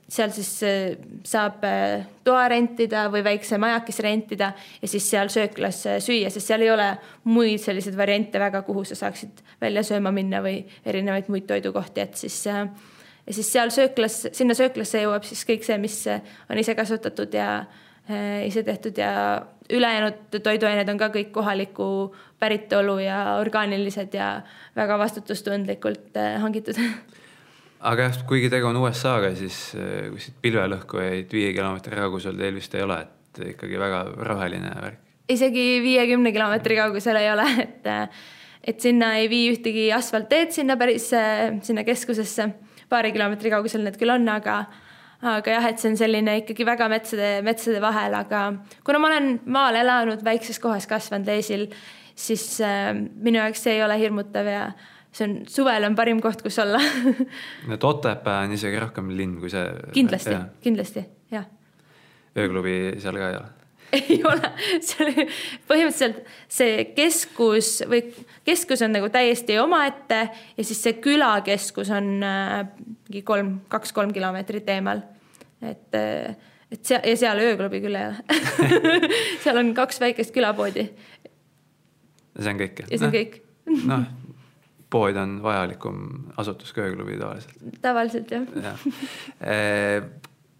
seal 0.09 0.31
siis 0.33 0.51
äh, 0.65 0.97
saab 1.27 1.63
äh, 1.67 2.05
toa 2.25 2.47
rentida 2.49 3.05
või 3.13 3.21
väikse 3.25 3.59
majakese 3.61 4.03
rentida 4.03 4.51
ja 4.81 4.89
siis 4.89 5.05
seal 5.11 5.29
sööklas 5.29 5.83
äh, 5.85 5.99
süüa, 6.01 6.31
sest 6.33 6.49
seal 6.49 6.65
ei 6.65 6.71
ole 6.73 6.87
muid 7.29 7.61
selliseid 7.61 7.97
variante 7.99 8.41
väga, 8.41 8.63
kuhu 8.65 8.87
sa 8.89 8.97
saaksid 8.97 9.43
välja 9.61 9.83
sööma 9.85 10.11
minna 10.15 10.41
või 10.41 10.63
erinevaid 10.85 11.29
muid 11.29 11.45
toidukohti, 11.51 12.07
et 12.07 12.17
siis 12.17 12.39
äh, 12.49 12.65
ja 13.29 13.35
siis 13.37 13.51
seal 13.53 13.69
sööklas, 13.73 14.23
sinna 14.33 14.55
sööklasse 14.57 15.03
jõuab 15.03 15.27
siis 15.27 15.45
kõik 15.47 15.65
see, 15.65 15.77
mis 15.81 16.01
on 16.09 16.59
ise 16.59 16.73
kasvatatud 16.77 17.33
ja 17.37 17.49
äh, 18.09 18.47
ise 18.47 18.63
tehtud 18.65 18.97
ja 18.97 19.11
ülejäänud 19.69 20.39
toiduained 20.41 20.89
on 20.89 20.97
ka 20.97 21.11
kõik 21.13 21.29
kohalikku 21.35 21.89
päritolu 22.41 22.97
ja 23.03 23.19
orgaanilised 23.37 24.15
ja 24.17 24.31
väga 24.77 24.97
vastutustundlikult 25.01 26.17
äh, 26.17 26.39
hangitud. 26.41 26.79
aga 27.91 28.09
jah, 28.09 28.17
kuigi 28.29 28.49
tegu 28.49 28.71
on 28.71 28.81
USA-ga, 28.81 29.35
siis 29.37 29.59
äh, 29.77 30.09
kuskilt 30.09 30.41
pilvelõhkujaid 30.47 31.37
viie 31.37 31.53
kilomeetri 31.53 32.01
kaugusel 32.01 32.39
teil 32.39 32.57
vist 32.57 32.73
ei 32.75 32.87
ole, 32.87 33.03
et 33.05 33.43
ikkagi 33.53 33.77
väga 33.79 34.01
roheline 34.25 34.73
värk. 34.73 35.05
isegi 35.29 35.67
viiekümne 35.85 36.33
kilomeetri 36.33 36.79
kaugusel 36.81 37.21
ei 37.21 37.29
ole, 37.35 37.45
et, 37.67 37.93
et 38.73 38.81
sinna 38.81 39.13
ei 39.21 39.29
vii 39.29 39.53
ühtegi 39.53 39.85
asfaltteed 39.93 40.57
sinna 40.57 40.79
päris 40.81 41.11
sinna 41.61 41.85
keskusesse 41.85 42.49
paari 42.89 43.13
kilomeetri 43.15 43.51
kaugusel 43.53 43.83
need 43.85 43.97
küll 43.99 44.13
on, 44.13 44.27
aga 44.31 44.63
aga 45.19 45.55
jah, 45.57 45.65
et 45.67 45.81
see 45.81 45.91
on 45.91 45.97
selline 45.99 46.37
ikkagi 46.41 46.65
väga 46.67 46.87
metsade, 46.91 47.31
metsade 47.43 47.81
vahel, 47.83 48.15
aga 48.15 48.43
kuna 48.87 49.01
ma 49.01 49.09
olen 49.11 49.33
maal 49.51 49.75
elanud, 49.75 50.23
väikses 50.23 50.61
kohas 50.63 50.87
kasvanud 50.87 51.27
Eesil, 51.33 51.67
siis 52.15 52.45
äh, 52.63 52.93
minu 52.95 53.41
jaoks 53.41 53.65
see 53.65 53.75
ei 53.75 53.83
ole 53.83 53.99
hirmutav 53.99 54.47
ja 54.47 54.63
see 55.11 55.27
on, 55.27 55.37
suvel 55.51 55.87
on 55.89 55.97
parim 55.97 56.21
koht, 56.23 56.43
kus 56.45 56.59
olla 56.63 56.79
et 57.73 57.83
Otepää 57.83 58.45
on 58.45 58.55
isegi 58.55 58.79
rohkem 58.79 59.11
linn 59.17 59.39
kui 59.41 59.51
see. 59.51 59.65
kindlasti, 59.95 60.37
kindlasti, 60.63 61.05
jah. 61.35 61.47
ööklubi 62.37 62.75
seal 63.01 63.19
ka 63.19 63.31
ei 63.31 63.39
ole? 63.41 63.58
ei 63.97 64.19
ole, 64.27 64.51
see 64.85 65.05
oli 65.05 65.25
põhimõtteliselt 65.69 66.21
see 66.51 66.83
keskus 66.97 67.79
või 67.89 68.03
keskus 68.47 68.83
on 68.85 68.93
nagu 68.95 69.09
täiesti 69.13 69.57
omaette 69.61 70.19
ja 70.29 70.65
siis 70.65 70.81
see 70.83 70.99
külakeskus 71.01 71.91
on 71.95 72.11
äh, 72.25 72.61
mingi 73.07 73.23
kolm, 73.27 73.55
kaks-kolm 73.71 74.13
kilomeetrit 74.15 74.69
eemal. 74.75 75.01
et, 75.61 75.89
äh, 75.97 76.35
et 76.71 76.85
seal 76.85 77.05
ja 77.05 77.17
seal 77.17 77.43
ööklubi 77.43 77.81
küll 77.83 77.97
ei 77.97 78.11
ole 78.11 78.39
seal 79.43 79.61
on 79.61 79.73
kaks 79.77 80.01
väikest 80.03 80.33
külapoodi. 80.35 80.89
ja 82.35 82.45
see 82.45 82.53
on 82.53 82.63
kõik? 82.63 82.85
ja 82.85 82.95
see 82.95 83.09
on 83.09 83.15
kõik. 83.17 83.39
noh, 83.91 84.07
pood 84.89 85.17
on 85.21 85.39
vajalikum 85.45 86.01
asutus 86.37 86.73
kui 86.73 86.85
ööklubi 86.85 87.17
tavaliselt. 87.21 87.77
tavaliselt 87.81 88.37
jah 88.37 88.45
ja. 88.69 88.75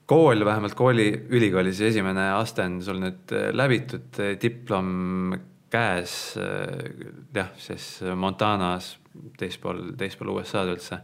Kool, 0.10 0.42
vähemalt 0.46 0.74
kooli, 0.74 1.12
ülikoolis 1.30 1.84
esimene 1.86 2.32
aste 2.34 2.64
on 2.66 2.80
sul 2.82 2.98
nüüd 2.98 3.30
äh, 3.36 3.52
läbitud, 3.54 4.08
äh, 4.18 4.32
diplom 4.42 5.36
käes, 5.70 6.14
äh, 6.42 6.88
jah, 7.36 7.52
siis 7.62 8.00
Montanas, 8.18 8.96
teispool, 9.38 9.92
teispool 10.00 10.32
USA-d 10.34 10.74
üldse. 10.74 11.02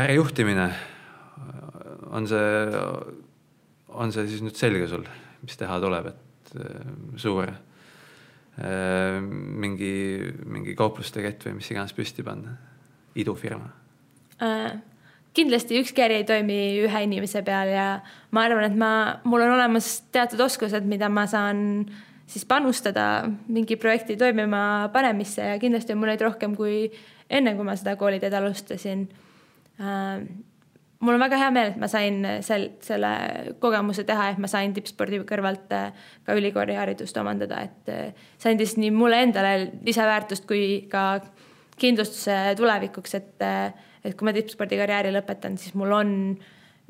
ärijuhtimine, 0.00 0.68
on 2.08 2.28
see, 2.30 2.82
on 3.88 4.12
see 4.14 4.28
siis 4.30 4.44
nüüd 4.46 4.56
selge 4.56 4.86
sul, 4.88 5.04
mis 5.42 5.60
teha 5.60 5.80
tuleb, 5.82 6.12
et 6.14 6.54
suur 7.20 7.50
mingi, 9.20 9.96
mingi 10.46 10.76
kaupluste 10.78 11.24
kett 11.24 11.44
või 11.44 11.58
mis 11.58 11.68
iganes 11.74 11.92
püsti 11.96 12.24
panna, 12.24 12.54
idufirma 13.20 13.68
äh.? 14.40 14.80
Kindlasti 15.36 15.78
ükski 15.80 16.02
äri 16.04 16.20
ei 16.20 16.26
toimi 16.28 16.58
ühe 16.84 17.02
inimese 17.06 17.42
peal 17.46 17.70
ja 17.70 17.86
ma 18.34 18.44
arvan, 18.46 18.66
et 18.66 18.76
ma, 18.78 18.92
mul 19.24 19.44
on 19.46 19.54
olemas 19.56 20.00
teatud 20.12 20.40
oskused, 20.46 20.86
mida 20.90 21.08
ma 21.12 21.26
saan 21.30 21.86
siis 22.30 22.44
panustada 22.46 23.30
mingi 23.48 23.76
projekti 23.76 24.16
toimima 24.18 24.90
panemisse 24.92 25.52
ja 25.52 25.58
kindlasti 25.62 25.94
on 25.94 26.02
mul 26.02 26.12
neid 26.12 26.22
rohkem 26.22 26.54
kui 26.58 26.84
enne, 27.30 27.54
kui 27.56 27.66
ma 27.66 27.76
seda 27.78 27.96
kooliteed 27.98 28.34
alustasin. 28.34 29.06
Äh, 29.80 30.22
mul 31.00 31.16
on 31.16 31.22
väga 31.22 31.38
hea 31.40 31.50
meel, 31.54 31.72
et 31.72 31.78
ma 31.80 31.88
sain 31.90 32.20
sel, 32.46 32.68
selle 32.84 33.12
kogemuse 33.62 34.04
teha, 34.08 34.30
et 34.32 34.40
ma 34.42 34.50
sain 34.50 34.74
tippspordi 34.76 35.22
kõrvalt 35.28 35.74
äh, 35.74 36.08
ka 36.26 36.36
ülikooliharidust 36.38 37.18
omandada, 37.22 37.62
et 37.66 37.92
äh, 37.92 38.26
see 38.38 38.54
andis 38.54 38.76
nii 38.78 38.92
mulle 38.94 39.22
endale 39.26 39.54
lisaväärtust 39.86 40.46
kui 40.50 40.84
ka 40.90 41.22
kindlustuse 41.80 42.36
tulevikuks, 42.58 43.16
et 43.18 43.46
et 44.00 44.16
kui 44.16 44.24
ma 44.24 44.32
tippspordikarjääri 44.32 45.12
lõpetan, 45.12 45.58
siis 45.60 45.74
mul 45.76 45.92
on 45.92 46.12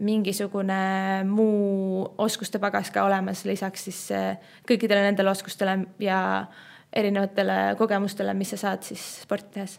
mingisugune 0.00 1.24
muu 1.28 2.04
oskuste 2.18 2.58
pagas 2.62 2.90
ka 2.94 3.04
olemas, 3.04 3.44
lisaks 3.44 3.84
siis 3.88 4.00
eh, 4.16 4.52
kõikidele 4.68 5.02
nendele 5.10 5.32
oskustele 5.32 5.76
ja 6.00 6.20
erinevatele 6.96 7.76
kogemustele, 7.78 8.34
mis 8.34 8.54
sa 8.54 8.60
saad 8.64 8.86
siis 8.86 9.02
sporti 9.24 9.58
tehes. 9.58 9.76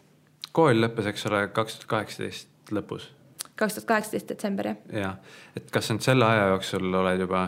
kool 0.52 0.78
lõppes, 0.84 1.10
eks 1.10 1.26
ole, 1.32 1.42
kaks 1.56 1.80
tuhat 1.80 1.90
kaheksateist 1.96 2.72
lõpus. 2.76 3.10
kaks 3.56 3.80
tuhat 3.80 3.90
kaheksateist 3.96 4.30
detsember, 4.30 4.72
jah. 4.74 4.78
jah, 4.94 5.18
et 5.58 5.74
kas 5.74 5.90
sa 5.90 5.98
nüüd 5.98 6.06
selle 6.06 6.28
aja 6.28 6.52
jooksul 6.54 7.02
oled 7.02 7.26
juba 7.26 7.48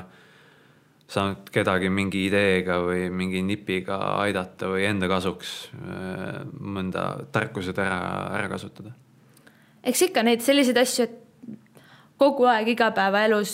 saanud 1.12 1.50
kedagi 1.54 1.90
mingi 1.94 2.26
ideega 2.30 2.80
või 2.84 3.10
mingi 3.14 3.44
nipiga 3.46 4.00
aidata 4.24 4.72
või 4.72 4.88
enda 4.88 5.10
kasuks 5.12 5.54
eh, 5.76 6.42
mõnda 6.60 7.08
tarkused 7.32 7.78
ära, 7.80 8.00
ära 8.40 8.52
kasutada? 8.52 8.96
eks 9.84 10.08
ikka 10.08 10.24
neid 10.24 10.44
selliseid 10.44 10.80
asju, 10.80 11.08
et 11.08 11.20
kogu 12.22 12.48
aeg 12.48 12.70
igapäevaelus, 12.72 13.54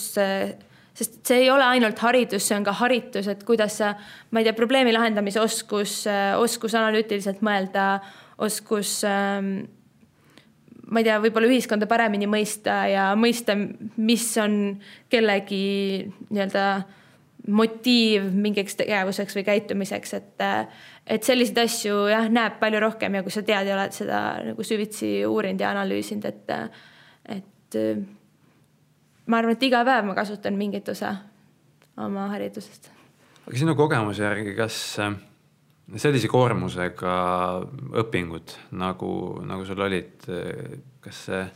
sest 0.99 1.19
see 1.25 1.45
ei 1.45 1.49
ole 1.49 1.65
ainult 1.65 1.99
haridus, 2.03 2.45
see 2.45 2.57
on 2.57 2.67
ka 2.67 2.75
haritus, 2.83 3.29
et 3.31 3.41
kuidas 3.47 3.79
sa, 3.81 3.95
ma 4.29 4.41
ei 4.41 4.47
tea, 4.47 4.53
probleemi 4.57 4.93
lahendamise 4.93 5.41
oskus, 5.41 6.03
oskus 6.37 6.75
analüütiliselt 6.77 7.41
mõelda, 7.45 7.87
oskus 8.45 8.99
ähm, 9.07 9.63
ma 10.89 11.01
ei 11.01 11.07
tea, 11.07 11.17
võib-olla 11.23 11.49
ühiskonda 11.49 11.89
paremini 11.89 12.29
mõista 12.29 12.83
ja 12.89 13.09
mõista, 13.19 13.55
mis 13.97 14.29
on 14.41 14.55
kellegi 15.11 15.63
nii-öelda 16.29 16.65
motiiv 17.49 18.29
mingiks 18.33 18.77
tegevuseks 18.79 19.37
või 19.37 19.45
käitumiseks, 19.47 20.13
et 20.17 20.43
et 21.09 21.25
selliseid 21.25 21.57
asju 21.63 22.03
jah, 22.11 22.27
näeb 22.29 22.59
palju 22.61 22.81
rohkem 22.83 23.17
ja 23.17 23.23
kui 23.25 23.33
sa 23.33 23.41
tead 23.45 23.67
ja 23.67 23.75
oled 23.77 23.95
seda 23.95 24.19
nagu 24.51 24.65
süvitsi 24.65 25.23
uurinud 25.25 25.63
ja 25.63 25.71
analüüsinud, 25.73 26.27
et, 26.29 26.51
et 27.37 27.79
ma 29.25 29.39
arvan, 29.41 29.57
et 29.57 29.65
iga 29.65 29.81
päev 29.87 30.05
ma 30.05 30.15
kasutan 30.17 30.57
mingit 30.59 30.89
osa 30.93 31.15
oma 31.97 32.27
haridusest. 32.33 32.91
aga 33.47 33.57
sinu 33.57 33.75
kogemuse 33.79 34.23
järgi, 34.23 34.53
kas 34.57 34.77
sellise 35.97 36.29
koormusega 36.29 37.15
õpingud 38.03 38.53
nagu, 38.77 39.13
nagu 39.49 39.65
sul 39.65 39.81
olid, 39.87 40.29
kas 41.01 41.25
see 41.29 41.47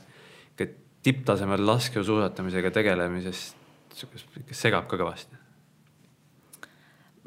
tipptasemel 1.03 1.65
laskesuusatamisega 1.67 2.71
tegelemisest 2.71 3.59
segab 4.55 4.87
ka 4.87 4.99
kõvasti? 4.99 5.42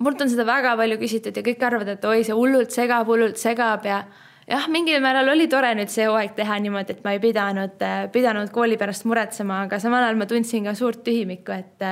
Mult 0.03 0.21
on 0.21 0.31
seda 0.31 0.47
väga 0.49 0.77
palju 0.79 1.01
küsitud 1.01 1.37
ja 1.37 1.45
kõik 1.47 1.67
arvavad, 1.67 1.95
et 1.97 2.05
oi, 2.05 2.23
see 2.27 2.37
hullult 2.37 2.75
segab, 2.75 3.09
hullult 3.09 3.41
segab 3.41 3.87
ja 3.89 4.03
jah, 4.47 4.69
mingil 4.73 5.03
määral 5.05 5.33
oli 5.33 5.49
tore 5.51 5.73
nüüd 5.79 5.93
see 5.93 6.07
hooaeg 6.09 6.37
teha 6.39 6.59
niimoodi, 6.63 6.97
et 6.97 7.05
ma 7.05 7.17
ei 7.17 7.23
pidanud, 7.23 7.85
pidanud 8.15 8.53
kooli 8.55 8.79
pärast 8.81 9.07
muretsema, 9.09 9.65
aga 9.67 9.81
samal 9.83 10.07
ajal 10.07 10.21
ma 10.21 10.29
tundsin 10.31 10.67
ka 10.69 10.75
suurt 10.79 11.03
tühimikku, 11.07 11.55
et, 11.57 11.87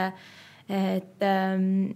et 0.68 1.24
ähm, 1.26 1.94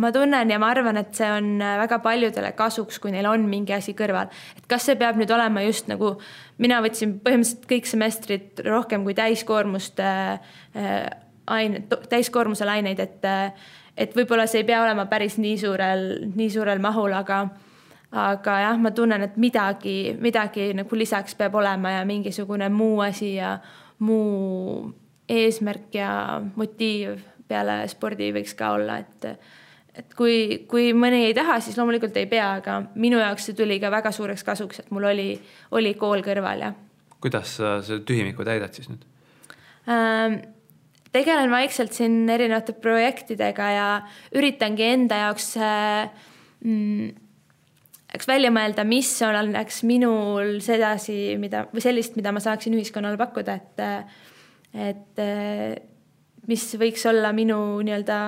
ma 0.00 0.10
tunnen 0.14 0.50
ja 0.50 0.58
ma 0.62 0.70
arvan, 0.74 0.98
et 1.00 1.14
see 1.16 1.28
on 1.30 1.52
väga 1.60 2.00
paljudele 2.04 2.52
kasuks, 2.58 3.00
kui 3.02 3.14
neil 3.14 3.28
on 3.30 3.46
mingi 3.50 3.74
asi 3.76 3.94
kõrval. 3.98 4.30
et 4.56 4.68
kas 4.70 4.88
see 4.88 4.98
peab 5.00 5.18
nüüd 5.20 5.30
olema 5.34 5.64
just 5.66 5.90
nagu, 5.90 6.16
mina 6.62 6.80
võtsin 6.84 7.18
põhimõtteliselt 7.24 7.66
kõik 7.70 7.90
semestrid 7.90 8.64
rohkem 8.66 9.04
kui 9.06 9.16
täiskoormust 9.18 10.00
äh, 10.02 10.40
aine, 11.50 11.84
täiskoormusel 12.10 12.70
aineid, 12.70 13.00
et 13.02 13.30
et 14.00 14.14
võib-olla 14.16 14.46
see 14.48 14.62
ei 14.62 14.68
pea 14.68 14.80
olema 14.82 15.04
päris 15.10 15.36
nii 15.40 15.58
suurel, 15.60 16.06
nii 16.34 16.48
suurel 16.52 16.80
mahul, 16.82 17.12
aga 17.16 17.44
aga 18.10 18.56
jah, 18.64 18.78
ma 18.82 18.90
tunnen, 18.90 19.22
et 19.22 19.36
midagi, 19.38 20.16
midagi 20.18 20.72
nagu 20.74 20.98
lisaks 20.98 21.36
peab 21.38 21.54
olema 21.60 21.92
ja 21.94 22.04
mingisugune 22.08 22.66
muu 22.74 22.98
asi 23.04 23.36
ja 23.36 23.58
muu 24.02 24.90
eesmärk 25.30 25.94
ja 25.94 26.10
motiiv 26.56 27.20
peale 27.50 27.84
spordi 27.90 28.32
võiks 28.34 28.56
ka 28.58 28.74
olla, 28.78 28.98
et 28.98 29.30
et 30.00 30.14
kui, 30.16 30.64
kui 30.70 30.92
mõni 30.94 31.24
ei 31.26 31.34
taha, 31.34 31.58
siis 31.60 31.76
loomulikult 31.78 32.14
ei 32.16 32.28
pea, 32.30 32.52
aga 32.60 32.76
minu 32.94 33.18
jaoks 33.18 33.50
see 33.50 33.58
tuli 33.58 33.80
ka 33.82 33.90
väga 33.92 34.12
suureks 34.14 34.46
kasuks, 34.46 34.82
et 34.82 34.92
mul 34.94 35.08
oli, 35.10 35.32
oli 35.76 35.94
kool 35.98 36.22
kõrval 36.26 36.66
ja. 36.66 36.72
kuidas 37.20 37.58
sa 37.58 37.78
selle 37.84 38.06
tühimiku 38.06 38.46
täidad 38.46 38.74
siis 38.74 38.90
nüüd 38.90 39.06
ähm,? 39.90 40.40
Tegelen 41.14 41.50
vaikselt 41.50 41.96
siin 41.96 42.28
erinevate 42.30 42.74
projektidega 42.78 43.70
ja 43.74 43.88
üritangi 44.36 44.86
enda 44.92 45.24
jaoks 45.24 45.52
äh, 45.58 46.10
mm, 46.64 47.10
eks 48.14 48.28
välja 48.28 48.50
mõelda, 48.54 48.84
mis 48.86 49.10
oleks 49.26 49.82
minul 49.86 50.58
sedasi, 50.64 51.36
mida 51.40 51.66
või 51.70 51.82
sellist, 51.84 52.16
mida 52.18 52.32
ma 52.34 52.42
saaksin 52.42 52.74
ühiskonnale 52.78 53.20
pakkuda, 53.20 53.58
et 53.60 53.84
et 54.70 55.20
mis 56.46 56.64
võiks 56.78 57.02
olla 57.10 57.32
minu 57.34 57.58
nii-öelda 57.82 58.18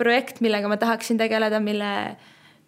projekt, 0.00 0.42
millega 0.44 0.68
ma 0.68 0.76
tahaksin 0.80 1.20
tegeleda, 1.20 1.60
mille, 1.64 1.92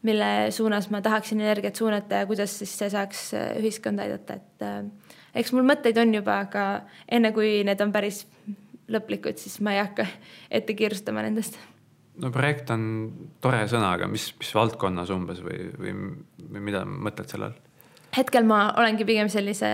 mille 0.07 0.31
suunas 0.57 0.89
ma 0.93 1.03
tahaksin 1.05 1.41
energiat 1.41 1.77
suunata 1.77 2.23
ja 2.23 2.29
kuidas 2.29 2.59
siis 2.61 2.73
see 2.79 2.89
saaks 2.93 3.27
ühiskonda 3.61 4.07
aidata, 4.07 4.39
et 4.41 5.37
eks 5.41 5.53
mul 5.53 5.67
mõtteid 5.69 6.01
on 6.01 6.17
juba, 6.17 6.41
aga 6.47 6.67
enne 7.13 7.33
kui 7.37 7.59
need 7.67 7.81
on 7.85 7.93
päris 7.93 8.25
lõplikud, 8.93 9.39
siis 9.41 9.61
ma 9.65 9.77
ei 9.77 9.83
hakka 9.83 10.07
ette 10.51 10.77
kiirustama 10.77 11.25
nendest 11.25 11.59
no 12.21 12.31
projekt 12.35 12.71
on 12.75 12.85
tore 13.43 13.65
sõna, 13.71 13.95
aga 13.97 14.09
mis, 14.11 14.29
mis 14.39 14.53
valdkonnas 14.55 15.13
umbes 15.15 15.41
või, 15.45 15.69
või, 15.79 15.95
või 16.51 16.65
mida 16.71 16.85
mõtled 16.87 17.31
selle 17.31 17.51
all? 17.51 17.61
hetkel 18.15 18.47
ma 18.47 18.69
olengi 18.79 19.07
pigem 19.09 19.31
sellise 19.33 19.69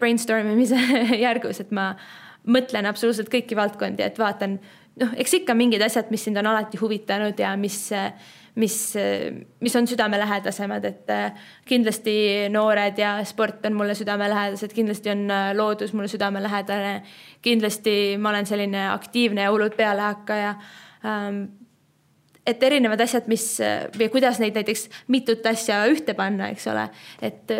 brainstorm 0.00 0.52
imise 0.54 0.78
järgus, 1.26 1.60
et 1.62 1.72
ma 1.74 1.92
mõtlen 2.48 2.88
absoluutselt 2.88 3.30
kõiki 3.32 3.56
valdkondi, 3.58 4.02
et 4.04 4.18
vaatan, 4.18 4.56
noh, 5.02 5.14
eks 5.20 5.40
ikka 5.42 5.56
mingid 5.58 5.82
asjad, 5.84 6.08
mis 6.14 6.24
sind 6.24 6.40
on 6.40 6.48
alati 6.50 6.80
huvitanud 6.80 7.38
ja 7.38 7.52
mis, 7.60 7.90
mis, 8.58 8.76
mis 9.60 9.76
on 9.78 9.86
südamelähedasemad, 9.86 10.84
et 10.84 11.12
kindlasti 11.68 12.14
noored 12.50 12.98
ja 12.98 13.12
sport 13.28 13.66
on 13.66 13.76
mulle 13.78 13.94
südamelähedased, 13.94 14.74
kindlasti 14.74 15.12
on 15.14 15.28
loodus 15.54 15.94
mulle 15.94 16.10
südamelähedane. 16.10 17.02
kindlasti 17.42 18.16
ma 18.18 18.32
olen 18.32 18.46
selline 18.46 18.88
aktiivne 18.90 19.46
ja 19.46 19.50
hullult 19.50 19.76
pealehakkaja 19.76 20.54
ähm, 21.06 21.44
et 22.48 22.62
erinevad 22.62 23.00
asjad, 23.04 23.28
mis 23.28 23.44
või 23.98 24.08
kuidas 24.12 24.40
neid 24.40 24.56
näiteks 24.56 24.86
mitut 25.12 25.44
asja 25.46 25.82
ühte 25.90 26.14
panna, 26.16 26.48
eks 26.52 26.66
ole. 26.72 26.88
et, 27.22 27.52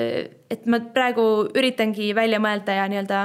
et 0.50 0.66
ma 0.66 0.80
praegu 0.94 1.24
üritangi 1.52 2.14
välja 2.16 2.40
mõelda 2.40 2.78
ja 2.80 2.88
nii-öelda 2.88 3.22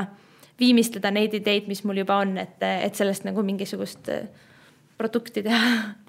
viimistleda 0.59 1.11
neid 1.11 1.33
ideid, 1.39 1.67
mis 1.71 1.83
mul 1.87 2.03
juba 2.03 2.19
on, 2.23 2.37
et, 2.41 2.59
et 2.61 2.95
sellest 2.95 3.25
nagu 3.27 3.43
mingisugust 3.45 4.11
produkti 4.99 5.45
teha. 5.45 5.75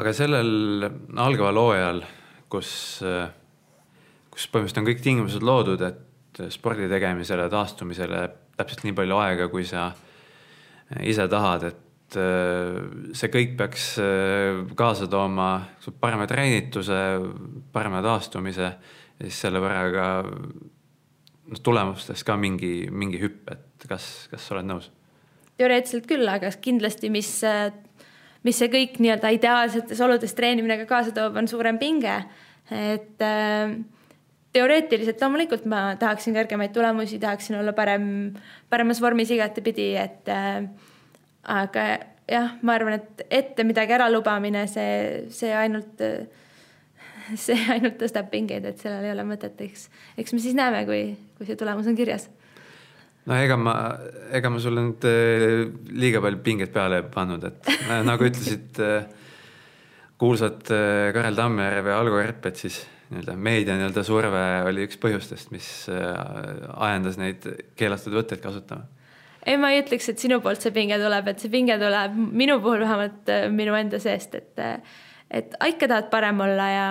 aga 0.00 0.12
sellel 0.16 0.86
algaval 1.20 1.60
hooajal, 1.60 2.02
kus, 2.52 2.70
kus 4.32 4.48
põhimõtteliselt 4.48 4.80
on 4.80 4.88
kõik 4.88 5.04
tingimused 5.04 5.44
loodud, 5.44 5.82
et 5.84 6.42
spordi 6.52 6.88
tegemisele, 6.88 7.48
taastumisele 7.52 8.24
täpselt 8.56 8.86
nii 8.86 8.96
palju 8.96 9.18
aega, 9.20 9.48
kui 9.52 9.64
sa 9.68 9.90
ise 11.04 11.26
tahad, 11.32 11.66
et 11.70 12.18
äh, 12.20 12.78
see 13.16 13.32
kõik 13.32 13.56
peaks 13.60 13.86
äh, 14.02 14.62
kaasa 14.78 15.08
tooma 15.12 15.54
parema 16.00 16.26
treenituse, 16.28 16.98
parema 17.72 18.02
taastumise 18.04 18.68
ja 18.68 19.28
siis 19.28 19.40
selle 19.46 19.62
võrra 19.62 19.84
ka 19.94 20.08
noh, 20.26 21.62
tulemustes 21.64 22.24
ka 22.26 22.36
mingi, 22.40 22.90
mingi 22.90 23.20
hüpp, 23.22 23.48
et 23.54 23.88
kas, 23.88 24.28
kas 24.32 24.44
sa 24.48 24.58
oled 24.58 24.68
nõus? 24.68 24.90
teoreetiliselt 25.60 26.08
küll, 26.10 26.26
aga 26.26 26.48
kindlasti, 26.64 27.10
mis, 27.12 27.30
mis 28.42 28.58
see 28.58 28.70
kõik 28.72 28.98
nii-öelda 29.02 29.32
ideaalsetes 29.36 30.00
oludes 30.02 30.34
treenimine 30.38 30.80
ka 30.82 30.88
kaasa 30.96 31.14
toob, 31.14 31.36
on 31.38 31.48
suurem 31.50 31.78
pinge. 31.78 32.22
et 32.72 33.20
äh, 33.22 33.74
teoreetiliselt 34.52 35.20
loomulikult 35.20 35.66
ma 35.68 35.96
tahaksin 36.00 36.36
kõrgemaid 36.36 36.72
tulemusi, 36.72 37.18
tahaksin 37.20 37.58
olla 37.60 37.74
parem, 37.76 38.32
paremas 38.70 39.00
vormis 39.00 39.32
igatepidi, 39.32 39.92
et 39.96 40.28
äh, 40.32 40.64
aga 41.42 41.86
jah, 42.30 42.54
ma 42.62 42.76
arvan, 42.76 43.00
et 43.00 43.24
ette 43.30 43.64
midagi 43.66 43.96
ära 43.96 44.08
lubamine, 44.12 44.66
see, 44.70 45.24
see 45.34 45.52
ainult, 45.56 46.02
see 47.44 47.58
ainult 47.74 47.98
tõstab 48.00 48.30
pingeid, 48.32 48.66
et 48.68 48.82
sellel 48.82 49.08
ei 49.08 49.14
ole 49.14 49.26
mõtet, 49.26 49.58
eks, 49.66 49.88
eks 50.20 50.36
me 50.36 50.42
siis 50.44 50.56
näeme, 50.58 50.84
kui, 50.88 51.02
kui 51.38 51.48
see 51.48 51.58
tulemus 51.58 51.88
on 51.90 51.98
kirjas. 51.98 52.28
No 53.28 53.38
ega 53.38 53.58
ma, 53.58 53.74
ega 54.34 54.52
ma 54.52 54.62
sulle 54.62 54.86
nüüd 54.86 55.08
eh, 55.08 55.58
liiga 55.94 56.22
palju 56.24 56.40
pinget 56.44 56.72
peale 56.74 57.02
ei 57.02 57.10
pannud, 57.12 57.44
et 57.50 57.70
nagu 58.06 58.26
ütlesid 58.28 58.80
eh, 58.82 59.04
kuulsad 60.20 60.72
eh, 60.72 61.10
Karel 61.14 61.38
Tammjärv 61.38 61.92
ja 61.92 62.00
Algo 62.00 62.22
Erpet, 62.22 62.62
siis 62.64 62.82
nii-öelda 63.12 63.36
meedia 63.36 63.76
nii-öelda 63.76 64.06
surve 64.08 64.42
oli 64.70 64.88
üks 64.88 64.96
põhjustest, 65.00 65.50
mis 65.52 65.68
ajendas 65.92 67.18
neid 67.20 67.44
keelatud 67.76 68.14
võtteid 68.16 68.40
kasutama. 68.40 68.88
Ei, 69.42 69.56
ma 69.58 69.72
ei 69.74 69.80
ütleks, 69.82 70.06
et 70.12 70.22
sinu 70.22 70.38
poolt 70.42 70.62
see 70.62 70.70
pinge 70.74 70.98
tuleb, 71.02 71.32
et 71.32 71.42
see 71.42 71.50
pinge 71.50 71.74
tuleb 71.80 72.14
minu 72.14 72.60
puhul 72.62 72.84
vähemalt 72.84 73.30
äh, 73.32 73.48
minu 73.50 73.74
enda 73.74 73.98
seest, 74.02 74.36
et, 74.38 74.52
äh, 74.62 75.00
et 75.34 75.56
ikka 75.66 75.88
tahad 75.90 76.10
parem 76.12 76.38
olla 76.44 76.66
ja, 76.70 76.84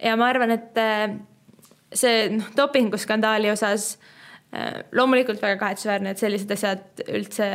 ja 0.00 0.14
ma 0.16 0.30
arvan, 0.32 0.54
et 0.56 0.80
äh, 0.80 1.18
see 1.92 2.30
noh, 2.32 2.48
dopinguskandaali 2.56 3.52
osas 3.52 3.96
loomulikult 4.96 5.42
väga 5.42 5.58
kahetsusväärne, 5.60 6.12
et 6.14 6.22
sellised 6.22 6.52
asjad 6.54 7.02
üldse 7.06 7.48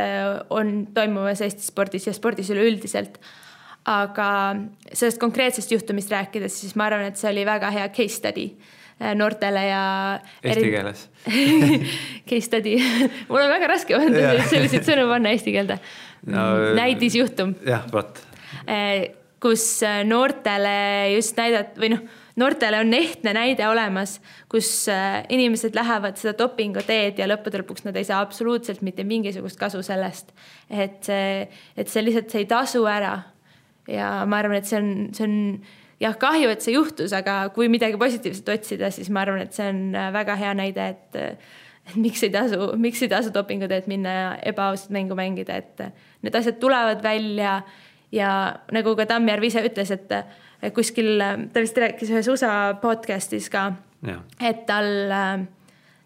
on 0.54 0.74
toimumas 0.96 1.42
Eesti 1.46 1.66
spordis 1.70 2.10
ja 2.10 2.14
spordis 2.18 2.52
üleüldiselt. 2.54 3.22
aga 3.86 4.28
sellest 4.94 5.18
konkreetsest 5.18 5.72
juhtumist 5.74 6.12
rääkides, 6.14 6.60
siis 6.62 6.76
ma 6.78 6.86
arvan, 6.86 7.08
et 7.10 7.18
see 7.18 7.32
oli 7.32 7.48
väga 7.48 7.72
hea 7.74 7.88
case 7.96 8.20
study 8.20 8.52
Äh, 9.02 9.16
noortele 9.18 9.62
ja. 9.66 9.84
Eesti 10.44 10.62
eri... 10.62 10.72
keeles 10.76 11.00
Case 12.30 12.46
study 12.46 12.76
mul 13.32 13.40
on 13.42 13.50
väga 13.50 13.70
raske 13.72 13.98
selliseid 14.52 14.86
sõnu 14.86 15.08
panna 15.10 15.32
eesti 15.34 15.54
keelde 15.56 15.80
no,. 16.30 16.44
näidisjuhtum. 16.78 17.56
jah, 17.66 17.88
vot. 17.90 18.22
Äh, 18.70 19.16
kus 19.42 19.64
äh, 19.88 20.04
noortele 20.06 20.76
just 21.16 21.40
näidata 21.40 21.82
või 21.82 21.96
noh, 21.96 22.04
noortele 22.40 22.80
on 22.80 22.94
ehtne 22.94 23.34
näide 23.36 23.68
olemas, 23.68 24.20
kus 24.52 24.86
inimesed 25.30 25.76
lähevad 25.76 26.20
seda 26.22 26.36
dopingu 26.38 26.84
teed 26.88 27.20
ja 27.20 27.28
lõppude 27.30 27.64
lõpuks 27.64 27.86
nad 27.88 27.98
ei 28.00 28.08
saa 28.08 28.22
absoluutselt 28.24 28.82
mitte 28.86 29.04
mingisugust 29.08 29.60
kasu 29.60 29.84
sellest. 29.86 30.32
et 30.70 31.04
see, 31.04 31.48
et 31.78 31.92
see 31.92 32.06
lihtsalt, 32.06 32.32
see 32.32 32.46
ei 32.46 32.50
tasu 32.50 32.86
ära. 32.88 33.20
ja 33.88 34.22
ma 34.26 34.40
arvan, 34.40 34.62
et 34.62 34.70
see 34.70 34.80
on, 34.80 34.92
see 35.16 35.28
on 35.28 35.38
jah, 36.02 36.16
kahju, 36.18 36.52
et 36.52 36.64
see 36.64 36.76
juhtus, 36.76 37.14
aga 37.16 37.44
kui 37.56 37.70
midagi 37.72 38.00
positiivset 38.02 38.50
otsida, 38.56 38.92
siis 38.94 39.10
ma 39.14 39.26
arvan, 39.26 39.46
et 39.46 39.58
see 39.58 39.68
on 39.70 39.84
äh, 39.96 40.10
väga 40.14 40.38
hea 40.40 40.56
näide, 40.58 40.88
et 40.96 41.22
et 41.82 41.96
miks 41.98 42.22
ei 42.24 42.30
tasu, 42.30 42.72
miks 42.78 43.02
ei 43.02 43.10
tasu 43.10 43.32
dopingu 43.34 43.66
teed 43.70 43.88
minna 43.90 44.12
ja 44.14 44.28
ebaausat 44.52 44.92
mängu 44.94 45.18
mängida, 45.18 45.58
et 45.58 45.82
need 46.22 46.36
asjad 46.38 46.60
tulevad 46.62 47.02
välja 47.04 47.62
ja 48.14 48.32
nagu 48.72 48.94
ka 48.96 49.08
Tammjärv 49.10 49.48
ise 49.48 49.64
ütles, 49.66 49.90
et 49.96 50.14
kuskil, 50.70 51.16
ta 51.54 51.64
vist 51.64 51.78
rääkis 51.78 52.12
ühes 52.14 52.30
USA 52.30 52.76
podcast'is 52.82 53.50
ka, 53.50 53.72
et 54.40 54.66
tal 54.70 55.48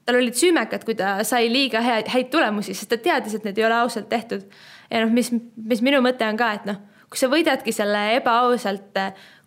tal 0.05 0.19
olid 0.19 0.37
süümekad, 0.37 0.83
kui 0.85 0.95
ta 0.97 1.17
sai 1.25 1.49
liiga 1.49 1.81
häid, 1.81 2.09
häid 2.13 2.29
tulemusi, 2.33 2.75
sest 2.77 2.91
ta 2.93 2.99
teadis, 3.01 3.35
et 3.37 3.45
need 3.47 3.57
ei 3.57 3.65
ole 3.65 3.79
ausalt 3.81 4.09
tehtud. 4.09 4.45
ja 4.91 5.01
noh, 5.01 5.13
mis, 5.13 5.31
mis 5.57 5.81
minu 5.81 6.01
mõte 6.05 6.27
on 6.29 6.37
ka, 6.37 6.51
et 6.59 6.67
noh, 6.69 6.77
kui 7.09 7.19
sa 7.19 7.29
võidadki 7.31 7.73
selle 7.73 8.03
ebaausalt, 8.19 8.99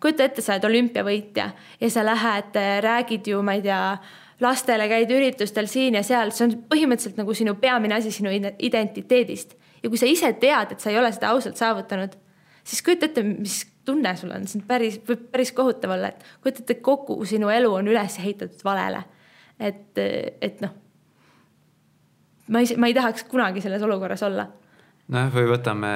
kujuta 0.03 0.27
ette, 0.27 0.43
sa 0.43 0.57
oled 0.57 0.67
olümpiavõitja 0.69 1.45
ja 1.79 1.91
sa 1.91 2.03
lähed, 2.03 2.59
räägid 2.83 3.31
ju, 3.31 3.39
ma 3.45 3.55
ei 3.55 3.63
tea, 3.63 3.79
lastele 4.43 4.87
käid 4.91 5.11
üritustel 5.11 5.67
siin 5.67 5.97
ja 5.99 6.03
seal, 6.03 6.31
see 6.35 6.47
on 6.47 6.55
põhimõtteliselt 6.71 7.19
nagu 7.19 7.35
sinu 7.35 7.55
peamine 7.59 7.97
asi 7.97 8.11
sinu 8.15 8.31
identiteedist. 8.31 9.55
ja 9.83 9.89
kui 9.89 9.99
sa 9.99 10.07
ise 10.07 10.33
tead, 10.39 10.73
et 10.75 10.79
sa 10.79 10.91
ei 10.91 10.99
ole 10.99 11.11
seda 11.15 11.31
ausalt 11.31 11.59
saavutanud, 11.59 12.15
siis 12.63 12.83
kujuta 12.83 13.07
ette, 13.07 13.23
mis 13.23 13.61
tunne 13.89 14.13
sul 14.19 14.31
on, 14.35 14.45
see 14.47 14.61
on 14.61 14.67
päris, 14.69 14.99
võib 15.07 15.25
päris 15.33 15.53
kohutav 15.57 15.97
olla, 15.97 16.13
et 16.13 16.23
kujuta 16.43 16.63
ette, 16.63 16.79
kogu 16.85 17.17
sinu 17.29 17.51
elu 17.53 17.73
on 17.81 17.89
üles 17.91 18.19
ehitatud 18.21 18.63
valele. 18.65 19.03
et, 19.59 19.97
et 19.99 20.61
noh, 20.63 20.71
ma 22.47 22.63
ei, 22.63 22.77
ma 22.79 22.87
ei 22.87 22.95
tahaks 22.97 23.25
kunagi 23.29 23.61
selles 23.65 23.83
olukorras 23.83 24.23
olla 24.27 24.47
noh, 25.13 25.29
või 25.33 25.47
võtame 25.49 25.93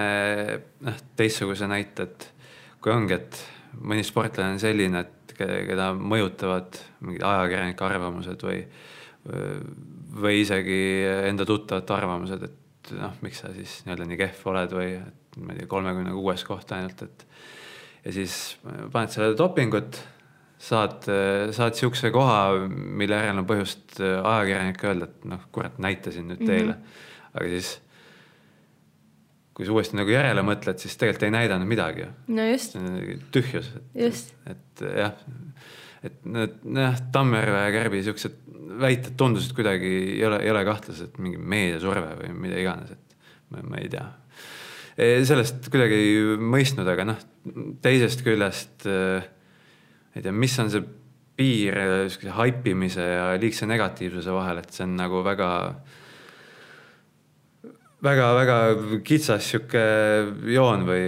noh, 0.86 1.02
teistsuguse 1.20 1.68
näite, 1.70 2.08
et 2.08 2.30
kui 2.84 2.94
ongi, 2.94 3.18
et 3.18 3.40
mõni 3.82 4.06
sportlane 4.06 4.56
on 4.56 4.62
selline, 4.62 5.04
et 5.04 5.36
keda 5.38 5.92
mõjutavad 5.98 6.78
mingid 7.06 7.24
ajakirjanike 7.26 7.86
arvamused 7.88 8.46
või, 8.46 8.60
või 10.24 10.42
isegi 10.44 10.80
enda 11.30 11.48
tuttavate 11.50 11.96
arvamused, 11.96 12.46
et 12.50 12.94
noh, 13.00 13.16
miks 13.26 13.42
sa 13.44 13.54
siis 13.56 13.82
nii-öelda 13.86 14.08
nii 14.10 14.20
kehv 14.20 14.48
oled 14.52 14.78
või 14.78 14.90
et 15.00 15.40
ma 15.40 15.54
ei 15.54 15.64
tea, 15.64 15.70
kolmekümne 15.72 16.14
kuues 16.14 16.44
koht 16.46 16.74
ainult, 16.76 17.06
et 17.08 17.28
ja 18.04 18.16
siis 18.16 18.58
paned 18.92 19.14
sellele 19.14 19.38
dopingut, 19.40 20.00
saad, 20.64 21.08
saad 21.56 21.76
niisuguse 21.76 22.12
koha, 22.16 22.68
mille 22.70 23.20
järel 23.20 23.42
on 23.42 23.48
põhjust 23.48 24.00
ajakirjanik 24.02 24.84
öelda, 24.88 25.10
et 25.10 25.26
noh, 25.32 25.48
kurat, 25.56 25.80
näitasin 25.84 26.30
nüüd 26.32 26.44
teile 26.46 26.76
mm. 26.76 26.80
-hmm. 26.80 27.34
aga 27.34 27.50
siis 27.56 27.74
kui 29.54 29.68
sa 29.68 29.74
uuesti 29.76 29.98
nagu 29.98 30.10
järele 30.10 30.44
mõtled, 30.46 30.80
siis 30.82 30.96
tegelikult 30.98 31.28
ei 31.28 31.34
näidanud 31.36 31.70
midagi. 31.70 32.08
no 32.28 32.46
just. 32.50 32.78
tühjus. 33.36 33.70
just. 33.96 34.34
et 34.50 34.86
jah, 34.98 35.14
et 36.04 36.26
need 36.26 36.58
jah, 36.80 36.98
Tammjärve 37.14 37.62
ja 37.68 37.76
Kärbi 37.76 38.02
siuksed 38.08 38.40
väited 38.82 39.14
tundusid 39.18 39.54
kuidagi 39.56 39.92
ei 40.16 40.26
ole, 40.26 40.42
ei 40.42 40.52
ole 40.52 40.64
kahtlased, 40.66 41.20
mingi 41.22 41.38
meediasurve 41.38 42.16
või 42.24 42.34
mida 42.48 42.60
iganes, 42.62 42.96
et 42.96 43.18
ma, 43.54 43.62
ma 43.70 43.82
ei 43.82 43.92
tea. 43.94 44.08
Sellest 44.98 45.70
kuidagi 45.74 45.98
ei 45.98 46.38
mõistnud, 46.38 46.88
aga 46.90 47.08
noh, 47.08 47.24
teisest 47.82 48.22
küljest 48.26 48.86
ei 48.88 50.22
tea, 50.22 50.34
mis 50.36 50.60
on 50.62 50.70
see 50.70 50.84
piir 51.34 51.80
sihukese 52.14 52.36
haipimise 52.38 53.06
ja 53.08 53.26
liigse 53.42 53.66
negatiivsuse 53.66 54.34
vahel, 54.36 54.62
et 54.62 54.74
see 54.76 54.86
on 54.86 54.98
nagu 55.00 55.24
väga 55.26 55.50
väga-väga 58.04 58.58
kitsas 59.08 59.46
sihuke 59.48 59.82
joon 60.52 60.84
või, 60.88 61.04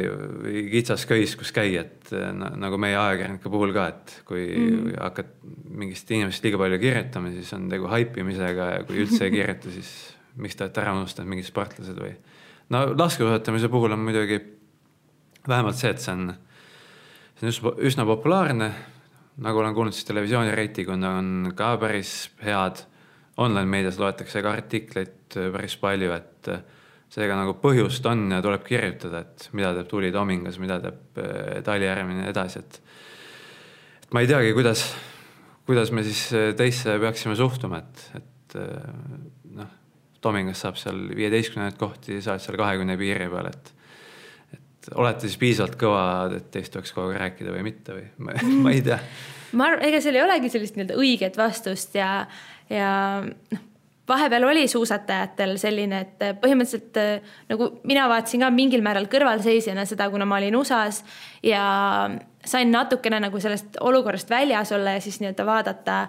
või 0.45 0.63
kitsas 0.71 1.03
köis, 1.09 1.35
kus 1.35 1.51
käia, 1.55 1.83
et 1.83 2.13
nagu 2.55 2.79
meie 2.79 2.95
ajakirjanike 2.95 3.51
puhul 3.51 3.73
ka, 3.75 3.87
et 3.91 4.13
kui 4.27 4.45
mm. 4.55 4.93
hakkad 5.01 5.33
mingist 5.75 6.11
inimesest 6.15 6.47
liiga 6.47 6.61
palju 6.61 6.79
kirjutama, 6.79 7.33
siis 7.35 7.51
on 7.57 7.67
tegu 7.71 7.89
haipimisega 7.91 8.69
ja 8.77 8.85
kui 8.87 9.03
üldse 9.03 9.27
ei 9.27 9.35
kirjuta, 9.35 9.73
siis 9.75 9.91
miks 10.39 10.55
te 10.55 10.65
olete 10.65 10.83
ära 10.83 10.95
unustanud 10.95 11.33
mingid 11.33 11.49
sportlased 11.49 11.99
või. 11.99 12.13
No 12.69 12.81
laskesuusatamise 12.97 13.69
puhul 13.69 13.93
on 13.93 14.03
muidugi 14.05 14.39
vähemalt 15.47 15.77
see, 15.77 15.93
et 15.93 16.01
see 16.01 16.13
on, 16.13 16.33
see 17.37 17.47
on 17.47 17.53
üsna, 17.53 17.73
üsna 17.91 18.05
populaarne. 18.09 18.71
nagu 19.45 19.59
olen 19.59 19.73
kuulnud, 19.75 19.93
siis 19.93 20.07
televisiooni 20.07 20.53
reitingud 20.55 21.03
on 21.03 21.51
ka 21.55 21.75
päris 21.77 22.31
head. 22.43 22.85
Online 23.37 23.67
meedias 23.67 23.97
loetakse 23.99 24.39
ka 24.41 24.53
artikleid 24.55 25.35
päris 25.35 25.75
palju, 25.75 26.13
et 26.15 26.49
seega 27.11 27.35
nagu 27.35 27.57
põhjust 27.59 28.05
on 28.07 28.29
ja 28.31 28.41
tuleb 28.43 28.63
kirjutada, 28.63 29.25
et 29.25 29.49
mida 29.55 29.73
teeb 29.75 29.89
Tuuli 29.91 30.11
Tomingas, 30.15 30.59
mida 30.59 30.79
teeb 30.83 31.19
äh, 31.19 31.57
Tali 31.65 31.87
Järvine 31.87 32.25
ja 32.25 32.31
edasi, 32.31 32.63
et. 32.63 32.79
et 34.05 34.15
ma 34.15 34.23
ei 34.23 34.29
teagi, 34.31 34.53
kuidas, 34.55 34.85
kuidas 35.67 35.91
me 35.95 36.03
siis 36.07 36.25
äh, 36.35 36.53
teisse 36.57 36.97
peaksime 37.03 37.35
suhtuma, 37.35 37.83
et, 37.83 38.05
et 38.21 38.57
Tomingas 40.25 40.63
saab 40.65 40.79
seal 40.81 41.05
viieteistkümnendaid 41.15 41.77
kohti, 41.79 42.19
sa 42.23 42.33
oled 42.33 42.45
seal 42.45 42.57
kahekümne 42.57 42.97
piiri 42.97 43.29
peal, 43.29 43.51
et. 43.51 43.71
et 44.55 44.89
olete 44.97 45.27
siis 45.27 45.37
piisavalt 45.41 45.77
kõvad, 45.81 46.39
et 46.39 46.49
teist 46.53 46.73
tuleks 46.73 46.95
kogu 46.95 47.13
aeg 47.13 47.21
rääkida 47.21 47.53
või 47.53 47.67
mitte 47.69 47.99
või 47.99 48.09
ma, 48.17 48.35
ma 48.65 48.73
ei 48.73 48.81
tea. 48.85 48.97
ma 49.53 49.69
arvan, 49.69 49.85
ega 49.89 50.01
seal 50.01 50.17
ei 50.17 50.25
olegi 50.25 50.51
sellist 50.53 50.79
nii-öelda 50.79 50.99
õiget 51.01 51.39
vastust 51.39 51.97
ja, 51.99 52.11
ja 52.73 52.89
noh 53.23 53.71
vahepeal 54.07 54.43
oli 54.43 54.67
suusatajatel 54.67 55.55
selline, 55.57 56.01
et 56.05 56.23
põhimõtteliselt 56.41 56.97
äh, 57.01 57.35
nagu 57.49 57.69
mina 57.87 58.05
vaatasin 58.09 58.45
ka 58.45 58.51
mingil 58.53 58.83
määral 58.85 59.09
kõrvalseisjana 59.11 59.85
seda, 59.89 60.09
kuna 60.13 60.27
ma 60.29 60.37
olin 60.39 60.57
USA-s 60.59 61.01
ja 61.43 61.65
sain 62.45 62.71
natukene 62.71 63.19
nagu 63.23 63.39
sellest 63.41 63.79
olukorrast 63.81 64.29
väljas 64.29 64.71
olla 64.75 64.97
ja 64.97 65.01
siis 65.01 65.17
nii-öelda 65.21 65.45
vaadata. 65.47 66.01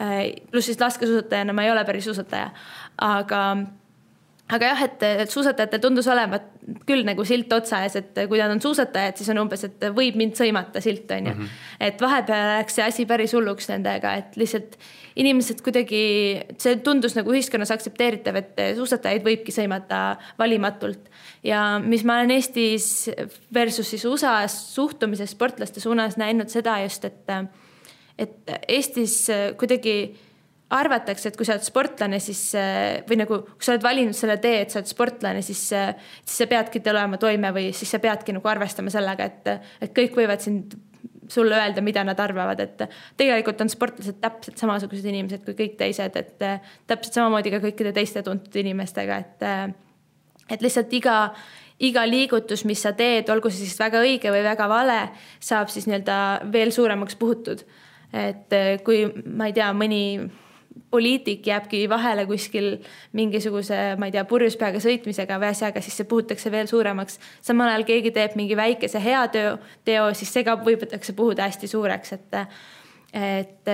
Äh, 0.00 0.20
pluss 0.50 0.70
siis 0.70 0.80
laskesuusatajana 0.80 1.52
ma 1.56 1.66
ei 1.66 1.72
ole 1.74 1.84
päris 1.84 2.06
suusataja, 2.08 2.52
aga 3.00 3.44
aga 4.50 4.70
jah, 4.72 4.82
et, 4.86 5.04
suusatajatel 5.30 5.82
tundus 5.82 6.08
olevat 6.10 6.48
küll 6.86 7.04
nagu 7.06 7.24
silt 7.26 7.52
otsa 7.54 7.82
ees, 7.84 7.96
et 7.98 8.18
kui 8.30 8.38
nad 8.40 8.52
on 8.52 8.62
suusatajad, 8.62 9.18
siis 9.18 9.30
on 9.32 9.42
umbes, 9.44 9.62
et 9.66 9.84
võib 9.94 10.18
mind 10.18 10.36
sõimata 10.38 10.82
silt 10.82 11.10
on 11.14 11.28
ju 11.30 11.34
mm. 11.34 11.42
-hmm. 11.42 11.68
et 11.86 12.02
vahepeal 12.02 12.46
läks 12.56 12.78
see 12.78 12.86
asi 12.86 13.06
päris 13.06 13.34
hulluks 13.36 13.70
nendega, 13.70 14.14
et 14.22 14.36
lihtsalt 14.40 14.76
inimesed 15.20 15.62
kuidagi, 15.66 16.02
see 16.58 16.76
tundus 16.84 17.16
nagu 17.18 17.32
ühiskonnas 17.34 17.72
aktsepteeritav, 17.74 18.36
et 18.36 18.60
suusatajaid 18.78 19.26
võibki 19.26 19.54
sõimata 19.54 20.16
valimatult. 20.38 21.10
ja 21.42 21.80
mis 21.82 22.04
ma 22.04 22.20
olen 22.20 22.30
Eestis 22.30 23.10
versus 23.54 23.90
siis 23.90 24.04
USA-s 24.04 24.74
suhtumises 24.74 25.30
sportlaste 25.30 25.80
suunas 25.80 26.16
näinud 26.16 26.48
seda 26.48 26.78
just, 26.82 27.04
et, 27.04 27.30
et 28.18 28.58
Eestis 28.68 29.26
kuidagi 29.58 30.14
arvatakse, 30.70 31.30
et 31.30 31.38
kui 31.38 31.46
sa 31.46 31.56
oled 31.56 31.66
sportlane, 31.66 32.20
siis 32.22 32.42
või 33.08 33.18
nagu, 33.18 33.40
kui 33.56 33.66
sa 33.66 33.74
oled 33.74 33.84
valinud 33.84 34.16
selle 34.16 34.36
tee, 34.42 34.60
et 34.64 34.70
sa 34.70 34.78
oled 34.80 34.90
sportlane, 34.90 35.42
siis, 35.42 35.64
siis 35.70 36.36
sa 36.42 36.46
peadki 36.50 36.82
tulema 36.84 37.18
toime 37.20 37.50
või 37.56 37.72
siis 37.76 37.90
sa 37.90 37.98
peadki 38.02 38.36
nagu 38.36 38.52
arvestama 38.52 38.92
sellega, 38.94 39.26
et, 39.26 39.50
et 39.82 39.96
kõik 39.96 40.14
võivad 40.20 40.44
sind 40.44 40.78
sulle 41.30 41.54
öelda, 41.56 41.82
mida 41.82 42.04
nad 42.04 42.18
arvavad, 42.20 42.60
et 42.60 42.82
tegelikult 43.18 43.60
on 43.62 43.70
sportlased 43.70 44.18
täpselt 44.22 44.58
samasugused 44.60 45.06
inimesed 45.06 45.44
kui 45.46 45.56
kõik 45.58 45.76
teised, 45.78 46.16
et 46.18 46.34
täpselt 46.90 47.16
samamoodi 47.16 47.52
ka 47.54 47.62
kõikide 47.62 47.94
teiste 47.96 48.22
tuntud 48.26 48.60
inimestega, 48.62 49.18
et, 49.22 49.46
et 50.50 50.64
lihtsalt 50.64 50.92
iga, 50.98 51.16
iga 51.86 52.04
liigutus, 52.08 52.64
mis 52.68 52.82
sa 52.82 52.92
teed, 52.98 53.30
olgu 53.32 53.52
see 53.52 53.64
siis 53.64 53.78
väga 53.80 54.02
õige 54.02 54.34
või 54.34 54.42
väga 54.46 54.66
vale, 54.70 55.00
saab 55.38 55.70
siis 55.72 55.86
nii-öelda 55.90 56.18
veel 56.52 56.74
suuremaks 56.74 57.18
puhutud. 57.20 57.64
et 58.10 58.54
kui 58.84 59.04
ma 59.24 59.46
ei 59.46 59.54
tea, 59.54 59.70
mõni 59.70 60.02
poliitik 60.90 61.46
jääbki 61.46 61.84
vahele 61.88 62.26
kuskil 62.26 62.72
mingisuguse, 63.12 63.78
ma 63.98 64.08
ei 64.08 64.14
tea, 64.14 64.24
purjus 64.28 64.56
peaga 64.58 64.80
sõitmisega 64.82 65.38
või 65.42 65.50
asjaga, 65.52 65.82
siis 65.84 65.96
see 66.00 66.08
puhutakse 66.10 66.50
veel 66.50 66.66
suuremaks. 66.70 67.18
samal 67.42 67.70
ajal 67.70 67.86
keegi 67.88 68.10
teeb 68.14 68.34
mingi 68.38 68.58
väikese 68.58 69.02
hea 69.02 69.22
teo, 69.34 69.56
teo, 69.84 70.10
siis 70.14 70.32
see 70.34 70.44
ka 70.46 70.56
võidakse 70.64 71.14
puhuda 71.16 71.46
hästi 71.48 71.70
suureks, 71.70 72.12
et 72.18 72.38
et, 73.10 73.66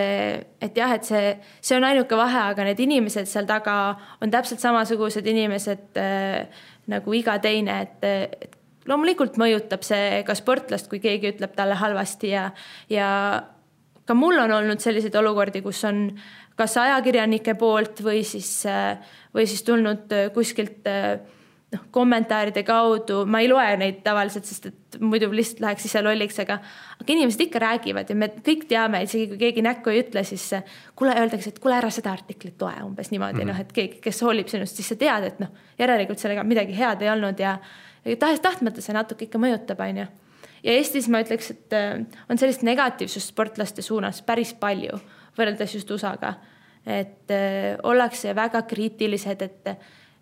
et 0.65 0.77
jah, 0.77 0.93
et 0.97 1.05
see, 1.05 1.33
see 1.61 1.77
on 1.77 1.85
ainuke 1.85 2.17
vahe, 2.17 2.39
aga 2.53 2.65
need 2.71 2.79
inimesed 2.81 3.29
seal 3.29 3.49
taga 3.49 3.75
on 4.25 4.33
täpselt 4.33 4.63
samasugused 4.65 5.27
inimesed 5.29 5.99
äh, 6.01 6.47
nagu 6.89 7.17
iga 7.17 7.37
teine, 7.45 7.83
et, 7.85 8.07
et 8.07 8.57
loomulikult 8.89 9.37
mõjutab 9.41 9.85
see 9.85 10.23
ka 10.27 10.37
sportlast, 10.39 10.89
kui 10.89 11.03
keegi 11.03 11.35
ütleb 11.35 11.53
talle 11.59 11.77
halvasti 11.77 12.33
ja, 12.33 12.49
ja 12.89 13.11
ka 14.07 14.15
mul 14.15 14.39
on 14.39 14.55
olnud 14.61 14.83
selliseid 14.83 15.15
olukordi, 15.19 15.63
kus 15.65 15.83
on 15.89 16.07
kas 16.57 16.77
ajakirjanike 16.81 17.55
poolt 17.61 18.01
või 18.05 18.23
siis, 18.25 18.65
või 19.35 19.47
siis 19.47 19.63
tulnud 19.63 20.13
kuskilt 20.35 20.87
noh, 21.73 21.83
kommentaaride 21.91 22.63
kaudu, 22.67 23.23
ma 23.29 23.41
ei 23.43 23.49
loe 23.51 23.77
neid 23.81 24.01
tavaliselt, 24.05 24.47
sest 24.49 24.69
et 24.71 24.99
muidu 25.03 25.29
lihtsalt 25.33 25.63
läheks 25.65 25.89
ise 25.89 26.03
lolliks, 26.05 26.39
aga, 26.43 26.59
aga 26.97 27.15
inimesed 27.15 27.43
ikka 27.47 27.63
räägivad 27.63 28.11
ja 28.11 28.19
me 28.19 28.29
kõik 28.37 28.67
teame, 28.71 29.03
isegi 29.07 29.27
kui 29.33 29.41
keegi 29.41 29.65
näkku 29.67 29.93
ei 29.93 30.05
ütle, 30.05 30.23
siis 30.27 30.47
kuule, 30.99 31.17
öeldakse, 31.19 31.53
et 31.53 31.59
kuule, 31.63 31.79
ära 31.81 31.91
seda 31.95 32.13
artiklit 32.15 32.63
loe 32.63 32.77
umbes 32.85 33.11
niimoodi 33.13 33.41
mm 33.41 33.43
-hmm. 33.43 33.53
noh, 33.53 33.61
et 33.61 33.73
keegi, 33.73 34.01
kes 34.05 34.23
hoolib 34.23 34.53
sinust, 34.53 34.79
siis 34.79 34.93
sa 34.95 34.99
tead, 35.01 35.27
et 35.33 35.43
noh, 35.43 35.51
järelikult 35.79 36.23
sellega 36.23 36.45
midagi 36.45 36.79
head 36.79 37.03
ei 37.03 37.11
olnud 37.11 37.43
ja, 37.43 37.59
ja 38.05 38.17
tahes-tahtmata 38.17 38.81
see 38.81 38.95
natuke 38.95 39.27
ikka 39.27 39.39
mõjutab, 39.39 39.83
on 39.89 40.03
ju. 40.05 40.07
ja 40.63 40.73
Eestis 40.73 41.09
ma 41.09 41.21
ütleks, 41.21 41.51
et 41.51 41.79
on 42.31 42.39
sellist 42.39 42.63
negatiivsust 42.63 43.35
sportlaste 43.35 43.83
suunas 43.83 44.23
päris 44.23 44.55
palju 44.55 45.01
võrreldes 45.37 45.75
just 45.75 45.91
USA-ga. 45.91 46.35
et 46.87 47.31
äh, 47.35 47.77
ollakse 47.83 48.35
väga 48.35 48.63
kriitilised, 48.63 49.43
et, 49.43 49.69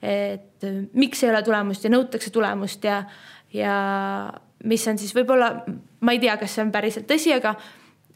et 0.02 0.66
miks 0.92 1.22
ei 1.22 1.30
ole 1.30 1.42
tulemust 1.44 1.84
ja 1.84 1.90
nõutakse 1.92 2.30
tulemust 2.32 2.84
ja, 2.84 3.02
ja 3.52 3.74
mis 4.64 4.86
on 4.88 4.98
siis 4.98 5.12
võib-olla, 5.14 5.50
ma 6.00 6.14
ei 6.14 6.22
tea, 6.22 6.36
kas 6.40 6.54
see 6.56 6.64
on 6.64 6.72
päriselt 6.72 7.08
tõsi, 7.10 7.34
aga 7.36 7.54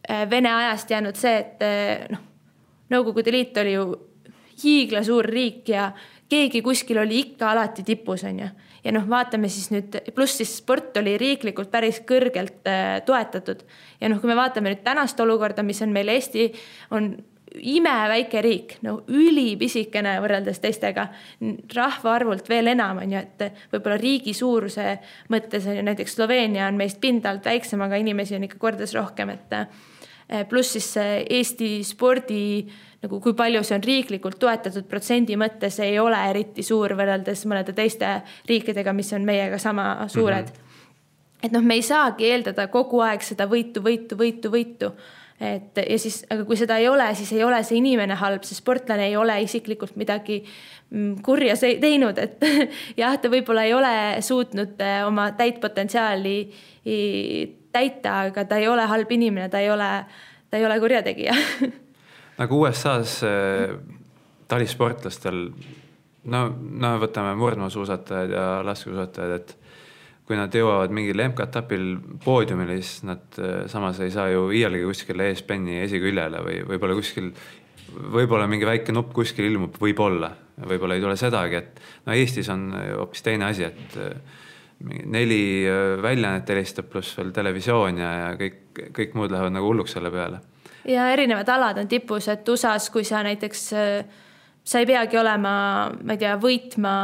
äh, 0.09 0.25
Vene 0.31 0.53
ajast 0.55 0.91
jäänud 0.91 1.21
see, 1.21 1.37
et 1.45 1.65
äh, 1.65 2.09
noh, 2.13 2.25
Nõukogude 2.89 3.29
Liit 3.35 3.59
oli 3.61 3.75
ju 3.75 3.85
hiiglasuur 4.63 5.27
riik 5.29 5.69
ja 5.69 5.91
keegi 6.29 6.63
kuskil 6.65 7.03
oli 7.03 7.19
ikka 7.21 7.51
alati 7.51 7.85
tipus, 7.85 8.25
on 8.25 8.39
ju 8.41 8.49
ja 8.89 8.95
noh, 8.97 9.05
vaatame 9.09 9.51
siis 9.53 9.69
nüüd, 9.73 9.99
pluss 10.17 10.39
siis 10.41 10.55
sport 10.63 10.97
oli 11.01 11.17
riiklikult 11.21 11.71
päris 11.73 12.01
kõrgelt 12.09 12.69
äh, 12.69 12.99
toetatud. 13.07 13.65
ja 14.01 14.09
noh, 14.09 14.21
kui 14.21 14.31
me 14.31 14.37
vaatame 14.39 14.73
nüüd 14.73 14.85
tänast 14.87 15.21
olukorda, 15.21 15.63
mis 15.67 15.83
on 15.85 15.93
meil 15.93 16.09
Eesti, 16.09 16.49
on 16.97 17.13
imeväike 17.49 18.41
riik, 18.45 18.75
no 18.85 18.99
ülipisikene 19.09 20.19
võrreldes 20.21 20.61
teistega, 20.61 21.07
rahvaarvult 21.75 22.49
veel 22.49 22.73
enam 22.75 23.01
on 23.05 23.15
ju, 23.15 23.23
et 23.23 23.63
võib-olla 23.73 23.97
riigi 24.01 24.35
suuruse 24.37 24.99
mõttes 25.33 25.69
on 25.69 25.79
ju 25.79 25.85
näiteks 25.85 26.17
Sloveenia 26.17 26.67
on 26.69 26.81
meist 26.81 27.01
pindalt 27.01 27.49
väiksem, 27.49 27.85
aga 27.85 28.01
inimesi 28.01 28.37
on 28.37 28.45
ikka 28.49 28.61
kordades 28.61 28.97
rohkem, 28.97 29.33
et 29.37 29.57
äh, 29.57 30.45
pluss 30.49 30.77
siis 30.77 30.93
Eesti 30.99 31.73
spordi 31.89 32.45
äh, 32.65 32.88
nagu 33.03 33.21
kui 33.23 33.35
palju 33.39 33.63
see 33.63 33.77
on 33.79 33.85
riiklikult 33.85 34.39
toetatud 34.43 34.87
protsendi 34.91 35.37
mõttes 35.39 35.79
ei 35.85 35.99
ole 36.03 36.19
eriti 36.31 36.65
suur 36.67 36.97
võrreldes 36.99 37.45
mõnede 37.47 37.75
teiste 37.77 38.19
riikidega, 38.49 38.93
mis 38.93 39.13
on 39.15 39.27
meiega 39.29 39.59
sama 39.63 40.09
suured. 40.09 40.49
Mm. 40.49 40.57
-hmm 40.57 40.67
et 41.43 41.55
noh, 41.55 41.63
me 41.63 41.79
ei 41.79 41.85
saagi 41.87 42.27
eeldada 42.33 42.67
kogu 42.73 43.03
aeg 43.05 43.23
seda 43.23 43.47
võitu, 43.51 43.83
võitu, 43.85 44.19
võitu, 44.19 44.51
võitu. 44.51 44.93
Et 45.39 45.79
ja 45.79 45.99
siis, 46.03 46.25
aga 46.27 46.43
kui 46.49 46.59
seda 46.59 46.81
ei 46.83 46.89
ole, 46.91 47.07
siis 47.15 47.31
ei 47.37 47.45
ole 47.47 47.61
see 47.63 47.79
inimene 47.79 48.17
halb, 48.19 48.43
see 48.43 48.59
sportlane 48.59 49.07
ei 49.07 49.15
ole 49.17 49.37
isiklikult 49.45 49.95
midagi 49.95 50.41
mm, 50.43 51.21
kurja 51.23 51.55
teinud, 51.55 52.19
et 52.19 52.43
jah, 53.01 53.15
ta 53.23 53.31
võib-olla 53.31 53.63
ei 53.69 53.75
ole 53.77 53.93
suutnud 54.27 54.83
äh, 54.83 55.05
oma 55.07 55.31
täit 55.39 55.61
potentsiaali 55.63 56.39
täita, 57.73 58.17
aga 58.25 58.45
ta 58.49 58.59
ei 58.59 58.67
ole 58.67 58.87
halb 58.91 59.11
inimene, 59.15 59.47
ta 59.53 59.63
ei 59.63 59.71
ole, 59.71 59.93
ta 60.51 60.59
ei 60.59 60.67
ole 60.67 60.81
kurjategija 60.83 61.37
nagu 62.39 62.61
USA-s 62.63 63.23
äh, 63.27 63.77
talisportlastel, 64.49 65.49
no, 66.33 66.43
no 66.55 66.93
võtame 67.03 67.35
murdmaasuusatajad 67.39 68.35
ja 68.35 68.47
laskesuusatajad, 68.67 69.35
et 69.41 69.57
kui 70.29 70.37
nad 70.37 70.53
jõuavad 70.53 70.93
mingil 70.93 71.23
MK-etapil 71.25 71.87
poodiumile, 72.25 72.79
siis 72.81 73.05
nad 73.09 73.39
äh, 73.41 73.63
samas 73.71 74.01
ei 74.05 74.13
saa 74.15 74.29
ju 74.33 74.49
iialgi 74.55 74.85
kuskile 74.89 75.31
eespenni 75.33 75.81
esiküljele 75.87 76.43
või 76.45 76.59
võib-olla 76.75 76.99
kuskil, 76.99 77.33
võib-olla 78.17 78.49
mingi 78.51 78.69
väike 78.69 78.95
nupp 78.95 79.15
kuskil 79.17 79.49
ilmub, 79.49 79.79
võib-olla, 79.81 80.31
võib-olla 80.69 80.99
ei 80.99 81.05
tule 81.05 81.17
sedagi, 81.21 81.63
et 81.63 81.81
no 82.07 82.17
Eestis 82.17 82.51
on 82.53 82.71
hoopis 82.75 83.25
teine 83.25 83.49
asi, 83.49 83.67
et 83.69 83.99
äh, 84.05 84.45
neli 84.85 85.67
äh, 85.67 85.97
väljaannet 86.03 86.49
helistab, 86.55 86.91
pluss 86.93 87.17
veel 87.19 87.33
televisioon 87.35 87.99
ja, 87.99 88.13
ja 88.23 88.31
kõik, 88.39 88.61
kõik 88.95 89.17
muud 89.19 89.35
lähevad 89.35 89.57
nagu 89.57 89.71
hulluks 89.73 89.97
selle 89.97 90.13
peale. 90.15 90.41
Ja 90.89 91.11
erinevad 91.13 91.49
alad 91.53 91.83
on 91.83 91.91
tipus, 91.91 92.29
et 92.33 92.49
USA-s, 92.49 92.91
kui 92.93 93.05
sa 93.05 93.23
näiteks 93.27 93.67
äh, 93.77 94.25
sa 94.69 94.83
ei 94.83 94.89
peagi 94.89 95.19
olema, 95.19 95.53
ma 95.93 96.15
ei 96.15 96.21
tea, 96.21 96.35
võitma 96.41 96.95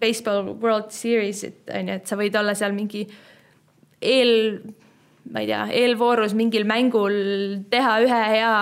baseball 0.00 0.52
World 0.60 0.92
Series'it 0.94 1.70
on 1.72 1.92
ju, 1.92 2.00
et 2.00 2.08
sa 2.08 2.18
võid 2.20 2.36
olla 2.36 2.54
seal 2.56 2.76
mingi 2.76 3.06
eel 4.04 4.34
ma 5.32 5.42
ei 5.42 5.48
tea, 5.48 5.62
eelvoorus 5.74 6.34
mingil 6.38 6.66
mängul 6.68 7.16
teha 7.70 7.96
ühe 8.04 8.20
hea 8.30 8.52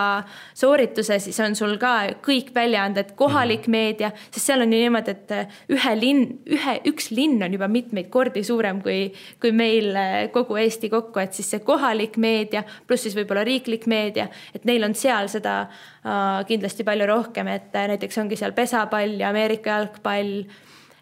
soorituse, 0.57 1.19
siis 1.21 1.39
on 1.45 1.57
sul 1.59 1.77
ka 1.81 1.93
kõik 2.25 2.53
väljaanded, 2.57 3.13
kohalik 3.19 3.67
mhm. 3.67 3.75
meedia, 3.75 4.11
sest 4.31 4.49
seal 4.49 4.65
on 4.65 4.73
ju 4.73 4.81
niimoodi, 4.81 5.15
et 5.15 5.35
äh, 5.35 5.59
ühe 5.75 5.95
linn, 5.99 6.25
ühe, 6.57 6.77
üks 6.91 7.11
linn 7.15 7.43
on 7.45 7.57
juba 7.57 7.69
mitmeid 7.71 8.09
kordi 8.13 8.45
suurem 8.47 8.81
kui, 8.85 9.11
kui 9.43 9.53
meil 9.57 9.91
äh, 9.99 10.19
kogu 10.35 10.59
Eesti 10.61 10.91
kokku, 10.93 11.21
et 11.21 11.37
siis 11.37 11.53
see 11.55 11.65
kohalik 11.65 12.17
meedia 12.21 12.65
pluss 12.89 13.05
siis 13.05 13.17
võib-olla 13.19 13.45
riiklik 13.47 13.89
meedia, 13.91 14.31
et 14.57 14.65
neil 14.69 14.87
on 14.89 14.97
seal 14.99 15.29
seda 15.33 15.65
äh, 15.67 16.45
kindlasti 16.49 16.87
palju 16.87 17.09
rohkem, 17.11 17.51
et 17.53 17.75
näiteks 17.75 18.23
ongi 18.23 18.41
seal 18.41 18.57
pesapall 18.57 19.19
ja 19.21 19.33
Ameerika 19.35 19.77
jalgpall 19.79 20.39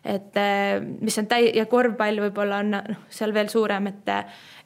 et 0.02 0.34
mis 0.98 1.14
on 1.20 1.28
täi- 1.30 1.52
ja 1.54 1.62
korvpall 1.70 2.18
võib-olla 2.24 2.56
on 2.58 2.72
noh, 2.74 3.02
seal 3.06 3.30
veel 3.36 3.46
suurem, 3.52 3.86
et 3.86 4.10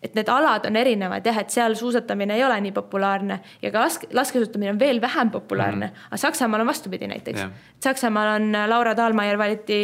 et 0.03 0.17
need 0.17 0.29
alad 0.29 0.67
on 0.69 0.77
erinevad 0.77 1.27
jah, 1.27 1.39
et 1.41 1.53
seal 1.53 1.77
suusatamine 1.79 2.37
ei 2.37 2.45
ole 2.45 2.59
nii 2.67 2.75
populaarne 2.77 3.39
ja 3.63 3.71
ka 3.73 3.85
laske, 3.87 4.11
laskesuusatamine 4.15 4.75
on 4.75 4.81
veel 4.81 5.01
vähem 5.01 5.31
populaarne. 5.31 5.87
Mm., 5.87 6.11
aga 6.11 6.21
Saksamaal 6.21 6.65
on 6.65 6.71
vastupidi 6.71 7.09
näiteks. 7.11 7.41
Yeah.. 7.41 7.73
Saksamaal 7.83 8.35
on 8.37 8.55
äh, 8.55 8.69
Laura 8.69 8.97
Dahlmeier 8.97 9.39
valiti 9.39 9.81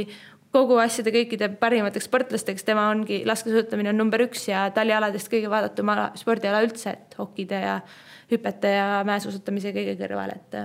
kogu 0.52 0.76
asjade 0.82 1.12
kõikide 1.14 1.48
parimateks 1.60 2.06
sportlasteks, 2.10 2.64
tema 2.68 2.90
ongi, 2.92 3.22
laskesuusatamine 3.28 3.92
on 3.92 4.00
number 4.02 4.26
üks 4.26 4.46
ja 4.50 4.66
talialadest 4.74 5.32
kõige 5.32 5.50
vaadatum 5.52 5.92
ala, 5.94 6.10
spordiala 6.18 6.60
üldse, 6.66 6.92
et 6.92 7.16
hokide 7.18 7.60
ja 7.62 7.78
hüpete 8.32 8.76
ja 8.76 8.88
mäesuusatamise 9.08 9.72
kõige 9.76 9.96
kõrval, 10.00 10.36
et 10.36 10.58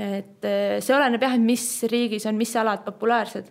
et 0.00 0.46
äh, 0.46 0.78
see 0.80 0.94
oleneb 0.96 1.22
jah, 1.22 1.34
et 1.36 1.44
mis 1.44 1.64
riigis 1.90 2.24
on, 2.30 2.38
mis 2.38 2.52
alad 2.56 2.84
populaarsed 2.86 3.50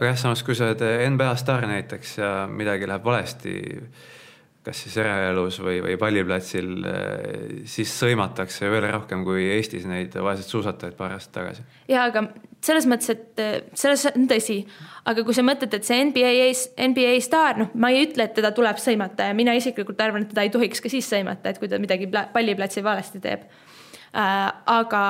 aga 0.00 0.14
jah, 0.14 0.16
samas 0.16 0.40
kui 0.40 0.56
sa 0.56 0.70
oled 0.70 0.80
NBA 1.12 1.34
staar 1.36 1.66
näiteks 1.68 2.14
ja 2.16 2.30
midagi 2.48 2.86
läheb 2.88 3.04
valesti, 3.04 3.52
kas 4.64 4.78
siis 4.80 4.94
eraelus 5.00 5.58
või, 5.60 5.82
või 5.84 5.96
palliplatsil, 6.00 6.70
siis 7.68 7.92
sõimatakse 8.00 8.70
veel 8.72 8.86
rohkem 8.94 9.26
kui 9.28 9.44
Eestis 9.58 9.84
neid 9.88 10.16
vaeseid 10.16 10.48
suusatajaid 10.48 10.96
paar 10.96 11.12
aastat 11.18 11.34
tagasi. 11.36 11.64
ja 11.92 12.06
aga 12.08 12.22
selles 12.64 12.88
mõttes, 12.88 13.12
et 13.12 13.44
selles 13.76 14.06
on 14.14 14.24
tõsi, 14.30 14.56
aga 15.12 15.26
kui 15.28 15.36
sa 15.36 15.44
mõtled, 15.44 15.76
et 15.76 15.84
see 15.84 16.00
NBA, 16.08 16.32
NBA 16.88 17.12
staar, 17.24 17.60
noh, 17.60 17.68
ma 17.76 17.92
ei 17.92 18.06
ütle, 18.06 18.24
et 18.24 18.34
teda 18.40 18.54
tuleb 18.56 18.80
sõimata 18.80 19.28
ja 19.28 19.36
mina 19.36 19.52
isiklikult 19.60 20.00
arvan, 20.00 20.24
et 20.24 20.32
teda 20.32 20.48
ei 20.48 20.54
tohiks 20.56 20.80
ka 20.80 20.92
siis 20.92 21.12
sõimata, 21.12 21.52
et 21.52 21.60
kui 21.60 21.68
ta 21.68 21.80
midagi 21.80 22.08
palliplatsil 22.08 22.88
valesti 22.88 23.20
teeb 23.20 23.44
äh,. 24.16 24.48
aga 24.80 25.04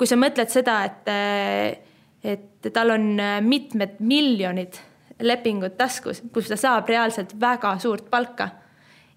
kui 0.00 0.08
sa 0.08 0.16
mõtled 0.20 0.48
seda, 0.56 0.80
et 0.88 1.88
et 2.24 2.72
tal 2.72 2.94
on 2.96 3.12
äh, 3.20 3.40
mitmed 3.44 4.00
miljonid 4.00 4.80
lepingud 5.20 5.76
taskus, 5.76 6.22
kus 6.32 6.48
ta 6.48 6.56
saab 6.56 6.88
reaalselt 6.88 7.36
väga 7.40 7.76
suurt 7.80 8.10
palka. 8.10 8.48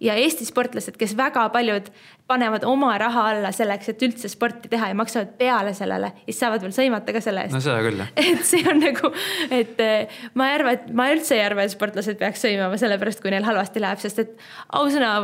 ja 0.04 0.18
Eesti 0.20 0.44
sportlased, 0.44 0.98
kes 1.00 1.14
väga 1.16 1.46
paljud 1.50 1.86
panevad 2.28 2.66
oma 2.68 2.98
raha 3.00 3.28
alla 3.30 3.52
selleks, 3.56 3.88
et 3.94 4.02
üldse 4.04 4.28
sporti 4.28 4.68
teha 4.68 4.90
ja 4.92 4.98
maksavad 5.00 5.32
peale 5.40 5.72
sellele 5.74 6.10
siis 6.26 6.42
saavad 6.42 6.66
veel 6.66 6.74
sõimata 6.76 7.16
ka 7.16 7.22
selle 7.24 7.46
eest. 7.46 7.56
no 7.56 7.62
seda 7.64 7.80
küll 7.86 8.04
jah. 8.04 8.12
et 8.34 8.44
see 8.48 8.64
on 8.68 8.84
nagu, 8.84 9.14
et 9.50 9.84
äh, 9.84 10.22
ma 10.34 10.50
ei 10.50 10.60
arva, 10.60 10.76
et 10.76 10.92
ma 10.92 11.08
üldse 11.14 11.38
ei 11.38 11.44
arva, 11.46 11.64
et 11.64 11.76
sportlased 11.76 12.20
peaks 12.20 12.44
sõimama 12.44 12.80
selle 12.82 13.00
pärast, 13.00 13.24
kui 13.24 13.32
neil 13.32 13.48
halvasti 13.48 13.84
läheb, 13.84 14.04
sest 14.04 14.24
et 14.26 14.48
ausõna 14.76 15.16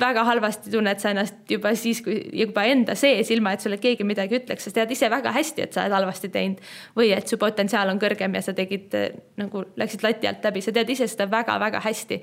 väga 0.00 0.24
halvasti 0.28 0.70
tunned 0.70 1.00
sa 1.00 1.12
ennast 1.12 1.50
juba 1.50 1.72
siis, 1.78 2.02
kui 2.04 2.18
juba 2.36 2.66
enda 2.68 2.96
sees, 2.98 3.30
ilma 3.34 3.54
et 3.56 3.64
sulle 3.64 3.78
keegi 3.80 4.04
midagi 4.04 4.40
ütleks, 4.40 4.68
sa 4.68 4.74
tead 4.74 4.92
ise 4.92 5.08
väga 5.12 5.32
hästi, 5.36 5.64
et 5.64 5.76
sa 5.76 5.86
oled 5.86 5.96
halvasti 5.96 6.30
teinud. 6.32 6.60
või 6.96 7.12
et 7.16 7.28
su 7.28 7.38
potentsiaal 7.40 7.90
on 7.92 8.00
kõrgem 8.02 8.36
ja 8.36 8.42
sa 8.44 8.52
tegid 8.56 8.94
nagu 9.40 9.64
läksid 9.76 10.04
lati 10.04 10.28
alt 10.28 10.44
läbi, 10.44 10.60
sa 10.60 10.72
tead 10.76 10.90
ise 10.92 11.08
seda 11.08 11.30
väga-väga 11.30 11.80
hästi. 11.80 12.22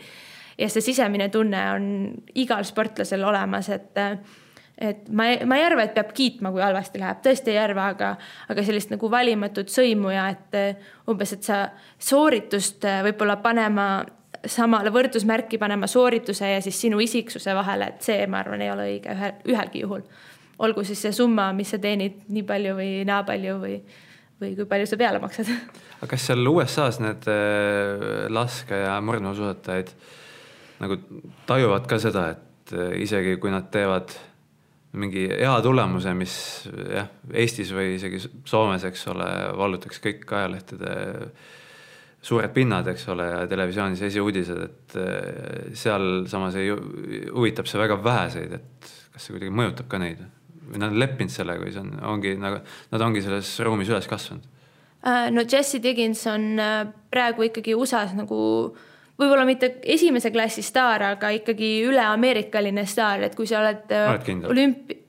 ja 0.58 0.70
see 0.70 0.82
sisemine 0.82 1.30
tunne 1.30 1.66
on 1.74 1.86
igal 2.36 2.64
sportlasel 2.64 3.24
olemas, 3.24 3.70
et 3.70 3.98
et 4.78 5.10
ma, 5.10 5.28
ma 5.46 5.58
ei 5.58 5.64
arva, 5.64 5.84
et 5.86 5.94
peab 5.94 6.10
kiitma, 6.14 6.52
kui 6.52 6.62
halvasti 6.62 7.00
läheb, 7.00 7.22
tõesti 7.24 7.54
ei 7.54 7.60
arva, 7.62 7.92
aga, 7.94 8.16
aga 8.50 8.64
sellist 8.66 8.90
nagu 8.90 9.10
valimatut 9.10 9.70
sõimu 9.70 10.10
ja 10.12 10.28
et 10.34 10.58
umbes, 11.10 11.34
et 11.34 11.46
sa 11.46 11.68
sooritust 12.02 12.86
võib-olla 13.06 13.38
panema 13.38 14.04
samale 14.50 14.92
võrdusmärki 14.94 15.58
panema 15.62 15.88
soorituse 15.88 16.50
ja 16.52 16.62
siis 16.64 16.80
sinu 16.86 17.00
isiksuse 17.04 17.56
vahele, 17.56 17.94
et 17.94 18.06
see, 18.06 18.26
ma 18.28 18.42
arvan, 18.44 18.64
ei 18.64 18.72
ole 18.72 18.88
õige 18.92 19.14
ühel, 19.16 19.36
ühelgi 19.54 19.84
juhul. 19.84 20.02
olgu 20.64 20.84
siis 20.86 21.02
see 21.02 21.12
summa, 21.16 21.52
mis 21.54 21.72
sa 21.74 21.80
teenid 21.82 22.26
nii 22.32 22.44
palju 22.48 22.76
või 22.78 22.90
naa 23.08 23.24
palju 23.28 23.56
või, 23.62 23.78
või 24.42 24.52
kui 24.58 24.68
palju 24.70 24.90
sa 24.90 25.00
peale 25.00 25.22
maksad. 25.24 25.50
aga 26.02 26.10
kas 26.12 26.28
seal 26.30 26.48
USA-s 26.48 27.00
need 27.04 27.30
äh, 27.32 28.28
laske- 28.30 28.84
ja 28.84 29.00
murdmaasuusatajad 29.02 29.96
nagu 30.84 31.00
tajuvad 31.48 31.88
ka 31.88 32.00
seda, 32.04 32.28
et 32.36 32.76
äh, 32.76 32.94
isegi 33.04 33.38
kui 33.42 33.52
nad 33.54 33.72
teevad 33.72 34.14
mingi 34.94 35.26
hea 35.32 35.54
tulemuse, 35.66 36.14
mis 36.14 36.36
jah, 36.70 37.10
Eestis 37.34 37.72
või 37.74 37.96
isegi 37.96 38.20
Soomes, 38.46 38.84
eks 38.86 39.08
ole, 39.10 39.30
vallutakse 39.58 40.04
kõik 40.04 40.30
ajalehtede 40.30 40.92
suured 42.24 42.54
pinnad, 42.56 42.88
eks 42.88 43.08
ole, 43.12 43.26
ja 43.28 43.42
televisioonis 43.52 44.02
esiuudised, 44.08 44.62
et 44.64 44.96
eh, 45.02 45.74
sealsamas 45.76 46.56
ei, 46.60 46.72
huvitab 47.34 47.68
see 47.68 47.82
väga 47.82 48.00
väheseid, 48.04 48.56
et 48.60 48.94
kas 49.14 49.28
see 49.28 49.36
kuidagi 49.36 49.54
mõjutab 49.54 49.92
ka 49.92 50.00
neid 50.02 50.24
või 50.64 50.80
nad 50.80 50.94
on 50.94 51.00
leppinud 51.02 51.34
sellega 51.34 51.64
või 51.64 51.74
see 51.74 51.84
on, 51.84 51.94
ongi 52.14 52.34
nagu, 52.40 52.60
nad 52.94 53.06
ongi 53.06 53.24
selles 53.26 53.52
ruumis 53.66 53.92
üles 53.92 54.08
kasvanud? 54.10 54.48
Äh, 55.04 55.30
no 55.36 55.44
Jesse 55.44 55.82
Diggins 55.84 56.24
on 56.32 56.54
äh, 56.62 56.88
praegu 57.12 57.48
ikkagi 57.50 57.76
USA-s 57.76 58.16
nagu 58.18 58.38
võib-olla 59.20 59.46
mitte 59.48 59.76
esimese 59.84 60.32
klassi 60.34 60.64
staar, 60.66 61.04
aga 61.14 61.34
ikkagi 61.36 61.76
üleameerikaline 61.90 62.86
staar, 62.90 63.26
et 63.28 63.36
kui 63.38 63.50
sa 63.50 63.60
oled, 63.62 63.92
äh, 63.92 64.14
oled 64.14 64.48
olümpi-, 64.54 65.02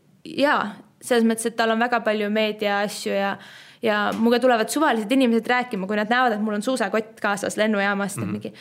jaa, 0.42 0.74
selles 1.00 1.26
mõttes, 1.28 1.46
et 1.48 1.56
tal 1.58 1.74
on 1.74 1.86
väga 1.86 2.02
palju 2.04 2.30
meedia 2.34 2.82
asju 2.84 3.14
ja 3.14 3.36
ja 3.84 4.08
minuga 4.16 4.40
tulevad 4.40 4.72
suvalised 4.72 5.12
inimesed 5.12 5.46
rääkima, 5.50 5.86
kui 5.86 5.98
nad 6.00 6.10
näevad, 6.10 6.36
et 6.36 6.42
mul 6.42 6.56
on 6.56 6.64
suusakott 6.64 7.20
kaasas 7.20 7.58
lennujaamast 7.60 8.16
mm, 8.16 8.24
-hmm. 8.24 8.32
mingi 8.32 8.54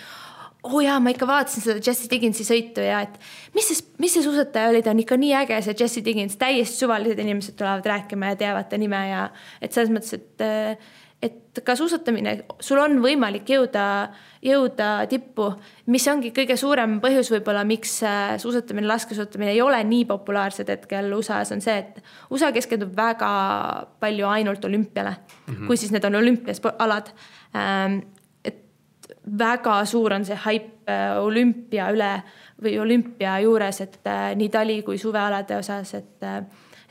oo 0.63 0.77
oh 0.77 0.83
jaa, 0.83 0.99
ma 1.03 1.11
ikka 1.11 1.27
vaatasin 1.27 1.63
seda 1.63 1.81
Jesse 1.83 2.07
Digginsi 2.11 2.45
sõitu 2.47 2.83
ja 2.85 3.01
et 3.03 3.17
mis 3.55 3.67
see, 3.67 3.83
mis 3.99 4.13
see 4.15 4.23
suusataja 4.23 4.69
oli, 4.71 4.79
ta 4.83 4.93
on 4.93 5.01
ikka 5.03 5.17
nii 5.19 5.33
äge, 5.41 5.57
see 5.65 5.75
Jesse 5.79 6.03
Diggins, 6.05 6.37
täiesti 6.39 6.85
suvalised 6.85 7.19
inimesed 7.19 7.57
tulevad 7.59 7.85
rääkima 7.85 8.31
ja 8.31 8.39
teavad 8.39 8.69
ta 8.71 8.79
nime 8.79 9.01
ja 9.09 9.25
et 9.61 9.75
selles 9.75 9.91
mõttes, 9.91 10.13
et 10.15 10.45
et 11.23 11.61
ka 11.63 11.75
suusatamine, 11.77 12.33
sul 12.63 12.79
on 12.81 12.97
võimalik 13.03 13.47
jõuda, 13.53 13.85
jõuda 14.43 14.89
tippu, 15.11 15.47
mis 15.93 16.05
ongi 16.11 16.33
kõige 16.35 16.57
suurem 16.59 16.97
põhjus 17.03 17.29
võib-olla, 17.31 17.63
miks 17.67 17.95
äh, 18.07 18.33
suusatamine, 18.41 18.89
laskesuusatamine 18.89 19.53
ei 19.53 19.61
ole 19.63 19.79
nii 19.87 20.03
populaarsed 20.09 20.71
hetkel 20.73 21.13
USA-s, 21.15 21.53
on 21.55 21.63
see, 21.63 21.77
et 21.79 22.33
USA 22.33 22.51
keskendub 22.55 22.91
väga 22.97 23.29
palju 24.03 24.27
ainult 24.33 24.65
olümpiale 24.65 25.15
mm, 25.15 25.53
-hmm. 25.53 25.67
kui 25.67 25.79
siis 25.79 25.93
need 25.95 26.09
on 26.09 26.19
olümpiaalad. 26.19 27.13
Ähm, 27.55 27.99
et 28.43 28.59
väga 29.37 29.85
suur 29.85 30.13
on 30.13 30.25
see 30.25 30.35
haip 30.35 30.89
äh, 30.89 31.15
olümpia 31.23 31.91
üle 31.95 32.13
või 32.63 32.75
olümpia 32.79 33.39
juures, 33.45 33.81
et 33.81 33.99
äh, 34.07 34.35
nii 34.35 34.49
tali 34.49 34.81
kui 34.83 34.97
suvealade 34.97 35.57
osas, 35.57 35.93
et 35.93 36.29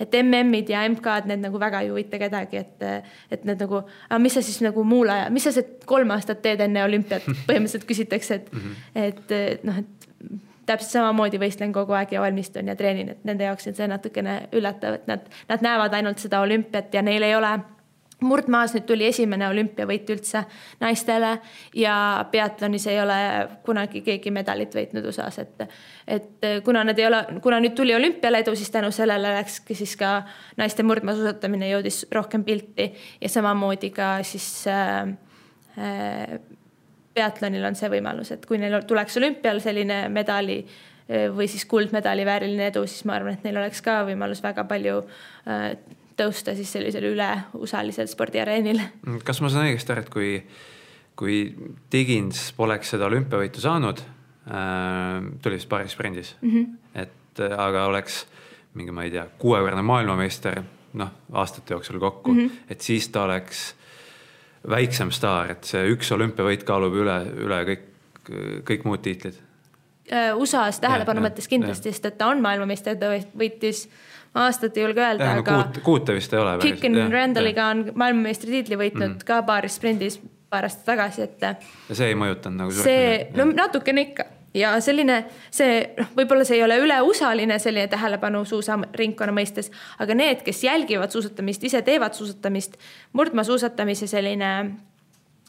et 0.01 0.15
MM-id 0.23 0.71
ja 0.73 0.85
MK-d, 0.89 1.31
need 1.31 1.43
nagu 1.45 1.61
väga 1.61 1.83
ei 1.83 1.91
huvita 1.93 2.21
kedagi, 2.21 2.63
et, 2.63 2.87
et 3.31 3.45
need 3.49 3.61
nagu, 3.63 3.83
aga 4.09 4.21
mis 4.23 4.39
sa 4.39 4.45
siis 4.45 4.63
nagu 4.65 4.85
muul 4.85 5.13
ajal, 5.13 5.33
mis 5.35 5.49
sa 5.49 5.55
see 5.55 5.67
kolm 5.89 6.15
aastat 6.15 6.43
teed 6.45 6.63
enne 6.65 6.85
olümpiat, 6.85 7.27
põhimõtteliselt 7.49 7.89
küsitakse, 7.89 8.41
et 8.41 8.53
mm, 8.53 8.73
-hmm. 8.95 9.03
et 9.09 9.69
noh, 9.69 9.83
et 9.83 10.03
täpselt 10.67 10.93
samamoodi 10.95 11.41
võistlen 11.43 11.73
kogu 11.75 11.95
aeg 11.99 12.13
ja 12.15 12.23
valmistun 12.23 12.69
ja 12.71 12.77
treenin, 12.79 13.13
et 13.15 13.25
nende 13.29 13.45
jaoks 13.45 13.67
on 13.69 13.77
see 13.77 13.89
natukene 13.91 14.37
üllatav, 14.55 15.01
et 15.01 15.07
nad, 15.11 15.25
nad 15.49 15.65
näevad 15.65 15.95
ainult 15.99 16.23
seda 16.23 16.41
olümpiat 16.45 16.95
ja 16.95 17.03
neil 17.03 17.27
ei 17.27 17.35
ole 17.37 17.51
murdmaas 18.27 18.75
nüüd 18.77 18.87
tuli 18.89 19.07
esimene 19.09 19.49
olümpiavõit 19.51 20.11
üldse 20.15 20.45
naistele 20.81 21.35
ja 21.79 21.95
peatlonis 22.33 22.87
ei 22.91 23.01
ole 23.03 23.19
kunagi 23.67 24.03
keegi 24.07 24.33
medalit 24.35 24.75
võitnud 24.77 25.09
USA-s, 25.11 25.43
et 25.43 25.67
et 26.13 26.47
kuna 26.65 26.83
nad 26.85 26.99
ei 26.99 27.07
ole, 27.07 27.21
kuna 27.43 27.61
nüüd 27.63 27.77
tuli 27.79 27.95
olümpiale 27.95 28.43
edu, 28.43 28.57
siis 28.59 28.71
tänu 28.75 28.91
sellele 28.95 29.37
läkski 29.37 29.77
siis 29.79 29.95
ka 29.97 30.23
naiste 30.59 30.83
murdmaasuusatamine 30.87 31.71
jõudis 31.71 32.03
rohkem 32.15 32.45
pilti 32.45 32.89
ja 33.21 33.31
samamoodi 33.31 33.93
ka 33.95 34.17
siis 34.27 34.49
äh, 34.71 35.13
äh, 35.79 36.41
peatlonil 37.15 37.65
on 37.69 37.77
see 37.79 37.91
võimalus, 37.93 38.33
et 38.35 38.47
kui 38.49 38.59
neil 38.61 38.81
tuleks 38.89 39.19
olümpial 39.21 39.61
selline 39.63 40.07
medali 40.13 40.59
äh, 40.63 41.29
või 41.35 41.49
siis 41.51 41.65
kuldmedali 41.69 42.27
vääriline 42.27 42.71
edu, 42.71 42.85
siis 42.89 43.07
ma 43.09 43.19
arvan, 43.19 43.37
et 43.37 43.47
neil 43.47 43.61
oleks 43.61 43.83
ka 43.85 44.03
võimalus 44.09 44.43
väga 44.45 44.65
palju 44.69 45.03
äh, 45.03 45.73
tõusta 46.17 46.55
siis 46.57 46.73
sellisel 46.73 47.07
üleusalisel 47.13 48.11
spordiareenil. 48.11 48.81
kas 49.25 49.41
ma 49.43 49.51
saan 49.53 49.71
õigesti 49.71 49.95
aru, 49.95 50.05
et 50.05 50.13
kui, 50.13 50.31
kui 51.19 51.39
Digins 51.93 52.51
poleks 52.57 52.95
seda 52.95 53.09
olümpiavõitu 53.11 53.63
saanud 53.65 54.03
äh,, 54.03 55.33
tuli 55.43 55.61
vist 55.61 55.71
paaris 55.71 55.97
sprindis 55.97 56.37
mm, 56.41 56.51
-hmm. 56.51 57.03
et 57.05 57.45
äh, 57.45 57.59
aga 57.59 57.87
oleks 57.91 58.25
mingi, 58.75 58.93
ma 58.93 59.05
ei 59.05 59.13
tea, 59.13 59.27
kuuekordne 59.39 59.83
maailmameister, 59.85 60.63
noh, 60.99 61.13
aastate 61.33 61.75
jooksul 61.75 62.01
kokku 62.01 62.33
mm, 62.33 62.41
-hmm. 62.41 62.51
et 62.71 62.81
siis 62.81 63.09
ta 63.09 63.25
oleks 63.25 63.75
väiksem 64.69 65.11
staar, 65.11 65.51
et 65.51 65.65
see 65.65 65.89
üks 65.91 66.13
olümpiavõit 66.15 66.65
kaalub 66.65 66.95
üle, 66.95 67.17
üle 67.45 67.63
kõik, 67.67 67.89
kõik 68.69 68.85
muud 68.85 69.03
tiitlid 69.03 69.41
äh, 70.13 70.31
USA-s 70.37 70.81
tähelepanu 70.81 71.25
mõttes 71.25 71.49
kindlasti, 71.49 71.93
sest 71.93 72.07
et 72.07 72.19
ta 72.19 72.31
on 72.31 72.43
maailmameister, 72.43 72.97
ta 72.97 73.11
võitis 73.39 73.89
aastat 74.35 74.77
ei 74.77 74.85
julge 74.87 75.03
öelda, 75.05 75.33
aga 75.39 75.57
no,. 75.59 75.83
kuute 75.85 76.15
vist 76.17 76.33
ei 76.33 76.41
ole. 76.41 76.59
Kicken 76.63 77.01
Randalliga 77.13 77.67
on 77.73 77.87
maailmameistritiitli 77.95 78.79
võitnud 78.81 79.09
mm 79.09 79.17
-hmm. 79.17 79.27
ka 79.29 79.43
paaris 79.49 79.77
sprindis 79.77 80.21
paar 80.53 80.69
aastat 80.69 80.85
tagasi, 80.85 81.23
et. 81.23 81.41
ja 81.89 81.95
see 81.95 82.13
ei 82.13 82.15
mõjutanud 82.19 82.65
nagu. 82.65 82.73
see, 82.77 83.29
no 83.37 83.49
natukene 83.53 84.09
ikka 84.09 84.29
ja 84.55 84.73
selline, 84.85 85.19
see 85.53 85.81
noh, 85.97 86.13
võib-olla 86.17 86.45
see 86.49 86.59
ei 86.59 86.65
ole 86.65 86.79
üleusaline 86.83 87.59
selline 87.63 87.89
tähelepanu 87.93 88.45
suusaringkonna 88.49 89.35
mõistes, 89.37 89.73
aga 90.03 90.17
need, 90.19 90.45
kes 90.47 90.65
jälgivad 90.65 91.15
suusatamist, 91.15 91.65
ise 91.65 91.83
teevad 91.87 92.17
suusatamist, 92.17 92.77
murdmaasuusatamise 93.17 94.07
selline 94.11 94.53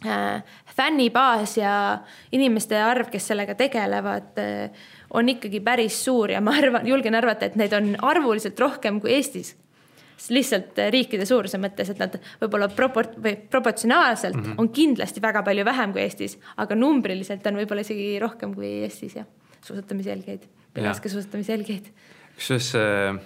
äh, 0.08 0.56
fännibaas 0.76 1.58
ja 1.60 1.76
inimeste 2.32 2.80
arv, 2.80 3.12
kes 3.12 3.28
sellega 3.34 3.58
tegelevad 3.60 4.40
äh,, 4.40 4.86
on 5.14 5.30
ikkagi 5.30 5.60
päris 5.64 5.98
suur 6.06 6.32
ja 6.32 6.42
ma 6.42 6.56
arvan, 6.58 6.88
julgen 6.88 7.16
arvata, 7.16 7.46
et 7.46 7.58
neid 7.60 7.74
on 7.78 7.94
arvuliselt 8.02 8.60
rohkem 8.60 9.02
kui 9.02 9.14
Eestis. 9.18 9.56
lihtsalt 10.30 10.78
riikide 10.94 11.26
suuruse 11.26 11.58
mõttes, 11.60 11.90
et 11.90 12.00
nad 12.00 12.14
võib-olla 12.42 12.70
proport- 12.72 13.16
või 13.24 13.36
proportsionaalselt 13.50 14.36
mm 14.36 14.44
-hmm. 14.44 14.56
on 14.58 14.70
kindlasti 14.70 15.22
väga 15.22 15.44
palju 15.44 15.66
vähem 15.66 15.94
kui 15.94 16.02
Eestis, 16.02 16.38
aga 16.58 16.76
numbriliselt 16.76 17.48
on 17.48 17.56
võib-olla 17.56 17.82
isegi 17.82 18.20
rohkem 18.20 18.54
kui 18.56 18.68
Eestis 18.84 19.16
jah, 19.16 19.26
suusatamise 19.62 20.10
jälgijaid, 20.10 20.48
laskesuusatamise 20.76 21.52
jälgijaid. 21.52 21.90
kusjuures 22.36 22.76
äh, 22.76 23.20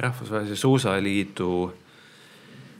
Rahvusvahelise 0.00 0.56
Suusaliidu 0.56 1.72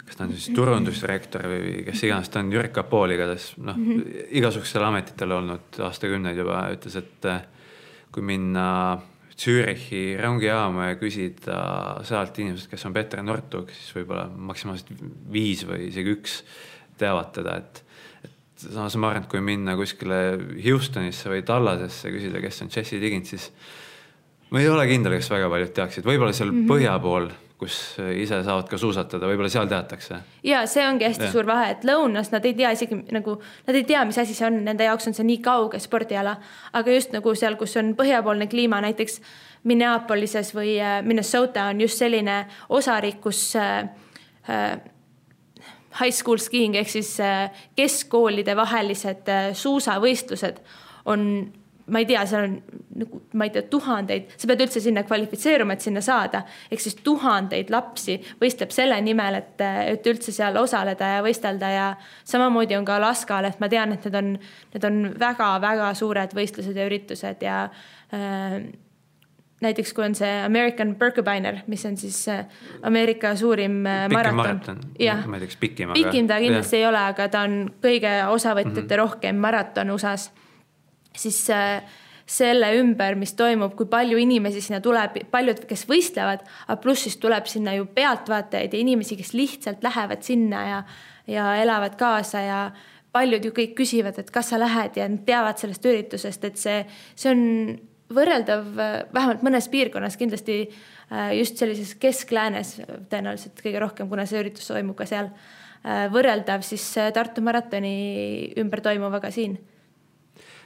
kas 0.09 0.16
ta 0.16 0.25
on 0.25 0.33
siis 0.33 0.55
turundusdirektor 0.57 1.47
või 1.51 1.85
kes 1.85 2.03
iganes 2.03 2.29
ta 2.33 2.41
on, 2.41 2.53
Jürk 2.53 2.73
Kapool 2.73 3.11
igatahes 3.11 3.53
noh 3.59 3.77
mm 3.77 3.93
-hmm., 3.93 4.27
igasugustel 4.41 4.85
ametitel 4.85 5.33
olnud 5.37 5.81
aastakümneid 5.85 6.37
juba, 6.37 6.69
ütles, 6.73 6.97
et 6.97 7.29
kui 8.12 8.24
minna 8.24 8.66
Zürichi 9.38 10.16
rongijaama 10.18 10.88
ja 10.88 10.96
küsida 10.98 11.59
sealt 12.06 12.38
inimesed, 12.42 12.66
kes 12.72 12.86
on 12.88 12.94
Peeter 12.96 13.22
Nortug, 13.22 13.70
siis 13.70 13.92
võib-olla 13.94 14.26
maksimaalselt 14.50 15.04
viis 15.30 15.62
või 15.68 15.92
isegi 15.92 16.16
üks 16.16 16.40
teavad 16.98 17.30
teda, 17.36 17.59
et 17.62 17.84
et 18.59 18.72
samas 18.74 18.96
ma 18.98 19.12
arvan, 19.12 19.22
et 19.22 19.30
kui 19.30 19.42
minna 19.44 19.76
kuskile 19.78 20.16
Houstonisse 20.64 21.30
või 21.30 21.44
Tallasesse, 21.46 22.11
küsida, 22.11 22.40
kes 22.42 22.64
on 22.64 22.72
Jesse 22.74 22.98
Diggins, 22.98 23.30
siis 23.30 23.52
ma 24.50 24.59
ei 24.59 24.66
ole 24.66 24.88
kindel, 24.90 25.14
kas 25.20 25.30
väga 25.30 25.50
paljud 25.52 25.70
teaksid, 25.76 26.09
võib-olla 26.09 26.34
seal 26.34 26.50
mm 26.50 26.64
-hmm. 26.64 26.72
põhja 26.72 26.96
pool 27.04 27.28
kus 27.59 27.74
ise 28.14 28.38
saavad 28.46 28.68
ka 28.70 28.78
suusatada, 28.78 29.26
võib-olla 29.26 29.50
seal 29.50 29.66
teatakse. 29.70 30.20
ja 30.46 30.62
see 30.70 30.84
ongi 30.86 31.09
hästi 31.09 31.26
ja. 31.26 31.32
suur 31.32 31.46
vahe, 31.48 31.72
et 31.74 31.84
lõunas 31.88 32.30
nad 32.30 32.44
ei 32.46 32.54
tea 32.54 32.70
isegi 32.76 33.00
nagu, 33.14 33.34
nad 33.66 33.78
ei 33.78 33.84
tea, 33.88 34.04
mis 34.06 34.18
asi 34.22 34.36
see 34.36 34.46
on, 34.46 34.61
nende 34.68 34.86
jaoks 34.86 35.11
on 35.11 35.16
see 35.16 35.26
nii 35.26 35.40
kauge 35.42 35.80
spordiala. 35.82 36.36
aga 36.78 36.94
just 36.94 37.12
nagu 37.16 37.34
seal, 37.34 37.59
kus 37.59 37.74
on 37.80 37.96
põhjapoolne 37.98 38.46
kliima, 38.50 38.78
näiteks 38.84 39.18
Minneapolises 39.66 40.52
või 40.54 40.76
äh, 40.78 41.00
Minnesota 41.02 41.66
on 41.72 41.80
just 41.82 41.98
selline 41.98 42.44
osariik, 42.68 43.20
kus 43.24 43.42
äh, 43.59 43.88
äh, 44.48 44.78
high 45.98 46.14
school 46.14 46.38
skiing 46.38 46.76
ehk 46.78 46.90
siis 46.92 47.16
keskkoolide 47.76 48.54
vahelised 48.54 49.26
suusavõistlused 49.59 50.61
on 51.11 51.24
ma 51.89 52.03
ei 52.03 52.07
tea, 52.09 52.22
seal 52.28 52.47
on 52.47 52.57
nagu, 53.03 53.20
ma 53.39 53.47
ei 53.47 53.53
tea, 53.55 53.64
tuhandeid, 53.70 54.32
sa 54.36 54.49
pead 54.51 54.64
üldse 54.64 54.82
sinna 54.84 55.05
kvalifitseeruma, 55.07 55.76
et 55.76 55.84
sinna 55.84 56.03
saada. 56.05 56.43
ehk 56.70 56.82
siis 56.82 56.99
tuhandeid 57.05 57.70
lapsi 57.72 58.18
võistleb 58.41 58.74
selle 58.74 58.99
nimel, 59.05 59.41
et, 59.43 59.62
et 59.95 60.11
üldse 60.11 60.34
seal 60.34 60.57
osaleda 60.61 61.14
ja 61.16 61.22
võistelda 61.24 61.70
ja 61.72 61.86
samamoodi 62.28 62.76
on 62.78 62.89
ka 62.89 62.99
Alaskal, 62.99 63.49
et 63.49 63.61
ma 63.61 63.70
tean, 63.72 63.95
et 63.95 64.05
need 64.05 64.18
on, 64.18 64.34
need 64.74 64.91
on 64.91 65.01
väga-väga 65.20 65.95
suured 65.99 66.36
võistlused 66.36 66.76
ja 66.76 66.89
üritused 66.89 67.47
ja 67.47 67.62
äh, 68.14 68.61
näiteks 69.64 69.93
kui 69.95 70.05
on 70.07 70.14
see 70.14 70.30
American 70.45 70.95
Birkebeiner, 70.99 71.62
mis 71.66 71.84
on 71.86 71.97
siis 71.99 72.20
äh, 72.30 72.45
Ameerika 72.82 73.34
suurim 73.36 73.80
äh, 73.86 74.05
pikim 74.09 74.36
maraton. 74.36 74.82
jah, 75.01 75.24
pikim 75.95 76.28
ta 76.28 76.41
kindlasti 76.43 76.76
ja. 76.76 76.82
ei 76.82 76.91
ole, 76.91 77.07
aga 77.14 77.28
ta 77.32 77.47
on 77.49 77.64
kõige 77.82 78.12
osavõtjate 78.28 78.82
mm 78.82 78.86
-hmm. 78.86 79.01
rohkem 79.03 79.41
maraton 79.43 79.91
USA-s 79.91 80.30
siis 81.19 81.43
äh, 81.51 81.83
selle 82.29 82.69
ümber, 82.77 83.16
mis 83.16 83.33
toimub, 83.37 83.73
kui 83.77 83.89
palju 83.89 84.19
inimesi 84.21 84.61
sinna 84.64 84.83
tuleb, 84.85 85.16
paljud, 85.33 85.62
kes 85.69 85.87
võistlevad, 85.89 86.45
aga 86.66 86.77
pluss 86.83 87.07
siis 87.07 87.16
tuleb 87.21 87.49
sinna 87.49 87.73
ju 87.79 87.89
pealtvaatajaid 87.97 88.75
ja 88.75 88.83
inimesi, 88.83 89.16
kes 89.16 89.33
lihtsalt 89.37 89.85
lähevad 89.85 90.25
sinna 90.27 90.64
ja, 90.66 90.81
ja 91.31 91.49
elavad 91.62 91.97
kaasa 92.01 92.43
ja 92.45 92.59
paljud 93.16 93.49
ju 93.49 93.55
kõik 93.57 93.73
küsivad, 93.79 94.21
et 94.21 94.33
kas 94.33 94.53
sa 94.53 94.59
lähed 94.61 94.99
ja 95.01 95.07
nad 95.09 95.25
teavad 95.27 95.61
sellest 95.61 95.89
üritusest, 95.89 96.45
et 96.45 96.61
see, 96.61 96.83
see 97.16 97.33
on 97.33 97.47
võrreldav 98.12 98.69
vähemalt 98.77 99.41
mõnes 99.45 99.71
piirkonnas 99.73 100.21
kindlasti 100.21 100.61
äh, 100.66 101.33
just 101.39 101.57
sellises 101.61 101.95
keskläänes 102.01 102.77
tõenäoliselt 103.09 103.64
kõige 103.64 103.81
rohkem, 103.81 104.12
kuna 104.12 104.29
see 104.29 104.45
üritus 104.45 104.69
toimub 104.69 105.01
ka 105.01 105.09
seal, 105.09 105.33
äh, 105.81 106.05
võrreldav 106.12 106.61
siis 106.66 106.85
Tartu 107.16 107.41
maratoni 107.45 107.97
ümber 108.61 108.85
toimuvaga 108.85 109.33
siin 109.33 109.57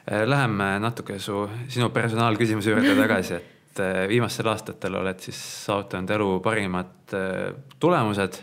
läheme 0.07 0.79
natuke 0.83 1.19
su, 1.23 1.45
sinu 1.71 1.91
personaalküsimuse 1.95 2.73
juurde 2.73 2.95
tagasi, 2.99 3.37
et 3.39 3.83
äh, 3.83 4.01
viimastel 4.11 4.49
aastatel 4.51 4.97
oled 4.99 5.21
siis 5.23 5.39
saavutanud 5.67 6.11
elu 6.17 6.31
parimad 6.45 7.15
äh, 7.19 7.53
tulemused. 7.81 8.41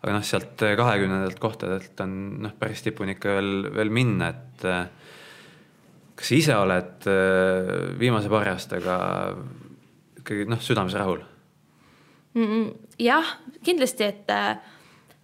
aga 0.00 0.14
noh, 0.16 0.24
sealt 0.24 0.62
kahekümnendalt 0.76 1.38
kohtadelt 1.38 2.00
on 2.00 2.12
noh, 2.46 2.52
päris 2.58 2.80
tipuni 2.82 3.18
ikka 3.18 3.34
veel, 3.36 3.50
veel 3.74 3.90
minna, 3.92 4.30
et 4.32 4.62
kas 6.16 6.30
ise 6.32 6.56
oled 6.56 7.04
viimase 8.00 8.30
paari 8.32 8.48
aastaga 8.54 8.94
ikkagi 10.22 10.46
noh, 10.48 10.62
südames 10.64 10.96
rahul? 10.96 11.20
Jah, 12.96 13.28
kindlasti, 13.60 14.08
et 14.08 14.32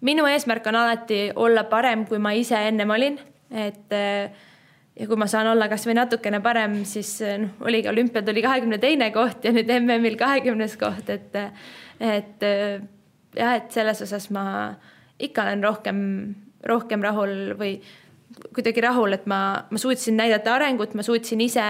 minu 0.04 0.26
eesmärk 0.28 0.66
on 0.68 0.76
alati 0.76 1.30
olla 1.34 1.64
parem, 1.70 2.04
kui 2.08 2.18
ma 2.22 2.34
ise 2.36 2.58
ennem 2.68 2.90
olin, 2.92 3.18
et 3.50 3.94
äh, 3.94 4.45
ja 4.96 5.06
kui 5.08 5.18
ma 5.20 5.28
saan 5.30 5.50
olla 5.52 5.68
kasvõi 5.68 5.96
natukene 5.98 6.40
parem, 6.44 6.80
siis 6.88 7.18
noh, 7.42 7.52
oligi 7.68 7.90
olümpial 7.90 8.24
tuli 8.26 8.44
kahekümne 8.44 8.78
teine 8.82 9.10
koht 9.14 9.44
ja 9.44 9.52
nüüd 9.52 9.70
MM-il 9.80 10.16
kahekümnes 10.20 10.78
koht, 10.80 11.10
et, 11.12 11.36
et 12.00 12.46
jah, 13.36 13.52
et 13.58 13.70
selles 13.74 14.02
osas 14.06 14.30
ma 14.34 14.46
ikka 15.22 15.44
olen 15.46 15.64
rohkem, 15.64 16.00
rohkem 16.68 17.04
rahul 17.04 17.54
või 17.60 17.76
kuidagi 18.52 18.82
rahul, 18.84 19.14
et 19.16 19.24
ma, 19.30 19.40
ma 19.70 19.80
suutsin 19.80 20.16
näidata 20.18 20.56
arengut, 20.56 20.94
ma 20.96 21.04
suutsin 21.04 21.40
ise, 21.44 21.64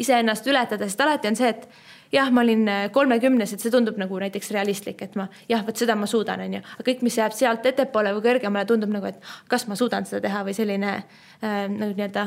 iseennast 0.00 0.46
ületada, 0.50 0.88
sest 0.88 1.02
alati 1.04 1.30
on 1.30 1.38
see, 1.38 1.52
et 1.54 1.68
jah, 2.12 2.30
ma 2.32 2.42
olin 2.44 2.68
äh, 2.68 2.84
kolmekümnes, 2.92 3.52
et 3.52 3.62
see 3.62 3.72
tundub 3.72 3.98
nagu 4.00 4.20
näiteks 4.22 4.52
realistlik, 4.56 5.02
et 5.04 5.16
ma 5.18 5.28
jah, 5.50 5.64
vot 5.66 5.76
seda 5.76 5.96
ma 5.98 6.08
suudan, 6.10 6.42
onju, 6.46 6.62
aga 6.76 6.86
kõik, 6.86 7.02
mis 7.06 7.18
jääb 7.18 7.34
sealt 7.36 7.66
ettepoole 7.68 8.14
või 8.16 8.24
kõrgemale, 8.30 8.68
tundub 8.68 8.92
nagu, 8.94 9.10
et 9.10 9.20
kas 9.50 9.68
ma 9.68 9.76
suudan 9.78 10.08
seda 10.08 10.22
teha 10.24 10.44
või 10.46 10.56
selline 10.56 10.94
äh, 10.94 11.66
nagu 11.68 11.92
nii-öelda 11.92 12.24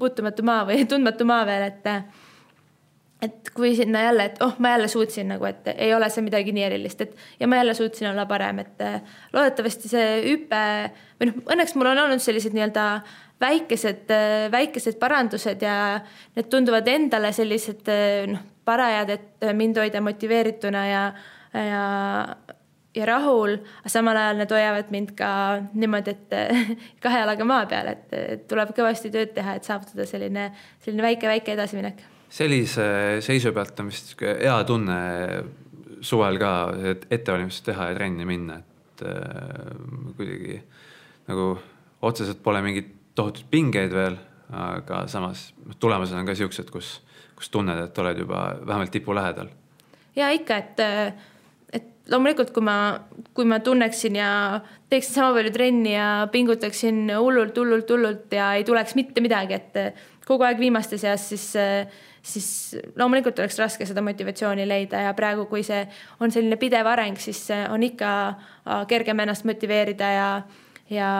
puutumatu 0.00 0.44
maa 0.46 0.66
või 0.68 0.84
tundmatu 0.90 1.28
maa 1.28 1.46
veel, 1.48 1.70
et 1.70 1.90
et 3.22 3.52
kui 3.54 3.76
sinna 3.78 4.00
jälle, 4.02 4.24
et 4.32 4.40
oh, 4.42 4.56
ma 4.58 4.72
jälle 4.72 4.88
suutsin 4.90 5.28
nagu, 5.30 5.46
et 5.46 5.68
ei 5.76 5.92
ole 5.94 6.08
see 6.10 6.24
midagi 6.26 6.50
nii 6.52 6.64
erilist, 6.66 7.04
et 7.04 7.12
ja 7.38 7.46
ma 7.46 7.60
jälle 7.60 7.74
suutsin 7.78 8.08
olla 8.10 8.24
parem, 8.26 8.58
et 8.64 8.82
loodetavasti 9.32 9.90
see 9.92 10.08
hüpe 10.24 10.62
või 11.20 11.28
noh, 11.30 11.36
õnneks 11.54 11.76
mul 11.78 11.92
on 11.92 12.02
olnud 12.02 12.24
sellised 12.24 12.56
nii-öelda 12.56 12.86
väikesed, 13.42 14.10
väikesed 14.50 14.98
parandused 14.98 15.62
ja 15.62 15.76
need 16.34 16.50
tunduvad 16.50 16.90
endale 16.90 17.30
sellised 17.36 17.86
noh, 18.34 18.42
parajad, 18.64 19.10
et 19.10 19.46
mind 19.56 19.78
hoida 19.80 20.00
motiveerituna 20.04 20.82
ja, 20.86 21.02
ja, 21.54 21.84
ja 22.94 23.06
rahul, 23.08 23.56
aga 23.80 23.92
samal 23.92 24.20
ajal 24.20 24.42
need 24.42 24.54
hoiavad 24.54 24.92
mind 24.94 25.14
ka 25.18 25.32
niimoodi, 25.72 26.16
et 26.16 26.36
kahe 27.04 27.22
jalaga 27.24 27.46
maa 27.48 27.66
peal, 27.70 27.92
et 27.94 28.46
tuleb 28.50 28.74
kõvasti 28.76 29.12
tööd 29.14 29.34
teha, 29.36 29.56
et 29.58 29.68
saavutada 29.68 30.06
selline, 30.08 30.50
selline 30.84 31.06
väike-väike 31.08 31.56
edasiminek. 31.56 32.04
Sellise 32.32 32.84
seisu 33.20 33.52
pealt 33.52 33.80
on 33.82 33.90
vist 33.92 34.14
hea 34.22 34.54
tunne 34.64 35.00
suvel 36.02 36.38
ka 36.40 36.52
ettevalmistust 37.12 37.68
teha 37.70 37.90
ja 37.90 37.96
trenni 37.98 38.26
minna, 38.26 38.58
et 38.62 39.04
äh, 39.06 39.74
kuidagi 40.16 40.58
nagu 41.28 41.52
otseselt 42.02 42.42
pole 42.42 42.62
mingeid 42.64 42.88
tohutuid 43.14 43.48
pingeid 43.52 43.92
veel, 43.94 44.16
aga 44.52 45.04
samas 45.10 45.50
tulemused 45.80 46.16
on 46.16 46.28
ka 46.28 46.34
siuksed, 46.36 46.70
kus, 46.72 46.96
kus 47.42 47.50
tunned, 47.50 47.78
et 47.88 47.98
oled 47.98 48.22
juba 48.22 48.44
vähemalt 48.62 48.94
tipu 48.94 49.14
lähedal. 49.14 49.50
ja 50.16 50.30
ikka, 50.30 50.56
et, 50.56 50.80
et 51.72 51.90
loomulikult, 52.12 52.54
kui 52.54 52.62
ma, 52.62 52.76
kui 53.34 53.48
ma 53.48 53.58
tunneksin 53.60 54.16
ja 54.20 54.30
teeksin 54.92 55.18
sama 55.18 55.34
palju 55.38 55.52
trenni 55.54 55.96
ja 55.96 56.28
pingutaksin 56.32 57.10
hullult, 57.18 57.58
hullult, 57.58 57.90
hullult 57.90 58.32
ja 58.38 58.52
ei 58.54 58.64
tuleks 58.64 58.94
mitte 58.94 59.24
midagi, 59.24 59.58
et 59.58 60.24
kogu 60.26 60.46
aeg 60.46 60.62
viimaste 60.62 60.98
seas, 61.00 61.28
siis 61.32 61.50
siis 62.22 62.76
loomulikult 62.96 63.38
oleks 63.42 63.58
raske 63.58 63.86
seda 63.86 64.02
motivatsiooni 64.04 64.62
leida 64.68 65.00
ja 65.08 65.14
praegu, 65.18 65.48
kui 65.50 65.64
see 65.66 65.80
on 66.22 66.30
selline 66.30 66.54
pidev 66.60 66.86
areng, 66.86 67.18
siis 67.18 67.48
on 67.50 67.82
ikka 67.82 68.10
äh, 68.28 68.84
kergem 68.90 69.24
ennast 69.24 69.46
motiveerida 69.48 70.10
ja, 70.14 70.28
ja 70.90 71.12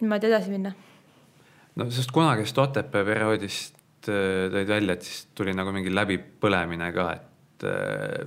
niimoodi 0.00 0.30
edasi 0.30 0.54
minna. 0.54 0.72
no 1.76 1.90
sest 1.90 2.12
kunagist 2.16 2.58
Otepää 2.58 3.04
perioodist 3.04 3.74
äh, 3.74 3.75
tõid 4.08 4.70
välja, 4.70 4.96
et 4.96 5.06
siis 5.06 5.26
tuli 5.36 5.54
nagu 5.56 5.72
mingi 5.74 5.92
läbipõlemine 5.94 6.90
ka, 6.94 7.10
et 7.16 7.68
äh, 7.68 8.26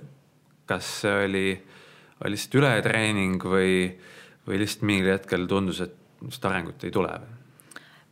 kas 0.70 0.94
see 1.04 1.26
oli, 1.26 1.48
oli 2.24 2.36
lihtsalt 2.36 2.60
ületreening 2.62 3.44
või, 3.44 3.74
või 4.48 4.62
lihtsalt 4.62 4.88
mingil 4.90 5.14
hetkel 5.16 5.50
tundus, 5.50 5.84
et 5.86 5.98
just 6.26 6.46
arengut 6.46 6.84
ei 6.88 6.94
tule 6.96 7.14
või? 7.16 7.36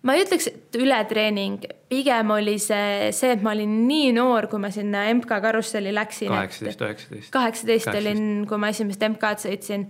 ma 0.07 0.15
ei 0.15 0.24
ütleks, 0.24 0.47
et 0.51 0.78
ületreening, 0.80 1.65
pigem 1.91 2.32
oli 2.36 2.57
see, 2.61 3.09
see, 3.15 3.34
et 3.36 3.43
ma 3.43 3.53
olin 3.55 3.74
nii 3.88 4.11
noor, 4.15 4.47
kui 4.51 4.61
ma 4.61 4.70
sinna 4.74 5.07
MK 5.11 5.39
karusselli 5.43 5.93
läksin. 5.95 6.32
kaheksateist, 6.32 6.84
üheksateist. 6.86 7.32
kaheksateist 7.34 7.91
olin, 7.91 8.22
kui 8.47 8.61
ma 8.61 8.72
esimest 8.74 9.03
MK-d 9.09 9.47
sõitsin. 9.47 9.88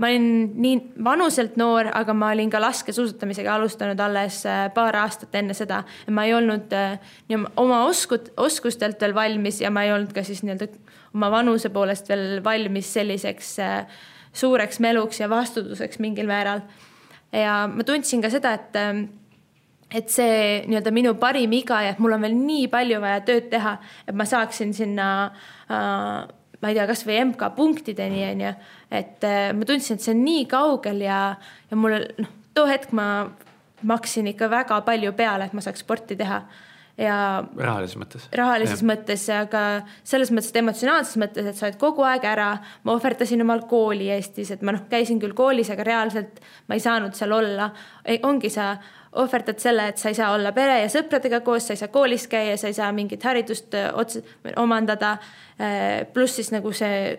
Ma 0.00 0.08
olin 0.08 0.26
nii 0.60 0.76
vanuselt 1.04 1.58
noor, 1.60 1.90
aga 1.94 2.14
ma 2.16 2.30
olin 2.34 2.50
ka 2.52 2.60
laskesuusatamisega 2.62 3.52
alustanud 3.54 4.00
alles 4.00 4.40
äh, 4.48 4.68
paar 4.74 4.96
aastat 5.02 5.34
enne 5.36 5.56
seda. 5.56 5.82
ma 6.10 6.24
ei 6.24 6.34
olnud 6.34 6.72
äh, 6.76 6.96
nii 7.28 7.42
oma 7.60 7.82
oskut, 7.88 8.32
oskustelt 8.40 9.00
veel 9.00 9.14
valmis 9.14 9.60
ja 9.60 9.70
ma 9.70 9.84
ei 9.84 9.92
olnud 9.92 10.14
ka 10.16 10.24
siis 10.26 10.42
nii-öelda 10.46 10.70
oma 11.14 11.30
vanuse 11.32 11.72
poolest 11.74 12.08
veel 12.08 12.40
valmis 12.44 12.92
selliseks 12.96 13.52
äh, 13.60 14.02
suureks 14.32 14.80
meluks 14.80 15.20
ja 15.20 15.28
vastutuseks 15.30 16.00
mingil 16.00 16.28
määral. 16.30 16.64
ja 17.32 17.66
ma 17.70 17.84
tundsin 17.84 18.22
ka 18.22 18.32
seda, 18.32 18.56
et 18.56 18.80
et 19.90 20.10
see 20.10 20.34
nii-öelda 20.70 20.92
minu 20.94 21.14
parim 21.18 21.52
iga 21.52 21.80
ja 21.82 21.94
et 21.94 22.00
mul 22.02 22.14
on 22.14 22.22
veel 22.22 22.36
nii 22.38 22.68
palju 22.72 23.00
vaja 23.02 23.24
tööd 23.26 23.48
teha, 23.52 23.76
et 24.06 24.16
ma 24.16 24.24
saaksin 24.28 24.72
sinna 24.74 25.08
äh, 25.68 26.28
ma 26.60 26.70
ei 26.70 26.76
tea, 26.76 26.86
kasvõi 26.90 27.20
MK 27.30 27.52
punktideni 27.56 28.24
onju, 28.30 28.50
et 29.00 29.26
äh, 29.26 29.52
ma 29.56 29.68
tundsin, 29.68 29.96
et 29.96 30.04
see 30.04 30.14
on 30.14 30.24
nii 30.24 30.46
kaugel 30.50 31.04
ja, 31.04 31.20
ja 31.70 31.78
mul 31.78 31.96
noh, 32.20 32.34
too 32.56 32.68
hetk 32.68 32.92
ma 32.96 33.06
maksin 33.86 34.28
ikka 34.30 34.50
väga 34.52 34.80
palju 34.84 35.14
peale, 35.16 35.48
et 35.48 35.56
ma 35.56 35.64
saaks 35.64 35.84
sporti 35.86 36.18
teha 36.20 36.42
ja. 36.98 37.16
rahalises 37.56 37.98
mõttes. 38.00 38.28
rahalises 38.36 38.82
ja. 38.82 38.88
mõttes, 38.92 39.26
aga 39.34 39.64
selles 40.04 40.32
mõttes, 40.34 40.52
et 40.52 40.60
emotsionaalses 40.62 41.20
mõttes, 41.22 41.50
et 41.50 41.58
sa 41.58 41.68
oled 41.68 41.80
kogu 41.80 42.06
aeg 42.06 42.24
ära. 42.28 42.52
ma 42.84 42.94
ohverdasin 42.96 43.42
omal 43.44 43.66
kooli 43.70 44.10
Eestis, 44.14 44.50
et 44.54 44.62
ma 44.62 44.74
noh, 44.76 44.86
käisin 44.90 45.20
küll 45.22 45.36
koolis, 45.36 45.70
aga 45.70 45.86
reaalselt 45.86 46.40
ma 46.68 46.78
ei 46.78 46.84
saanud 46.84 47.14
seal 47.14 47.32
olla. 47.36 47.70
ongi 48.22 48.50
sa 48.50 48.74
ohverdad 49.12 49.58
selle, 49.58 49.88
et 49.90 49.98
sa 49.98 50.08
ei 50.08 50.14
saa 50.14 50.30
olla 50.34 50.52
pere 50.54 50.80
ja 50.84 50.90
sõpradega 50.92 51.40
koos, 51.46 51.66
sa 51.66 51.74
ei 51.74 51.80
saa 51.80 51.90
koolis 51.90 52.28
käia, 52.30 52.54
sa 52.60 52.70
ei 52.70 52.76
saa 52.76 52.92
mingit 52.94 53.24
haridust 53.26 53.74
äh, 53.74 53.90
otse 53.94 54.22
omandada. 54.56 55.16
Äh, 55.58 56.06
pluss 56.14 56.38
siis 56.38 56.52
nagu 56.54 56.72
see 56.72 57.18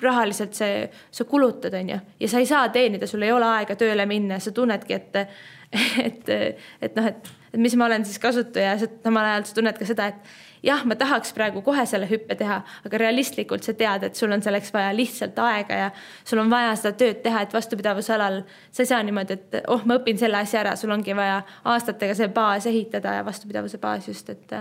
rahaliselt 0.00 0.54
see, 0.56 0.84
sa 1.12 1.24
kulutad, 1.28 1.74
on 1.76 1.90
ju, 1.92 1.98
ja 2.20 2.28
sa 2.28 2.40
ei 2.40 2.46
saa 2.48 2.68
teenida, 2.72 3.08
sul 3.08 3.24
ei 3.24 3.32
ole 3.32 3.48
aega 3.58 3.76
tööle 3.76 4.06
minna, 4.08 4.38
sa 4.40 4.52
tunnedki, 4.56 4.96
et, 4.96 5.18
et, 6.06 6.32
et 6.80 6.96
noh, 6.96 7.10
et, 7.10 7.30
et 7.52 7.58
mis 7.60 7.74
ma 7.76 7.88
olen 7.90 8.04
siis 8.06 8.20
kasutaja, 8.22 8.76
samal 9.04 9.26
ajal 9.32 9.48
sa 9.48 9.58
tunned 9.58 9.78
ka 9.78 9.88
seda, 9.88 10.08
et 10.12 10.30
jah, 10.66 10.82
ma 10.88 10.96
tahaks 10.98 11.32
praegu 11.36 11.62
kohe 11.64 11.84
selle 11.88 12.08
hüppe 12.10 12.36
teha, 12.38 12.60
aga 12.86 13.00
realistlikult 13.00 13.64
sa 13.66 13.74
tead, 13.76 14.04
et 14.06 14.18
sul 14.18 14.32
on 14.32 14.42
selleks 14.44 14.72
vaja 14.74 14.90
lihtsalt 14.96 15.38
aega 15.44 15.78
ja 15.84 15.88
sul 16.24 16.42
on 16.42 16.52
vaja 16.52 16.74
seda 16.78 16.92
tööd 17.00 17.22
teha, 17.24 17.44
et 17.46 17.56
vastupidavusalal 17.56 18.42
sa 18.70 18.84
ei 18.84 18.90
saa 18.90 19.00
niimoodi, 19.06 19.38
et 19.38 19.58
oh, 19.72 19.84
ma 19.88 19.98
õpin 20.00 20.20
selle 20.20 20.40
asja 20.40 20.62
ära, 20.64 20.76
sul 20.78 20.92
ongi 20.94 21.16
vaja 21.16 21.40
aastatega 21.72 22.16
see 22.18 22.30
baas 22.34 22.68
ehitada 22.70 23.18
ja 23.18 23.26
vastupidavuse 23.26 23.80
baas 23.82 24.08
just, 24.10 24.30
et 24.30 24.56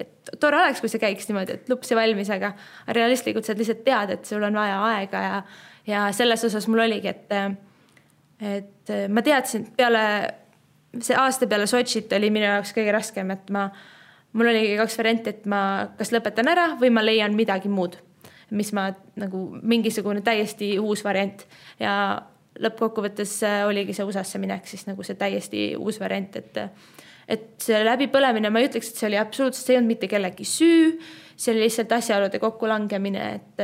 et 0.00 0.30
tore 0.40 0.56
oleks, 0.58 0.80
kui 0.82 0.90
see 0.90 0.98
käiks 0.98 1.28
niimoodi, 1.28 1.58
et 1.58 1.68
lups 1.70 1.92
ja 1.92 1.96
valmis, 1.98 2.30
aga 2.32 2.54
realistlikult 2.96 3.46
sa 3.46 3.54
lihtsalt 3.54 3.84
tead, 3.86 4.16
et 4.16 4.26
sul 4.26 4.42
on 4.42 4.56
vaja 4.56 4.80
aega 4.88 5.20
ja, 5.22 5.42
ja 5.86 6.04
selles 6.16 6.42
osas 6.48 6.66
mul 6.70 6.82
oligi, 6.86 7.12
et, 7.12 7.34
et 8.56 8.94
ma 9.12 9.22
teadsin 9.22 9.68
peale 9.76 10.02
see 11.00 11.16
aasta 11.16 11.48
peale 11.48 11.66
Sotšit 11.70 12.12
oli 12.16 12.30
minu 12.32 12.46
jaoks 12.46 12.74
kõige 12.76 12.92
raskem, 12.94 13.30
et 13.34 13.50
ma 13.54 13.68
mul 14.36 14.50
oligi 14.52 14.76
kaks 14.80 14.98
varianti, 15.00 15.32
et 15.32 15.46
ma 15.48 15.62
kas 15.98 16.12
lõpetan 16.14 16.50
ära 16.52 16.72
või 16.80 16.92
ma 16.94 17.04
leian 17.04 17.36
midagi 17.36 17.70
muud, 17.72 17.96
mis 18.52 18.72
ma 18.76 18.90
nagu 19.20 19.46
mingisugune 19.62 20.24
täiesti 20.24 20.74
uus 20.80 21.04
variant. 21.04 21.46
Ja 21.80 21.94
lõppkokkuvõttes 22.62 23.38
äh, 23.48 23.62
oligi 23.64 23.94
see 23.96 24.04
USA-sse 24.04 24.40
minek 24.40 24.66
siis 24.68 24.84
nagu 24.84 25.04
see 25.06 25.16
täiesti 25.16 25.72
uus 25.78 26.00
variant, 26.02 26.36
et 26.36 26.66
et 27.32 27.44
see 27.62 27.78
läbipõlemine, 27.86 28.50
ma 28.50 28.60
ei 28.60 28.66
ütleks, 28.66 28.90
et 28.90 28.98
see 28.98 29.06
oli 29.08 29.16
absoluutselt, 29.16 29.64
see 29.64 29.72
ei 29.72 29.78
olnud 29.78 29.92
mitte 29.94 30.08
kellegi 30.10 30.44
süü, 30.44 30.88
see 31.38 31.52
oli 31.54 31.62
lihtsalt 31.64 31.94
asjaolude 31.96 32.40
kokkulangemine, 32.42 33.28
et 33.38 33.62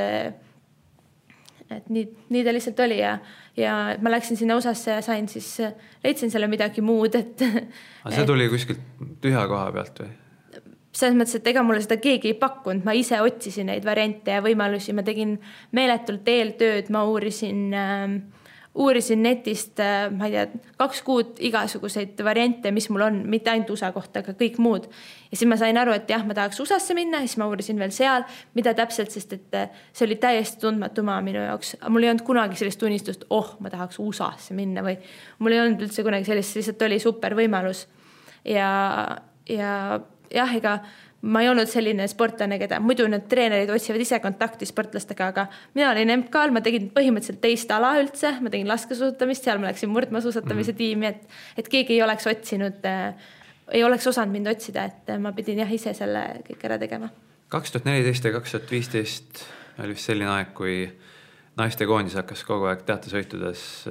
et 1.75 1.91
nii, 1.93 2.05
nii 2.33 2.45
ta 2.47 2.55
lihtsalt 2.55 2.81
oli 2.85 3.01
ja, 3.01 3.19
ja 3.57 3.75
ma 4.03 4.13
läksin 4.13 4.39
sinna 4.41 4.57
USA-sse 4.59 4.97
ja 4.97 5.03
sain 5.05 5.29
siis, 5.29 5.51
leidsin 6.05 6.33
selle 6.33 6.49
midagi 6.51 6.85
muud, 6.85 7.19
et. 7.19 7.45
aga 8.05 8.15
see 8.15 8.27
tuli 8.29 8.49
kuskilt 8.53 8.83
tühja 9.25 9.45
koha 9.51 9.69
pealt 9.75 10.03
või? 10.05 10.15
selles 10.99 11.15
mõttes, 11.15 11.37
et 11.39 11.47
ega 11.53 11.63
mulle 11.63 11.83
seda 11.85 11.99
keegi 12.03 12.33
ei 12.33 12.39
pakkunud, 12.39 12.83
ma 12.87 12.95
ise 12.97 13.21
otsisin 13.23 13.69
neid 13.71 13.85
variante 13.87 14.35
ja 14.35 14.43
võimalusi, 14.43 14.95
ma 14.97 15.05
tegin 15.07 15.37
meeletult 15.77 16.27
eeltööd, 16.33 16.89
ma 16.95 17.05
uurisin 17.07 17.61
äh, 17.77 18.17
uurisin 18.79 19.23
netist, 19.23 19.81
äh, 19.83 20.07
ma 20.15 20.29
ei 20.29 20.35
tea, 20.37 20.73
kaks 20.79 21.01
kuud 21.07 21.41
igasuguseid 21.43 22.21
variante, 22.25 22.71
mis 22.75 22.87
mul 22.93 23.05
on, 23.09 23.21
mitte 23.31 23.51
ainult 23.51 23.73
USA 23.75 23.91
kohta, 23.95 24.23
aga 24.23 24.35
kõik 24.39 24.59
muud. 24.63 24.87
ja 25.31 25.37
siis 25.37 25.49
ma 25.51 25.59
sain 25.61 25.79
aru, 25.79 25.93
et 25.97 26.11
jah, 26.11 26.23
ma 26.27 26.37
tahaks 26.37 26.61
USA-sse 26.63 26.95
minna, 26.97 27.21
siis 27.27 27.37
ma 27.41 27.49
uurisin 27.51 27.79
veel 27.81 27.93
seal, 27.95 28.27
mida 28.55 28.75
täpselt, 28.79 29.11
sest 29.15 29.35
et 29.35 29.59
äh, 29.59 29.81
see 29.93 30.07
oli 30.07 30.19
täiesti 30.23 30.63
tundmatu 30.63 31.03
maa 31.07 31.19
minu 31.25 31.43
jaoks. 31.43 31.75
mul 31.89 32.07
ei 32.07 32.13
olnud 32.13 32.27
kunagi 32.27 32.61
sellist 32.61 32.83
unistust, 32.87 33.27
oh, 33.35 33.57
ma 33.65 33.73
tahaks 33.75 33.99
USA-sse 34.03 34.55
minna 34.59 34.87
või 34.87 34.95
mul 35.39 35.57
ei 35.57 35.65
olnud 35.65 35.83
üldse 35.89 36.07
kunagi 36.07 36.31
sellist, 36.31 36.57
lihtsalt 36.61 36.87
oli 36.87 37.01
super 37.03 37.35
võimalus. 37.39 37.87
ja, 38.47 38.71
ja 39.51 39.75
jah, 40.35 40.55
ega 40.57 40.79
ma 41.23 41.43
ei 41.43 41.49
olnud 41.51 41.67
selline 41.67 42.07
sportlane, 42.11 42.61
keda 42.61 42.79
muidu 42.83 43.09
need 43.11 43.25
treenerid 43.31 43.71
otsivad 43.75 44.03
ise 44.05 44.21
kontakti 44.23 44.69
sportlastega, 44.69 45.31
aga 45.33 45.47
mina 45.75 45.91
olin 45.91 46.13
MK-l, 46.21 46.55
ma 46.55 46.63
tegin 46.63 46.91
põhimõtteliselt 46.95 47.41
teist 47.43 47.73
ala 47.75 47.97
üldse, 47.99 48.37
ma 48.43 48.53
tegin 48.53 48.71
laskesuusatamist, 48.71 49.49
seal 49.49 49.59
ma 49.59 49.73
läksin 49.73 49.91
murdmaasuusatamise 49.95 50.73
mm 50.73 50.77
-hmm. 50.77 50.79
tiimi, 50.79 51.07
et, 51.07 51.41
et 51.59 51.69
keegi 51.69 51.97
ei 51.97 52.03
oleks 52.07 52.27
otsinud 52.31 52.87
äh,, 52.87 53.15
ei 53.75 53.85
oleks 53.85 54.07
osanud 54.07 54.33
mind 54.33 54.47
otsida, 54.47 54.85
et 54.85 55.19
ma 55.21 55.33
pidin 55.33 55.59
jah 55.59 55.73
ise 55.73 55.95
selle 55.95 56.23
kõik 56.47 56.65
ära 56.65 56.79
tegema. 56.79 57.11
kaks 57.49 57.73
tuhat 57.73 57.85
neliteist 57.85 58.25
ja 58.25 58.33
kaks 58.33 58.53
tuhat 58.53 58.71
viisteist 58.71 59.45
oli 59.79 59.95
vist 59.95 60.07
selline 60.07 60.31
aeg, 60.31 60.55
kui 60.55 60.89
naistekoondis 61.57 62.15
hakkas 62.15 62.45
kogu 62.45 62.69
aeg 62.71 62.85
teatesõitudes 62.87 63.89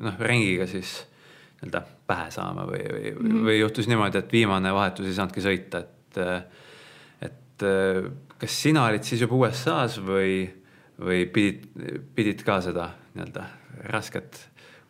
noh, 0.00 0.18
ringiga 0.20 0.66
siis 0.66 1.02
nii-öelda 1.64 1.82
pähe 2.06 2.30
saama 2.30 2.66
või, 2.68 2.84
või 2.92 3.10
mm, 3.10 3.30
-hmm. 3.30 3.44
või 3.48 3.58
juhtus 3.58 3.88
niimoodi, 3.88 4.18
et 4.18 4.32
viimane 4.32 4.72
vahetus 4.74 5.06
ei 5.06 5.16
saanudki 5.16 5.40
sõita, 5.40 5.78
et, 5.78 5.92
et 6.18 7.64
kas 8.38 8.56
sina 8.64 8.86
olid 8.88 9.04
siis 9.06 9.22
juba 9.24 9.36
USA-s 9.38 10.00
või, 10.04 10.44
või 11.00 11.24
pidid, 11.32 11.68
pidid 12.16 12.42
ka 12.46 12.58
seda 12.64 12.90
nii-öelda 13.14 13.44
rasket 13.94 14.40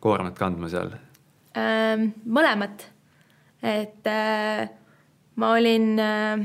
koormat 0.03 0.37
kandma 0.37 0.69
seal 0.71 0.91
ähm,? 1.57 2.11
mõlemat, 2.25 2.87
et 3.63 4.09
äh, 4.09 4.65
ma 5.41 5.53
olin 5.55 5.93
äh, 6.01 6.43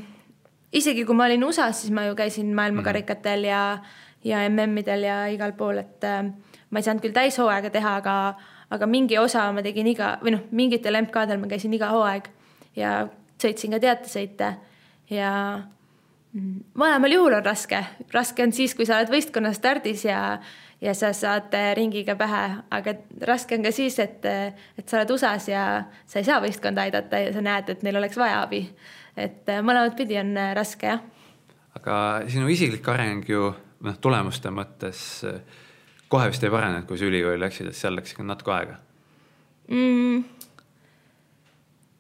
isegi 0.73 1.05
kui 1.07 1.17
ma 1.17 1.27
olin 1.29 1.45
USA-s, 1.45 1.85
siis 1.85 1.95
ma 1.95 2.07
ju 2.09 2.17
käisin 2.19 2.55
maailmakarikatel 2.57 3.45
ja, 3.49 3.65
ja 4.25 4.45
MM-idel 4.49 5.07
ja 5.09 5.21
igal 5.33 5.55
pool, 5.59 5.83
et 5.83 6.07
äh, 6.07 6.23
ma 6.71 6.81
ei 6.81 6.87
saanud 6.87 7.05
küll 7.05 7.17
täishooaega 7.17 7.73
teha, 7.75 7.97
aga, 8.03 8.17
aga 8.71 8.91
mingi 8.91 9.19
osa 9.19 9.49
ma 9.53 9.65
tegin 9.67 9.91
iga 9.91 10.17
või 10.23 10.37
noh, 10.37 10.47
mingitel 10.55 11.01
MK-del 11.03 11.43
ma 11.43 11.51
käisin 11.51 11.75
iga 11.77 11.91
hooaeg 11.95 12.31
ja 12.79 13.05
sõitsin 13.41 13.75
ka 13.75 13.83
teatesõite 13.83 14.55
ja 15.11 15.35
mõlemal 16.33 17.13
juhul 17.13 17.35
on 17.41 17.45
raske, 17.45 17.83
raske 18.15 18.45
on 18.47 18.53
siis, 18.55 18.75
kui 18.79 18.87
sa 18.87 19.01
oled 19.01 19.11
võistkonna 19.11 19.51
stardis 19.57 20.05
ja, 20.07 20.39
ja 20.81 20.95
sa 20.95 21.11
saad 21.17 21.55
ringiga 21.77 22.15
pähe, 22.19 22.45
aga 22.71 22.95
raske 23.27 23.59
on 23.59 23.67
ka 23.67 23.75
siis, 23.75 23.99
et, 23.99 24.25
et 24.25 24.87
sa 24.87 25.01
oled 25.01 25.11
USA-s 25.17 25.51
ja 25.51 25.67
sa 26.07 26.23
ei 26.23 26.29
saa 26.29 26.39
võistkonda 26.45 26.87
aidata 26.87 27.19
ja 27.19 27.35
sa 27.35 27.43
näed, 27.45 27.75
et 27.75 27.83
neil 27.87 27.99
oleks 27.99 28.19
vaja 28.21 28.45
abi 28.45 28.65
et 29.19 29.51
äh, 29.51 29.63
mõlemat 29.65 29.97
pidi 29.99 30.19
on 30.21 30.35
äh, 30.39 30.53
raske, 30.57 30.95
jah. 30.95 31.03
aga 31.79 31.97
sinu 32.31 32.51
isiklik 32.53 32.87
areng 32.91 33.27
ju 33.29 33.51
noh, 33.87 33.99
tulemuste 34.03 34.53
mõttes 34.55 35.03
äh, 35.29 35.41
kohe 36.11 36.31
vist 36.31 36.45
ei 36.45 36.53
paranenud, 36.53 36.87
kui 36.89 36.99
sa 37.01 37.09
ülikooli 37.09 37.41
läksid, 37.41 37.71
et 37.71 37.79
seal 37.79 37.97
läks 37.99 38.15
ikka 38.15 38.27
natuke 38.27 38.55
aega 38.55 38.79
mm,? 39.71 40.25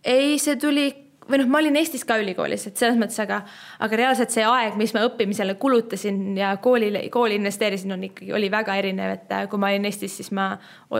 ei, 0.04 0.38
see 0.42 0.58
tuli 0.60 0.88
või 1.30 1.40
noh, 1.40 1.48
ma 1.50 1.60
olin 1.60 1.76
Eestis 1.80 2.04
ka 2.06 2.16
ülikoolis, 2.20 2.66
et 2.68 2.80
selles 2.80 2.98
mõttes, 3.00 3.18
aga, 3.22 3.40
aga 3.82 3.98
reaalselt 4.00 4.34
see 4.34 4.44
aeg, 4.46 4.76
mis 4.80 4.92
ma 4.96 5.04
õppimisele 5.06 5.54
kulutasin 5.60 6.36
ja 6.38 6.52
koolile, 6.62 7.04
kooli 7.12 7.38
investeerisin, 7.40 7.94
on 7.94 8.04
ikkagi, 8.10 8.32
oli 8.36 8.50
väga 8.52 8.76
erinev, 8.80 9.14
et 9.16 9.34
kui 9.50 9.60
ma 9.62 9.70
olin 9.72 9.88
Eestis, 9.88 10.16
siis 10.20 10.32
ma 10.36 10.52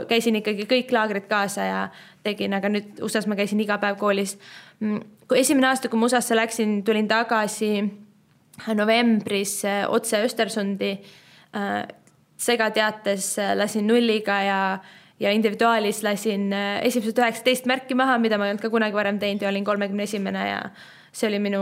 käisin 0.09 0.39
ikkagi 0.41 0.69
kõik 0.71 0.95
laagrid 0.95 1.29
kaasa 1.31 1.67
ja 1.69 1.81
tegin, 2.27 2.55
aga 2.57 2.71
nüüd 2.73 3.03
USA-s 3.05 3.29
ma 3.31 3.39
käisin 3.39 3.61
iga 3.65 3.81
päev 3.83 3.99
koolis. 4.01 4.37
Mm, 4.81 5.03
kui 5.29 5.41
esimene 5.43 5.71
aasta, 5.71 5.91
kui 5.91 6.01
ma 6.01 6.09
USA-sse 6.09 6.39
läksin, 6.39 6.81
tulin 6.87 7.09
tagasi 7.11 7.73
novembris 8.77 9.61
eh, 9.65 9.83
otse 9.89 10.23
Östersundi. 10.27 10.95
Eh, 11.57 11.81
segateates 12.41 13.35
lasin 13.59 13.85
nulliga 13.85 14.39
ja 14.41 14.61
ja 15.21 15.31
individuaalis 15.37 16.03
lasin 16.03 16.53
äh, 16.53 16.81
esimesed 16.87 17.19
üheksateist 17.21 17.69
märki 17.69 17.97
maha, 17.99 18.17
mida 18.19 18.39
ma 18.41 18.49
ei 18.49 18.55
olnud 18.55 18.65
ka 18.65 18.73
kunagi 18.73 18.97
varem 18.97 19.19
teinud 19.21 19.45
ja 19.45 19.51
olin 19.53 19.65
kolmekümne 19.65 20.07
esimene 20.09 20.47
ja 20.49 20.63
see 21.13 21.29
oli 21.29 21.41
minu 21.43 21.61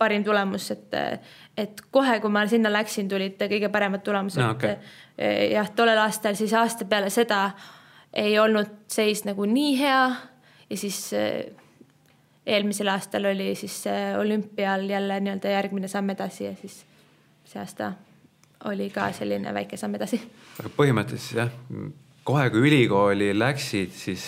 parim 0.00 0.24
tulemus, 0.24 0.70
et, 0.72 0.96
et 1.56 1.82
kohe, 1.92 2.16
kui 2.20 2.32
ma 2.32 2.46
sinna 2.48 2.72
läksin, 2.72 3.08
tulid 3.08 3.36
kõige 3.38 3.68
paremad 3.72 4.02
tulemused 4.04 4.42
no,. 4.42 4.54
Okay. 4.56 4.76
Äh, 5.20 5.46
jah, 5.54 5.70
tollel 5.76 6.00
aastal 6.02 6.38
siis 6.38 6.54
aasta 6.56 6.88
peale 6.88 7.12
seda 7.14 7.50
ei 8.16 8.38
olnud 8.42 8.88
seis 8.90 9.22
nagu 9.28 9.46
nii 9.46 9.74
hea 9.78 10.04
ja 10.70 10.76
siis 10.76 11.02
äh, 11.14 11.44
eelmisel 12.46 12.90
aastal 12.90 13.30
oli 13.30 13.52
siis 13.54 13.84
olümpial 14.18 14.88
jälle 14.90 15.20
nii-öelda 15.20 15.54
järgmine 15.54 15.88
samm 15.88 16.10
edasi 16.16 16.48
ja 16.48 16.54
siis 16.58 16.82
see 17.46 17.62
aasta 17.62 17.92
oli 18.66 18.90
ka 18.90 19.12
selline 19.14 19.54
väike 19.54 19.78
samm 19.78 19.94
edasi. 20.00 20.18
aga 20.58 20.72
põhimõtteliselt 20.74 21.44
jah 21.44 22.08
kohe, 22.30 22.46
kui 22.52 22.68
ülikooli 22.68 23.32
läksid, 23.36 23.94
siis 23.96 24.26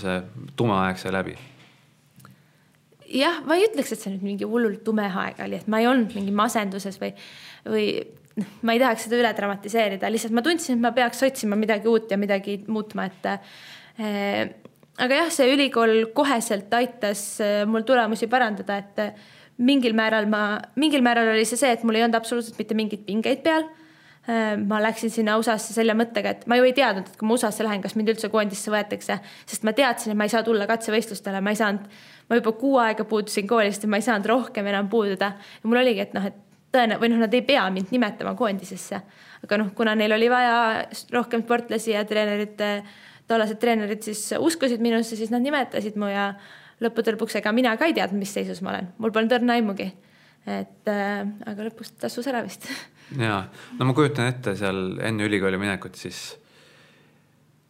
see 0.00 0.18
tume 0.58 0.76
aeg 0.82 1.00
sai 1.00 1.14
läbi? 1.14 1.36
jah, 3.08 3.40
ma 3.48 3.56
ei 3.56 3.64
ütleks, 3.64 3.94
et 3.94 4.02
see 4.02 4.12
nüüd 4.12 4.24
mingi 4.26 4.48
hullult 4.48 4.82
tume 4.84 5.06
aeg 5.08 5.38
oli, 5.40 5.62
et 5.62 5.68
ma 5.72 5.80
ei 5.80 5.88
olnud 5.88 6.12
mingi 6.12 6.34
masenduses 6.36 6.98
või, 7.00 7.14
või 7.64 7.86
noh, 8.36 8.50
ma 8.68 8.74
ei 8.76 8.82
tahaks 8.82 9.06
seda 9.06 9.16
üle 9.16 9.30
dramatiseerida, 9.36 10.10
lihtsalt 10.12 10.36
ma 10.36 10.44
tundsin, 10.44 10.76
et 10.76 10.84
ma 10.84 10.92
peaks 10.96 11.24
otsima 11.24 11.56
midagi 11.56 11.88
uut 11.88 12.12
ja 12.12 12.20
midagi 12.20 12.58
muutma, 12.68 13.08
et 13.08 13.30
äh, 13.32 14.52
aga 15.00 15.22
jah, 15.22 15.32
see 15.32 15.48
ülikool 15.54 16.10
koheselt 16.12 16.74
aitas 16.76 17.24
eh, 17.40 17.62
mul 17.70 17.86
tulemusi 17.88 18.28
parandada, 18.28 18.76
et 18.82 19.62
mingil 19.64 19.96
määral 19.96 20.28
ma, 20.30 20.42
mingil 20.76 21.00
määral 21.06 21.32
oli 21.32 21.48
see 21.48 21.58
see, 21.60 21.72
et 21.78 21.88
mul 21.88 21.96
ei 21.96 22.04
olnud 22.04 22.18
absoluutselt 22.18 22.60
mitte 22.60 22.76
mingeid 22.76 23.08
pingeid 23.08 23.40
peal 23.46 23.64
Äh, 23.64 23.86
ma 24.68 24.76
läksin 24.84 25.08
sinna 25.08 25.38
USA-sse 25.40 25.72
selle 25.72 25.94
mõttega, 25.96 26.34
et 26.34 26.42
ma 26.50 26.58
ju 26.58 26.66
ei 26.68 26.74
teadnud, 26.76 27.06
et 27.08 27.16
kui 27.16 27.28
ma 27.28 27.36
USA-sse 27.38 27.64
lähen, 27.64 27.80
kas 27.80 27.94
mind 27.96 28.12
üldse 28.12 28.28
koondisse 28.28 28.68
võetakse, 28.72 29.16
sest 29.48 29.64
ma 29.64 29.72
teadsin, 29.72 30.12
et 30.12 30.18
ma 30.20 30.26
ei 30.28 30.32
saa 30.34 30.42
tulla 30.44 30.66
katsevõistlustele, 30.68 31.40
ma 31.40 31.54
ei 31.54 31.60
saanud, 31.60 31.86
ma 32.28 32.36
juba 32.36 32.52
kuu 32.60 32.74
aega 32.82 33.06
puudusin 33.08 33.48
koolist 33.48 33.86
ja 33.86 33.88
ma 33.88 34.00
ei 34.00 34.04
saanud 34.04 34.28
rohkem 34.28 34.68
enam 34.68 34.90
puududa. 34.92 35.32
ja 35.62 35.70
mul 35.70 35.80
oligi, 35.80 36.04
et 36.04 36.12
noh, 36.12 36.28
et 36.28 36.36
tõenäoliselt 36.72 37.02
või 37.02 37.12
noh, 37.14 37.22
nad 37.24 37.34
ei 37.34 37.44
pea 37.48 37.64
mind 37.72 37.92
nimetama 37.94 38.34
koondisesse, 38.36 39.00
aga 39.44 39.60
noh, 39.62 39.70
kuna 39.76 39.94
neil 39.96 40.12
oli 40.12 40.28
vaja 40.30 40.58
rohkem 41.14 41.44
sportlasi 41.46 41.94
ja 41.94 42.04
treenerid, 42.08 42.60
tollased 43.28 43.60
treenerid 43.62 44.04
siis 44.04 44.26
uskusid 44.38 44.82
minusse, 44.84 45.16
siis 45.16 45.32
nad 45.32 45.44
nimetasid 45.44 45.96
mu 45.96 46.10
ja 46.12 46.34
lõppude 46.84 47.16
lõpuks, 47.16 47.38
ega 47.40 47.52
mina 47.56 47.74
ka 47.80 47.88
ei 47.88 47.96
teadnud, 47.96 48.20
mis 48.20 48.34
seisus 48.34 48.60
ma 48.64 48.74
olen, 48.74 48.92
mul 49.00 49.14
polnud 49.14 49.34
õrna 49.38 49.56
aimugi. 49.56 49.88
et 50.48 50.88
äh, 50.88 51.24
aga 51.48 51.64
lõpuks 51.66 51.96
tasus 52.00 52.28
ära 52.30 52.44
vist 52.44 52.68
ja, 53.16 53.40
no 53.78 53.88
ma 53.88 53.94
kujutan 53.96 54.28
ette 54.32 54.54
seal 54.58 54.98
enne 55.04 55.28
ülikooli 55.28 55.60
minekut, 55.60 55.96
siis 55.98 56.36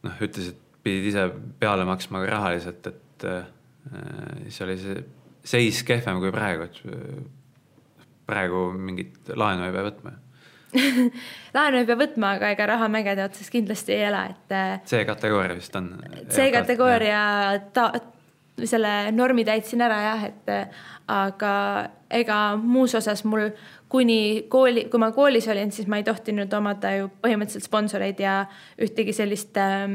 noh, 0.06 0.14
ütlesid, 0.24 0.58
pidid 0.84 1.10
ise 1.10 1.26
peale 1.60 1.86
maksma 1.88 2.22
ka 2.24 2.30
rahaliselt, 2.32 2.90
et 2.90 3.26
äh, 3.28 3.50
siis 4.46 4.62
oli 4.66 4.78
see 4.82 5.02
seis 5.48 5.82
kehvem 5.86 6.22
kui 6.22 6.32
praegu, 6.34 6.68
et 6.68 6.80
äh, 6.88 7.20
praegu 8.28 8.68
mingit 8.76 9.32
laenu 9.34 9.66
ei 9.68 9.74
pea 9.74 9.86
võtma 9.88 10.14
laenu 11.56 11.80
ei 11.80 11.88
pea 11.88 11.98
võtma, 11.98 12.34
aga 12.36 12.52
ega 12.54 12.68
raha 12.74 12.90
mägede 12.92 13.24
otsas 13.24 13.48
kindlasti 13.52 13.94
ei 13.96 14.04
ela, 14.10 14.26
et. 14.34 14.52
Äh, 14.52 14.78
C-kategooria 14.88 15.56
vist 15.56 15.76
on. 15.78 15.94
C-kategooria 16.28 17.22
ta, 17.72 17.90
selle 18.66 19.12
normi 19.14 19.46
täitsin 19.48 19.82
ära 19.86 19.98
jah, 20.02 20.26
et 20.28 20.52
aga 21.08 21.52
ega 22.12 22.38
muus 22.60 22.94
osas 22.98 23.24
mul 23.24 23.48
kuni 23.88 24.46
kooli, 24.52 24.86
kui 24.92 25.00
ma 25.00 25.12
koolis 25.16 25.48
olin, 25.48 25.72
siis 25.72 25.88
ma 25.88 26.00
ei 26.00 26.06
tohtinud 26.06 26.52
omada 26.52 26.92
ju 26.96 27.10
põhimõtteliselt 27.22 27.68
sponsoreid 27.68 28.20
ja 28.20 28.42
ühtegi 28.84 29.14
sellist 29.16 29.56
äh, 29.56 29.86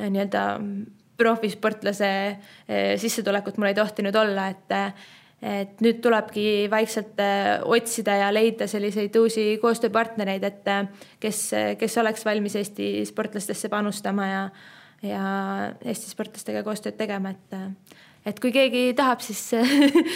nii-öelda 0.00 0.44
profisportlase 1.20 2.10
äh, 2.26 2.98
sissetulekut 3.00 3.58
mul 3.60 3.70
ei 3.70 3.78
tohtinud 3.78 4.16
olla, 4.16 4.50
et 4.54 4.76
et 5.40 5.78
nüüd 5.80 6.02
tulebki 6.04 6.68
vaikselt 6.68 7.20
äh, 7.24 7.62
otsida 7.64 8.18
ja 8.20 8.26
leida 8.32 8.66
selliseid 8.68 9.14
uusi 9.16 9.44
koostööpartnereid, 9.62 10.44
et 10.44 10.68
äh, 10.68 11.06
kes, 11.20 11.46
kes 11.80 11.96
oleks 12.02 12.26
valmis 12.28 12.58
Eesti 12.60 13.06
sportlastesse 13.08 13.72
panustama 13.72 14.28
ja 14.28 14.44
ja 15.00 15.24
Eesti 15.80 16.10
sportlastega 16.12 16.60
koostööd 16.60 16.98
tegema, 16.98 17.32
et 17.32 17.54
et 18.26 18.40
kui 18.40 18.52
keegi 18.52 18.90
tahab, 18.96 19.22
siis 19.24 19.40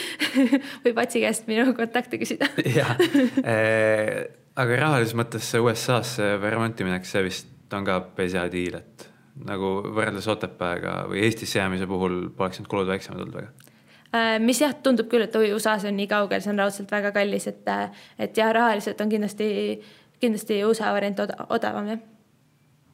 võib 0.85 1.01
Atsi 1.01 1.23
käest 1.25 1.49
minu 1.49 1.73
kontakte 1.77 2.21
küsida 2.21 2.51
jah 2.79 2.95
eh,, 3.01 4.25
aga 4.61 4.81
rahalises 4.83 5.17
mõttes 5.19 5.49
see 5.49 5.63
USA-sse 5.65 6.35
Vermonti 6.43 6.87
minek, 6.87 7.09
see 7.09 7.25
vist 7.27 7.51
on 7.75 7.87
ka 7.87 8.01
hea 8.21 8.45
diil, 8.53 8.79
et 8.79 9.09
nagu 9.49 9.77
võrreldes 9.89 10.29
Otepääga 10.31 11.05
või 11.11 11.25
Eestisse 11.27 11.59
jäämise 11.59 11.89
puhul 11.91 12.29
poleks 12.37 12.61
need 12.61 12.71
kulud 12.71 12.91
väiksemad 12.93 13.25
olnud 13.25 13.41
väga 13.41 13.73
eh, 14.13 14.37
mis 14.45 14.61
jah, 14.61 14.77
tundub 14.85 15.09
küll, 15.11 15.25
et 15.25 15.41
USA-s 15.41 15.89
on 15.89 15.97
nii 15.97 16.11
kaugel, 16.11 16.45
see 16.45 16.53
on 16.53 16.61
raudselt 16.61 16.93
väga 16.93 17.13
kallis, 17.17 17.49
et, 17.51 17.73
et 18.21 18.37
jah, 18.37 18.53
rahaliselt 18.55 19.01
on 19.01 19.11
kindlasti, 19.17 19.49
kindlasti 20.21 20.61
USA 20.69 20.93
variant 20.95 21.25
odavam, 21.25 21.95
jah. 21.97 22.07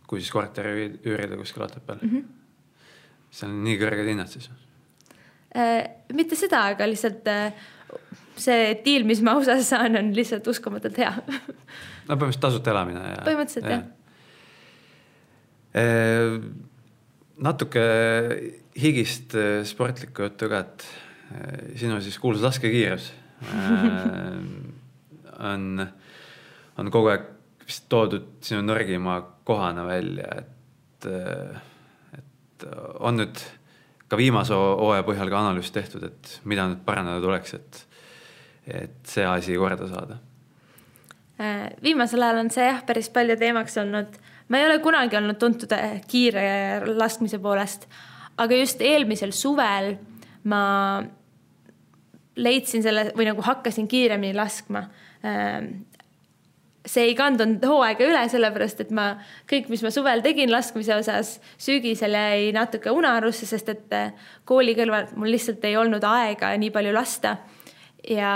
kui 0.07 0.23
siis 0.23 0.33
korteri 0.33 0.89
üürida 1.03 1.37
kuskil 1.41 1.67
Otepääl 1.67 1.99
mm? 2.01 2.11
-hmm. 2.17 2.91
seal 3.31 3.51
on 3.51 3.63
nii 3.67 3.79
kõrged 3.83 4.15
hinnad 4.15 4.31
siis 4.31 4.49
Äh, 4.51 4.70
mitte 6.15 6.39
seda, 6.39 6.63
aga 6.75 6.87
lihtsalt 6.87 7.27
äh, 7.31 7.53
see 8.41 8.75
diil, 8.85 9.07
mis 9.09 9.23
ma 9.27 9.35
USA-s 9.39 9.73
saan, 9.75 9.99
on 9.99 10.13
lihtsalt 10.17 10.47
uskumatult 10.51 10.97
hea 11.03 11.11
no 11.11 11.27
põhimõtteliselt 11.27 12.45
tasuta 12.47 12.73
elamine 12.75 13.03
ja. 13.13 13.23
põhimõtteliselt 13.27 13.67
ja. 13.67 13.79
jah 13.79 13.85
e,. 15.75 15.85
natuke 17.41 17.85
higist 18.81 19.35
sportlikku 19.69 20.29
juttu 20.29 20.49
ka, 20.53 20.63
et 20.67 20.87
sinu 21.81 22.01
siis 22.05 22.19
kuulus 22.21 22.43
laskekiirus 22.45 23.11
on, 25.51 25.87
on 26.79 26.91
kogu 26.93 27.13
aeg 27.13 27.29
vist 27.67 27.87
toodud 27.93 28.27
sinu 28.45 28.65
nõrgima 28.67 29.21
kohana 29.47 29.85
välja, 29.87 30.27
et, 30.43 31.07
et 32.19 32.67
on 33.01 33.21
nüüd 33.23 33.43
ka 34.11 34.19
viimase 34.19 34.57
hooaja 34.57 35.05
põhjal 35.07 35.31
ka 35.31 35.39
analüüs 35.45 35.71
tehtud, 35.75 36.05
et 36.09 36.33
mida 36.51 36.67
nüüd 36.69 36.83
parandada 36.87 37.23
tuleks, 37.23 37.55
et, 37.59 37.81
et 38.67 38.99
see 39.07 39.27
asi 39.27 39.59
korda 39.61 39.87
saada? 39.91 40.19
Äh, 41.41 41.71
viimasel 41.83 42.27
ajal 42.27 42.43
on 42.43 42.51
see 42.53 42.67
jah, 42.67 42.83
päris 42.87 43.09
palju 43.13 43.39
teemaks 43.41 43.79
olnud. 43.81 44.19
ma 44.51 44.59
ei 44.59 44.67
ole 44.67 44.81
kunagi 44.83 45.17
olnud 45.17 45.39
tuntud 45.39 45.73
äh, 45.73 46.01
kiire 46.11 46.43
laskmise 46.99 47.39
poolest, 47.39 47.87
aga 48.37 48.59
just 48.59 48.83
eelmisel 48.83 49.33
suvel 49.33 49.95
ma 50.51 50.63
leidsin 52.41 52.83
selle 52.83 53.11
või 53.17 53.29
nagu 53.29 53.45
hakkasin 53.45 53.89
kiiremini 53.89 54.35
laskma 54.37 54.85
äh, 55.23 55.71
see 56.87 57.11
ei 57.11 57.15
kandunud 57.17 57.65
hooaega 57.67 58.07
üle, 58.09 58.21
sellepärast 58.33 58.85
et 58.85 58.93
ma 58.97 59.13
kõik, 59.51 59.69
mis 59.73 59.83
ma 59.85 59.93
suvel 59.93 60.23
tegin 60.25 60.53
laskmise 60.53 60.95
osas, 60.97 61.35
sügisel 61.61 62.17
jäi 62.17 62.51
natuke 62.57 62.93
unarusse, 62.95 63.49
sest 63.49 63.69
et 63.73 63.97
eh, 63.97 64.13
kooli 64.49 64.75
kõrvalt 64.79 65.13
mul 65.21 65.33
lihtsalt 65.35 65.65
ei 65.69 65.77
olnud 65.77 66.05
aega 66.09 66.55
nii 66.57 66.73
palju 66.75 66.95
lasta. 66.97 67.37
ja 68.09 68.31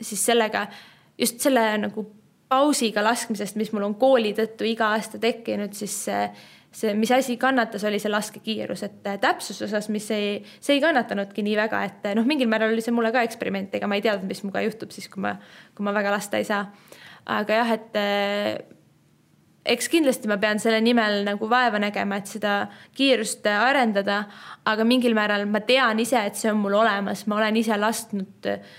siis 0.00 0.20
sellega, 0.26 0.66
just 1.18 1.40
selle 1.40 1.64
nagu 1.80 2.04
pausiga 2.52 3.00
laskmisest, 3.04 3.56
mis 3.56 3.70
mul 3.72 3.86
on 3.86 3.94
kooli 4.00 4.34
tõttu 4.36 4.66
iga 4.68 4.90
aasta 4.92 5.16
tekkinud, 5.20 5.72
siis 5.76 5.94
see, 6.06 6.26
see, 6.68 6.92
mis 6.98 7.10
asi 7.14 7.38
kannatas, 7.40 7.86
oli 7.88 8.00
see 8.02 8.12
laskekiirus, 8.12 8.82
et 8.84 9.08
täpsuse 9.22 9.64
osas, 9.64 9.88
mis 9.92 10.10
ei, 10.12 10.34
see 10.60 10.76
ei 10.76 10.82
kannatanudki 10.84 11.44
nii 11.46 11.56
väga, 11.62 11.80
et 11.88 12.10
noh, 12.18 12.28
mingil 12.28 12.50
määral 12.52 12.74
oli 12.74 12.84
see 12.84 12.92
mulle 12.92 13.12
ka 13.14 13.24
eksperiment, 13.24 13.72
ega 13.78 13.88
ma 13.88 13.96
ei 13.96 14.04
teadnud, 14.04 14.28
mis 14.28 14.44
minuga 14.44 14.64
juhtub 14.66 14.92
siis, 14.92 15.08
kui 15.12 15.24
ma, 15.24 15.38
kui 15.76 15.88
ma 15.88 15.96
väga 15.96 16.12
lasta 16.12 16.42
ei 16.42 16.48
saa. 16.48 16.66
Aga 17.26 17.60
jah, 17.62 17.74
et 17.76 17.98
eks 19.62 19.86
kindlasti 19.92 20.26
ma 20.30 20.38
pean 20.42 20.58
selle 20.58 20.80
nimel 20.82 21.22
nagu 21.26 21.46
vaeva 21.50 21.78
nägema, 21.82 22.18
et 22.18 22.30
seda 22.30 22.54
kiirust 22.98 23.46
arendada, 23.46 24.24
aga 24.66 24.86
mingil 24.86 25.14
määral 25.14 25.46
ma 25.50 25.62
tean 25.66 26.00
ise, 26.02 26.18
et 26.18 26.38
see 26.38 26.50
on 26.50 26.58
mul 26.62 26.74
olemas, 26.80 27.24
ma 27.30 27.38
olen 27.38 27.60
ise 27.60 27.78
lasknud 27.78 28.48
äh, 28.50 28.74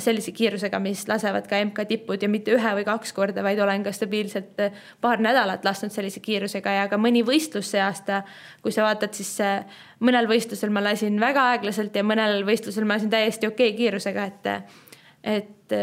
sellise 0.00 0.32
kiirusega, 0.36 0.80
mis 0.82 1.04
lasevad 1.08 1.48
ka 1.50 1.60
MK 1.68 1.86
tipud 1.90 2.24
ja 2.24 2.32
mitte 2.32 2.54
ühe 2.56 2.74
või 2.78 2.88
kaks 2.88 3.12
korda, 3.16 3.44
vaid 3.44 3.60
olen 3.60 3.84
ka 3.84 3.92
stabiilselt 3.96 4.64
äh, 4.64 4.82
paar 5.04 5.20
nädalat 5.24 5.68
lasknud 5.68 5.92
sellise 5.92 6.24
kiirusega. 6.24 6.78
Ja 6.80 6.88
ka 6.88 7.00
mõni 7.00 7.24
võistlus 7.28 7.74
see 7.74 7.84
aasta, 7.84 8.22
kui 8.64 8.72
sa 8.72 8.88
vaatad, 8.88 9.12
siis 9.18 9.34
äh, 9.44 9.80
mõnel 10.00 10.30
võistlusel 10.32 10.72
ma 10.72 10.84
lasin 10.84 11.20
väga 11.20 11.50
aeglaselt 11.52 11.96
ja 11.96 12.06
mõnel 12.08 12.40
võistlusel 12.48 12.88
ma 12.88 12.96
lasin 12.96 13.12
täiesti 13.12 13.52
okei 13.52 13.74
okay 13.74 13.80
kiirusega, 13.84 14.30
et, 14.32 14.80
et 15.36 15.80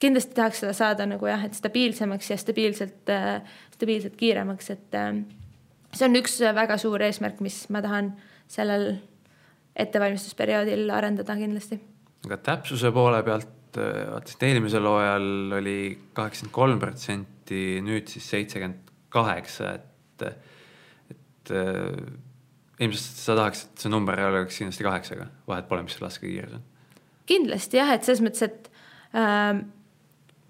kindlasti 0.00 0.36
tahaks 0.36 0.62
seda 0.62 0.72
saada 0.76 1.06
nagu 1.08 1.28
jah, 1.28 1.44
et 1.44 1.56
stabiilsemaks 1.58 2.32
ja 2.32 2.38
stabiilselt, 2.40 3.12
stabiilselt 3.76 4.16
kiiremaks, 4.20 4.70
et 4.72 4.98
see 5.92 6.06
on 6.06 6.18
üks 6.20 6.38
väga 6.56 6.78
suur 6.80 7.02
eesmärk, 7.04 7.40
mis 7.44 7.62
ma 7.72 7.82
tahan 7.84 8.12
sellel 8.50 8.94
ettevalmistusperioodil 9.80 10.90
arendada 10.94 11.36
kindlasti. 11.38 11.80
aga 12.26 12.38
täpsuse 12.50 12.92
poole 12.92 13.22
pealt, 13.26 13.76
vaatasin 13.76 14.48
eelmisel 14.48 14.88
hooajal 14.88 15.58
oli 15.60 15.78
kaheksakümmend 16.16 16.54
kolm 16.54 16.80
protsenti, 16.82 17.62
nüüd 17.84 18.10
siis 18.10 18.26
seitsekümmend 18.32 18.90
kaheksa, 19.10 19.74
et, 19.78 20.26
et 21.14 21.52
ilmselt 22.80 23.20
sa 23.20 23.36
tahaks, 23.38 23.64
et 23.66 23.84
see 23.84 23.92
number 23.92 24.20
oleks 24.26 24.58
kindlasti 24.60 24.86
kaheksaga, 24.86 25.28
vahet 25.48 25.68
pole, 25.68 25.84
mis 25.86 25.98
laskekiirus 26.02 26.56
on. 26.58 26.64
kindlasti 27.30 27.78
jah, 27.78 27.92
et 27.94 28.06
selles 28.06 28.22
mõttes, 28.24 28.42
et 28.48 28.70
äh, 29.14 29.60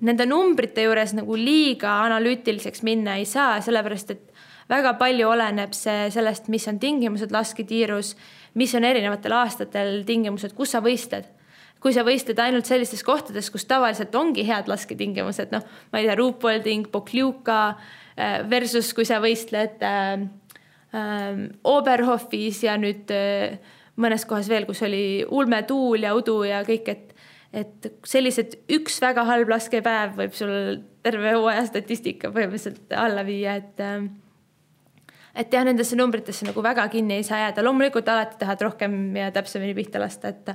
nende 0.07 0.27
numbrite 0.29 0.85
juures 0.87 1.13
nagu 1.17 1.37
liiga 1.37 2.01
analüütiliseks 2.07 2.85
minna 2.87 3.19
ei 3.21 3.27
saa, 3.29 3.59
sellepärast 3.65 4.15
et 4.15 4.31
väga 4.71 4.95
palju 5.01 5.29
oleneb 5.33 5.75
see 5.77 6.09
sellest, 6.15 6.49
mis 6.53 6.67
on 6.71 6.79
tingimused 6.83 7.33
lasketiirus, 7.35 8.15
mis 8.61 8.75
on 8.79 8.87
erinevatel 8.87 9.35
aastatel 9.41 10.01
tingimused, 10.09 10.55
kus 10.57 10.77
sa 10.77 10.83
võistled. 10.85 11.29
kui 11.81 11.95
sa 11.97 12.03
võistled 12.05 12.37
ainult 12.37 12.69
sellistes 12.69 13.01
kohtades, 13.01 13.47
kus 13.49 13.65
tavaliselt 13.65 14.13
ongi 14.15 14.43
head 14.45 14.67
lasketingimused, 14.69 15.49
noh, 15.49 15.63
ma 15.89 16.03
ei 16.03 16.05
tea, 16.05 16.17
Ruupolding, 16.19 16.91
Pokljuka 16.93 17.61
äh, 17.71 18.43
versus 18.51 18.91
kui 18.93 19.07
sa 19.09 19.17
võistled 19.17 19.81
äh, 19.81 20.27
äh, 20.93 21.41
Oberhofis 21.65 22.61
ja 22.67 22.75
nüüd 22.77 23.09
äh, 23.17 23.57
mõnes 23.97 24.27
kohas 24.29 24.51
veel, 24.53 24.69
kus 24.69 24.83
oli 24.85 25.25
ulmetuul 25.25 26.05
ja 26.05 26.13
udu 26.19 26.43
ja 26.45 26.61
kõik, 26.69 26.93
et 26.93 27.17
et 27.53 27.91
sellised 28.07 28.57
üks 28.71 29.01
väga 29.03 29.25
halb 29.27 29.51
laskepäev 29.51 30.17
võib 30.21 30.35
sul 30.39 30.53
terve 31.03 31.35
hooaja 31.35 31.65
statistika 31.67 32.31
põhimõtteliselt 32.31 32.93
alla 32.95 33.25
viia, 33.27 33.57
et 33.59 33.81
äh, 33.83 34.05
et 35.35 35.53
jah, 35.55 35.65
nendesse 35.67 35.97
numbritesse 35.99 36.47
nagu 36.49 36.63
väga 36.65 36.87
kinni 36.93 37.21
ei 37.21 37.27
saa 37.27 37.45
jääda, 37.45 37.65
loomulikult 37.65 38.09
alati 38.11 38.39
tahad 38.41 38.63
rohkem 38.67 38.97
ja 39.17 39.31
täpsemini 39.35 39.75
pihta 39.79 40.03
lasta, 40.03 40.33
et 40.33 40.55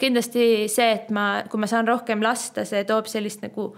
kindlasti 0.00 0.68
see, 0.68 0.90
et 0.96 1.08
ma, 1.14 1.44
kui 1.50 1.60
ma 1.60 1.68
saan 1.70 1.88
rohkem 1.88 2.22
lasta, 2.24 2.66
see 2.68 2.84
toob 2.88 3.08
sellist 3.10 3.44
nagu 3.44 3.70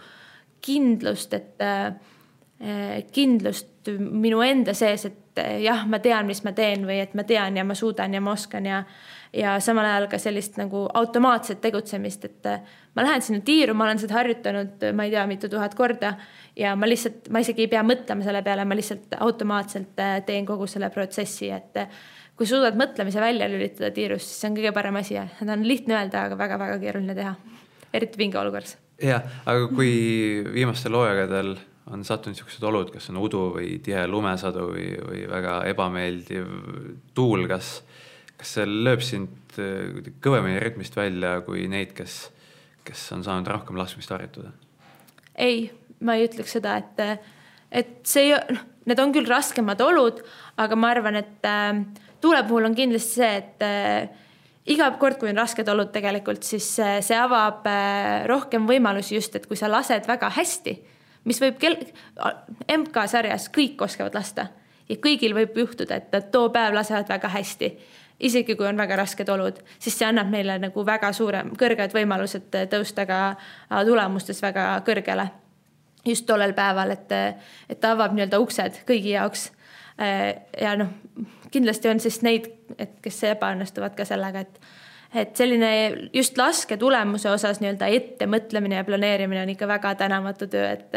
kindlust, 0.62 1.34
et 1.38 1.62
äh, 1.66 3.02
kindlust 3.14 3.90
minu 3.98 4.42
enda 4.46 4.74
sees, 4.78 5.06
et 5.08 5.42
jah, 5.62 5.86
ma 5.88 5.98
tean, 6.02 6.28
mis 6.28 6.42
ma 6.46 6.52
teen 6.54 6.86
või 6.86 7.00
et 7.02 7.16
ma 7.18 7.24
tean 7.26 7.56
ja 7.58 7.64
ma 7.66 7.74
suudan 7.78 8.14
ja 8.14 8.20
ma 8.22 8.36
oskan 8.36 8.68
ja 8.68 8.82
ja 9.32 9.56
samal 9.64 9.86
ajal 9.88 10.08
ka 10.12 10.20
sellist 10.20 10.58
nagu 10.60 10.84
automaatset 10.94 11.60
tegutsemist, 11.62 12.24
et 12.28 12.48
äh, 12.50 12.72
ma 12.96 13.06
lähen 13.06 13.24
sinna 13.24 13.40
tiiru, 13.44 13.74
ma 13.76 13.86
olen 13.86 14.00
seda 14.02 14.18
harjutanud, 14.18 14.74
äh, 14.84 14.94
ma 14.96 15.06
ei 15.08 15.14
tea, 15.14 15.24
mitu 15.30 15.48
tuhat 15.52 15.74
korda 15.78 16.14
ja 16.58 16.74
ma 16.76 16.88
lihtsalt, 16.88 17.30
ma 17.32 17.40
isegi 17.44 17.66
ei 17.66 17.72
pea 17.72 17.84
mõtlema 17.86 18.26
selle 18.26 18.42
peale, 18.44 18.66
ma 18.68 18.76
lihtsalt 18.78 19.16
automaatselt 19.20 20.02
äh, 20.04 20.18
teen 20.28 20.48
kogu 20.48 20.68
selle 20.70 20.92
protsessi, 20.92 21.48
et 21.54 21.80
kui 22.36 22.48
suudad 22.48 22.76
mõtlemise 22.78 23.20
välja 23.22 23.48
lülitada 23.48 23.92
tiirus, 23.94 24.26
siis 24.26 24.42
see 24.42 24.50
on 24.50 24.60
kõige 24.60 24.72
parem 24.76 25.00
asi 25.00 25.16
ja 25.16 25.26
seda 25.38 25.56
on 25.56 25.66
lihtne 25.68 25.96
öelda, 25.96 26.28
aga 26.28 26.38
väga-väga 26.40 26.78
keeruline 26.82 27.16
teha, 27.16 27.34
eriti 27.92 28.20
pingeolukorras. 28.20 28.76
jah, 29.02 29.24
aga 29.48 29.68
kui 29.72 29.92
viimastel 30.52 30.96
hooaegadel 30.96 31.54
on 31.92 32.04
sattunud 32.06 32.36
niisugused 32.36 32.62
olud, 32.68 32.92
kas 32.94 33.08
on 33.10 33.18
udu 33.20 33.46
või 33.56 33.78
tihe 33.84 34.04
lumesadu 34.06 34.68
või, 34.70 34.92
või 35.08 35.24
väga 35.30 35.56
ebameeldiv 35.72 36.52
tuul, 37.16 37.48
kas 37.50 37.80
kas 38.42 38.56
see 38.56 38.66
lööb 38.66 39.02
sind 39.06 39.58
äh, 39.62 40.10
kõvemini 40.22 40.60
rütmist 40.62 40.96
välja 40.98 41.36
kui 41.46 41.68
neid, 41.70 41.94
kes, 41.96 42.26
kes 42.86 43.04
on 43.14 43.22
saanud 43.26 43.50
rohkem 43.50 43.78
laskmist 43.78 44.10
harjutada? 44.14 44.50
ei, 45.38 45.70
ma 46.04 46.18
ei 46.18 46.26
ütleks 46.26 46.58
seda, 46.58 46.76
et, 46.82 47.28
et 47.72 47.92
see, 48.08 48.34
noh, 48.34 48.64
need 48.90 49.00
on 49.00 49.14
küll 49.14 49.30
raskemad 49.30 49.80
olud, 49.80 50.18
aga 50.60 50.76
ma 50.76 50.90
arvan, 50.92 51.20
et 51.22 51.46
äh, 51.48 51.84
tuule 52.20 52.42
puhul 52.48 52.66
on 52.68 52.76
kindlasti 52.76 53.22
see, 53.22 53.30
et 53.38 53.64
äh, 53.64 54.10
iga 54.74 54.90
kord, 55.00 55.20
kui 55.20 55.30
on 55.30 55.38
rasked 55.40 55.70
olud 55.72 55.92
tegelikult, 55.94 56.42
siis 56.46 56.66
see 56.78 57.18
avab 57.18 57.64
rohkem 58.30 58.66
võimalusi 58.68 59.16
just, 59.16 59.38
et 59.38 59.48
kui 59.50 59.58
sa 59.58 59.70
lased 59.70 60.06
väga 60.06 60.28
hästi, 60.36 60.76
mis 61.26 61.40
võib 61.42 61.56
kel-, 61.62 61.80
MK-sarjas 62.70 63.48
kõik 63.54 63.82
oskavad 63.86 64.18
lasta 64.18 64.50
ja 64.90 64.98
kõigil 65.02 65.34
võib 65.36 65.56
juhtuda, 65.62 65.98
et 65.98 66.14
nad 66.14 66.30
too 66.34 66.50
päev 66.54 66.76
lasevad 66.76 67.10
väga 67.10 67.30
hästi 67.32 67.72
isegi 68.20 68.56
kui 68.56 68.66
on 68.66 68.76
väga 68.76 68.96
rasked 68.96 69.28
olud, 69.28 69.58
siis 69.78 69.96
see 69.98 70.08
annab 70.08 70.30
neile 70.32 70.58
nagu 70.62 70.84
väga 70.86 71.12
suure, 71.16 71.44
kõrged 71.58 71.94
võimalused 71.96 72.50
tõusta 72.72 73.06
ka 73.08 73.20
äh, 73.32 73.84
tulemustes 73.86 74.42
väga 74.42 74.66
kõrgele. 74.86 75.30
just 76.04 76.26
tollel 76.26 76.52
päeval, 76.52 76.90
et, 76.90 77.12
et 77.68 77.80
ta 77.80 77.92
avab 77.94 78.14
nii-öelda 78.14 78.38
uksed 78.42 78.82
kõigi 78.86 79.14
jaoks. 79.14 79.50
Äh, 80.00 80.42
ja 80.60 80.76
noh, 80.76 80.88
kindlasti 81.50 81.88
on 81.88 82.00
siis 82.00 82.22
neid, 82.22 82.48
et 82.78 82.98
kes 83.02 83.22
ebaõnnestuvad 83.34 83.94
ka 83.94 84.04
sellega, 84.04 84.40
et 84.40 84.60
et 85.14 85.36
selline 85.36 85.70
just 86.14 86.38
laske 86.40 86.78
tulemuse 86.80 87.28
osas 87.30 87.60
nii-öelda 87.60 87.88
ettemõtlemine 87.92 88.78
ja 88.78 88.84
planeerimine 88.86 89.42
on 89.44 89.52
ikka 89.52 89.68
väga 89.68 89.94
tänamatu 90.00 90.48
töö, 90.50 90.70
et 90.72 90.96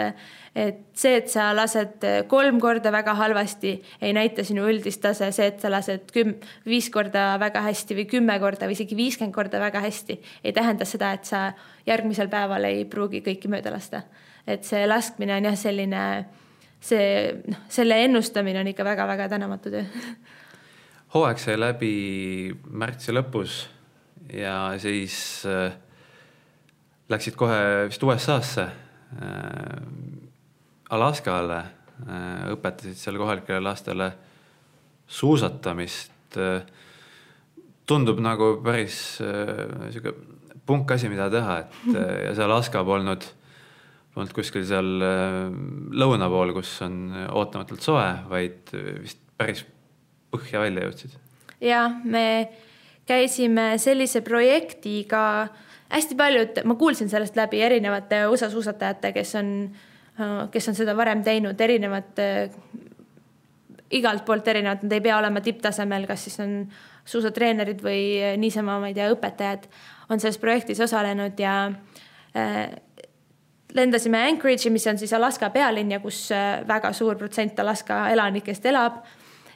et 0.56 0.78
see, 0.96 1.18
et 1.20 1.28
sa 1.28 1.50
lased 1.52 2.06
kolm 2.32 2.62
korda 2.64 2.92
väga 2.96 3.12
halvasti, 3.20 3.74
ei 4.00 4.14
näita 4.16 4.44
sinu 4.48 4.64
üldist 4.72 5.02
tase, 5.04 5.28
see, 5.36 5.50
et 5.52 5.60
sa 5.60 5.72
lased 5.72 6.08
küm-, 6.16 6.38
viis 6.64 6.88
korda 6.94 7.34
väga 7.42 7.66
hästi 7.66 7.98
või 7.98 8.08
kümme 8.14 8.38
korda 8.40 8.70
või 8.70 8.78
isegi 8.78 8.96
viiskümmend 8.96 9.36
korda 9.36 9.60
väga 9.60 9.84
hästi, 9.84 10.16
ei 10.48 10.56
tähenda 10.56 10.88
seda, 10.88 11.12
et 11.18 11.28
sa 11.28 11.50
järgmisel 11.88 12.32
päeval 12.32 12.70
ei 12.72 12.86
pruugi 12.88 13.20
kõiki 13.26 13.52
mööda 13.52 13.76
lasta. 13.76 14.06
et 14.48 14.64
see 14.64 14.88
laskmine 14.88 15.36
on 15.36 15.50
jah, 15.50 15.60
selline, 15.60 16.02
see, 16.80 17.06
noh, 17.52 17.68
selle 17.68 18.00
ennustamine 18.06 18.62
on 18.62 18.72
ikka 18.72 18.88
väga-väga 18.88 19.30
tänamatu 19.36 19.76
töö. 19.76 19.84
hooaeg 21.14 21.40
sai 21.40 21.60
läbi 21.60 21.96
märtsi 22.72 23.12
lõpus 23.12 23.75
ja 24.34 24.74
siis 24.82 25.18
äh, 25.50 25.74
läksid 27.12 27.38
kohe 27.38 27.88
vist 27.90 28.04
USA-sse 28.04 28.66
äh,, 28.66 29.80
Alaskale 30.96 31.60
äh,, 31.60 32.46
õpetasid 32.54 32.98
seal 33.00 33.20
kohalikele 33.22 33.62
lastele 33.66 34.12
suusatamist 35.08 36.36
tundub 37.86 38.18
nagu 38.20 38.56
päris 38.66 38.96
sihuke 39.22 40.16
punk 40.66 40.90
asi, 40.92 41.08
mida 41.08 41.28
teha, 41.32 41.60
et 41.62 42.00
ja 42.26 42.32
see 42.34 42.44
Alaska 42.44 42.82
polnud, 42.84 43.24
polnud 44.16 44.34
kuskil 44.36 44.66
seal 44.68 44.90
lõuna 45.94 46.28
pool, 46.34 46.56
kus 46.58 46.74
on 46.84 47.14
ootamatult 47.30 47.86
soe, 47.86 48.08
vaid 48.34 48.74
vist 49.06 49.22
päris 49.38 49.62
põhja 50.34 50.66
välja 50.66 50.90
jõudsid. 50.90 51.16
ja 51.62 51.86
me 52.04 52.26
käisime 53.06 53.76
sellise 53.82 54.22
projektiga, 54.26 55.48
hästi 55.92 56.18
paljud, 56.18 56.62
ma 56.66 56.76
kuulsin 56.80 57.10
sellest 57.10 57.38
läbi 57.38 57.62
erinevate 57.62 58.26
USA 58.28 58.50
suusatajate, 58.50 59.14
kes 59.14 59.36
on, 59.40 59.52
kes 60.52 60.70
on 60.72 60.78
seda 60.78 60.96
varem 60.98 61.22
teinud, 61.24 61.62
erinevad, 61.62 62.22
igalt 63.96 64.26
poolt 64.26 64.48
erinevad, 64.48 64.84
nad 64.84 64.98
ei 64.98 65.04
pea 65.06 65.20
olema 65.20 65.44
tipptasemel, 65.46 66.08
kas 66.10 66.26
siis 66.28 66.40
on 66.44 66.56
suusatreenerid 67.06 67.84
või 67.86 68.02
niisama, 68.42 68.80
ma 68.82 68.90
ei 68.90 68.98
tea, 68.98 69.12
õpetajad 69.14 69.70
on 70.10 70.22
selles 70.22 70.42
projektis 70.42 70.82
osalenud 70.82 71.38
ja 71.40 71.56
äh, 72.34 72.66
lendasime 73.76 74.24
Anchorage'i, 74.30 74.72
mis 74.74 74.88
on 74.88 74.98
siis 74.98 75.14
Alaska 75.14 75.50
pealinn 75.54 75.94
ja 75.94 76.00
kus 76.02 76.30
väga 76.68 76.92
suur 76.94 77.18
protsent 77.20 77.60
Alaska 77.60 78.08
elanikest 78.14 78.66
elab 78.72 79.04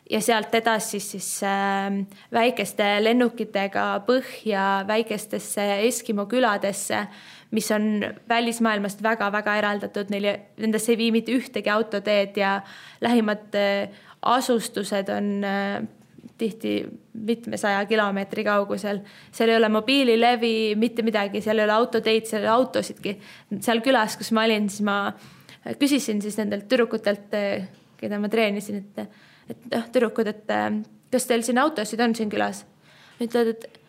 ja 0.10 0.22
sealt 0.22 0.56
edasi 0.56 1.00
siis 1.00 1.28
äh, 1.46 1.92
väikeste 2.34 2.88
lennukitega 3.04 3.86
põhja 4.08 4.84
väikestesse 4.88 5.66
Eskimo 5.86 6.26
küladesse, 6.30 7.04
mis 7.52 7.70
on 7.74 8.02
välismaailmast 8.30 9.04
väga-väga 9.06 9.58
eraldatud, 9.62 10.10
neil, 10.14 10.32
nendesse 10.58 10.94
ei 10.94 11.00
vii 11.04 11.14
mitte 11.20 11.36
ühtegi 11.38 11.72
autoteed 11.74 12.38
ja 12.42 12.60
lähimad 13.02 13.56
äh, 13.58 14.02
asustused 14.22 15.14
on 15.14 15.32
äh, 15.46 15.80
tihti 16.40 16.74
mitmesaja 17.14 17.84
kilomeetri 17.86 18.44
kaugusel. 18.48 19.02
seal 19.32 19.50
ei 19.50 19.58
ole 19.58 19.70
mobiililevi, 19.70 20.76
mitte 20.80 21.04
midagi, 21.04 21.42
seal 21.44 21.60
ei 21.60 21.68
ole 21.68 21.76
autoteid, 21.76 22.26
seal 22.26 22.46
ei 22.46 22.48
ole 22.48 22.56
autosidki. 22.56 23.18
seal 23.60 23.84
külas, 23.86 24.16
kus 24.18 24.32
ma 24.32 24.48
olin, 24.48 24.70
siis 24.72 24.86
ma 24.88 25.00
küsisin 25.80 26.22
siis 26.24 26.38
nendelt 26.40 26.70
tüdrukutelt, 26.72 27.36
keda 28.00 28.20
ma 28.24 28.32
treenisin, 28.32 28.80
et, 28.80 29.28
et 29.50 29.70
noh, 29.74 29.88
tüdrukud, 29.94 30.28
et 30.28 30.52
kas 31.12 31.26
teil 31.30 31.46
siin 31.46 31.62
autosid 31.62 32.02
on 32.04 32.16
siin 32.16 32.30
külas? 32.30 32.66
ütlevad, 33.20 33.48
et, 33.56 33.80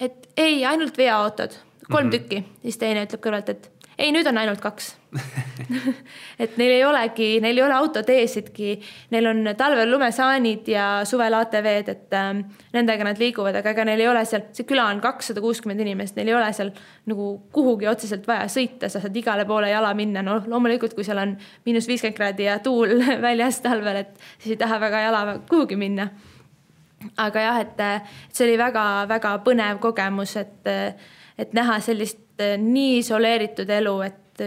et 0.00 0.28
ei, 0.36 0.64
ainult 0.68 0.98
veoautod, 0.98 1.54
kolm 1.90 2.06
mm 2.06 2.10
-hmm. 2.10 2.18
tükki. 2.18 2.44
siis 2.62 2.78
teine 2.78 3.04
ütleb 3.06 3.22
kõrvalt, 3.24 3.48
et 3.48 3.70
ei, 3.98 4.10
nüüd 4.14 4.26
on 4.26 4.38
ainult 4.38 4.60
kaks. 4.62 4.94
Et 6.42 6.56
neil 6.58 6.72
ei 6.74 6.82
olegi, 6.84 7.28
neil 7.42 7.58
ei 7.58 7.62
ole 7.62 7.76
autoteesidki, 7.76 8.72
neil 9.14 9.28
on 9.30 9.50
talvel 9.58 9.90
lumesaanid 9.92 10.66
ja 10.72 10.86
suvel 11.06 11.36
ATV-d, 11.38 11.92
et 11.94 12.16
äh, 12.18 12.32
nendega 12.74 13.06
nad 13.06 13.20
liiguvad, 13.22 13.54
aga 13.60 13.70
ega 13.70 13.84
neil 13.86 14.02
ei 14.02 14.10
ole 14.10 14.24
seal, 14.26 14.48
see 14.56 14.66
küla 14.66 14.88
on 14.90 15.02
kakssada 15.04 15.42
kuuskümmend 15.44 15.84
inimest, 15.84 16.18
neil 16.18 16.32
ei 16.32 16.36
ole 16.38 16.50
seal 16.56 16.72
nagu 17.10 17.28
kuhugi 17.54 17.88
otseselt 17.90 18.26
vaja 18.26 18.48
sõita, 18.50 18.90
sa 18.90 19.02
saad 19.04 19.16
igale 19.16 19.46
poole 19.46 19.70
jala 19.70 19.94
minna, 19.94 20.24
no 20.26 20.40
loomulikult, 20.42 20.96
kui 20.98 21.06
seal 21.06 21.22
on 21.22 21.36
miinus 21.68 21.88
viiskümmend 21.90 22.18
kraadi 22.18 22.50
ja 22.50 22.58
tuul 22.64 22.98
väljas 23.28 23.62
talvel, 23.62 24.02
et 24.02 24.18
siis 24.40 24.56
ei 24.56 24.62
taha 24.64 24.80
väga 24.82 25.06
jala 25.06 25.24
kuhugi 25.46 25.78
minna. 25.78 26.10
Aga 27.20 27.40
jah, 27.42 27.56
et 27.60 27.80
see 28.32 28.46
oli 28.48 28.58
väga-väga 28.58 29.36
põnev 29.44 29.78
kogemus, 29.82 30.38
et, 30.40 30.70
et 31.38 31.52
näha 31.54 31.76
sellist 31.84 32.23
nii 32.40 32.98
isoleeritud 32.98 33.70
elu, 33.70 34.00
et 34.06 34.44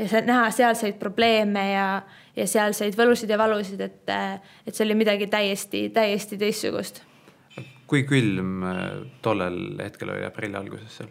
ja 0.00 0.22
näha 0.24 0.50
sealseid 0.50 0.98
probleeme 0.98 1.64
ja, 1.72 2.02
ja 2.36 2.46
sealseid 2.46 2.96
võlusid 2.98 3.30
ja 3.30 3.38
valusid, 3.38 3.80
et, 3.84 4.02
eh, 4.08 4.56
et 4.66 4.74
see 4.74 4.86
oli 4.86 4.96
midagi 4.98 5.28
täiesti, 5.30 5.88
täiesti 5.94 6.38
teistsugust. 6.40 7.02
kui 7.90 8.04
külm 8.06 8.62
tollel 9.22 9.80
hetkel 9.82 10.12
oli 10.14 10.24
aprilli 10.24 10.56
alguses 10.56 11.00
seal? 11.00 11.08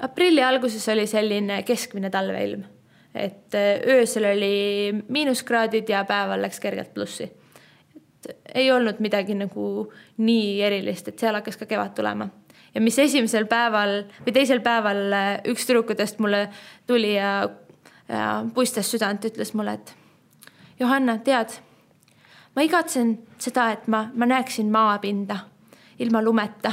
aprilli 0.00 0.42
alguses 0.42 0.88
oli 0.88 1.06
selline 1.06 1.62
keskmine 1.62 2.10
talveilm, 2.10 2.64
et 3.14 3.54
öösel 3.86 4.30
oli 4.32 4.94
miinuskraadid 5.08 5.88
ja 5.88 6.04
päeval 6.04 6.42
läks 6.42 6.60
kergelt 6.60 6.94
plussi. 6.94 7.30
ei 8.54 8.72
olnud 8.72 9.00
midagi 9.04 9.34
nagu 9.34 9.92
nii 10.16 10.62
erilist, 10.62 11.08
et 11.08 11.18
seal 11.18 11.34
hakkas 11.34 11.60
ka 11.60 11.66
kevad 11.66 11.94
tulema 11.94 12.28
ja 12.74 12.82
mis 12.82 12.98
esimesel 12.98 13.46
päeval 13.50 14.02
või 14.24 14.34
teisel 14.34 14.62
päeval 14.64 15.04
äh, 15.14 15.28
üks 15.50 15.66
tüdrukutest 15.68 16.20
mulle 16.22 16.48
tuli 16.88 17.14
ja, 17.16 17.46
ja 18.10 18.28
puistas 18.54 18.90
südant, 18.90 19.24
ütles 19.24 19.54
mulle, 19.54 19.78
et 19.78 19.94
Johanna, 20.80 21.18
tead, 21.22 21.54
ma 22.56 22.64
igatsen 22.66 23.16
seda, 23.38 23.70
et 23.76 23.86
ma, 23.90 24.08
ma 24.14 24.26
näeksin 24.26 24.72
maapinda 24.74 25.44
ilma 26.02 26.22
lumeta 26.24 26.72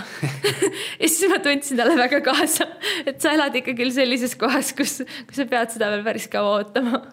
ja 1.01 1.07
siis 1.07 1.29
ma 1.29 1.37
tundsin 1.43 1.77
talle 1.77 1.95
väga 1.99 2.23
kaasa, 2.25 2.65
et 3.05 3.21
sa 3.21 3.35
elad 3.37 3.55
ikka 3.59 3.75
küll 3.77 3.93
sellises 3.93 4.33
kohas, 4.39 4.73
kus, 4.77 5.01
kus 5.29 5.41
sa 5.43 5.47
pead 5.49 5.75
seda 5.75 5.91
veel 5.93 6.05
päris 6.05 6.25
kaua 6.31 6.57
ootama. 6.61 7.03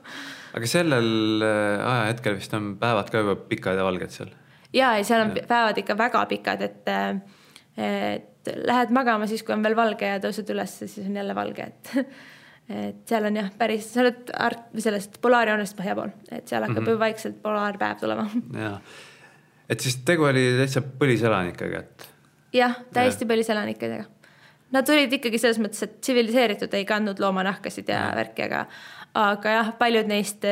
aga 0.57 0.71
sellel 0.71 1.45
äh, 1.45 1.91
ajahetkel 1.93 2.39
vist 2.39 2.57
on 2.57 2.77
päevad 2.81 3.13
ka 3.13 3.25
juba 3.25 3.37
pikad 3.51 3.81
ja 3.81 3.85
valged 3.85 4.15
seal? 4.15 4.33
ja, 4.73 4.95
ja 4.97 5.05
seal 5.05 5.27
on 5.27 5.37
ja. 5.37 5.45
päevad 5.51 5.85
ikka 5.85 5.99
väga 6.01 6.25
pikad, 6.33 6.65
et, 6.65 6.89
äh, 6.89 8.25
et 8.49 8.67
lähed 8.67 8.93
magama 8.95 9.29
siis, 9.31 9.45
kui 9.47 9.55
on 9.55 9.63
veel 9.65 9.77
valge 9.79 10.09
ja 10.09 10.19
tõused 10.23 10.51
üles, 10.55 10.75
siis 10.81 11.07
on 11.07 11.17
jälle 11.21 11.37
valge, 11.37 11.69
et 11.69 11.93
et 12.89 13.01
seal 13.09 13.25
on 13.25 13.39
jah, 13.41 13.49
päris, 13.59 13.87
sa 13.95 14.03
oled 14.05 14.33
art-, 14.37 14.69
sellest 14.85 15.17
polaarjoonest 15.25 15.77
põhja 15.79 15.97
pool, 15.97 16.13
et 16.29 16.51
seal 16.51 16.67
hakkab 16.67 16.83
mm 16.83 16.85
-hmm. 16.87 16.97
ju 16.97 17.01
vaikselt 17.01 17.43
polaarpäev 17.43 18.01
tulema. 18.01 18.29
ja, 18.65 18.75
et 19.69 19.81
siis 19.81 19.97
tegu 20.05 20.29
oli 20.29 20.45
täitsa 20.61 20.83
põliselanikega, 20.83 21.79
et. 21.79 22.09
jah, 22.53 22.79
täiesti 22.93 23.25
ja. 23.25 23.35
põliselanikega. 23.35 24.05
Nad 24.73 24.89
olid 24.93 25.13
ikkagi 25.13 25.39
selles 25.41 25.59
mõttes, 25.59 25.83
et 25.83 26.01
tsiviliseeritud 26.01 26.75
ei 26.75 26.85
kandnud 26.85 27.21
loomanahkasid 27.21 27.89
ja, 27.89 28.03
ja. 28.09 28.17
värki, 28.17 28.43
aga, 28.45 28.67
aga 29.15 29.51
jah, 29.51 29.71
paljud 29.79 30.07
neist, 30.07 30.45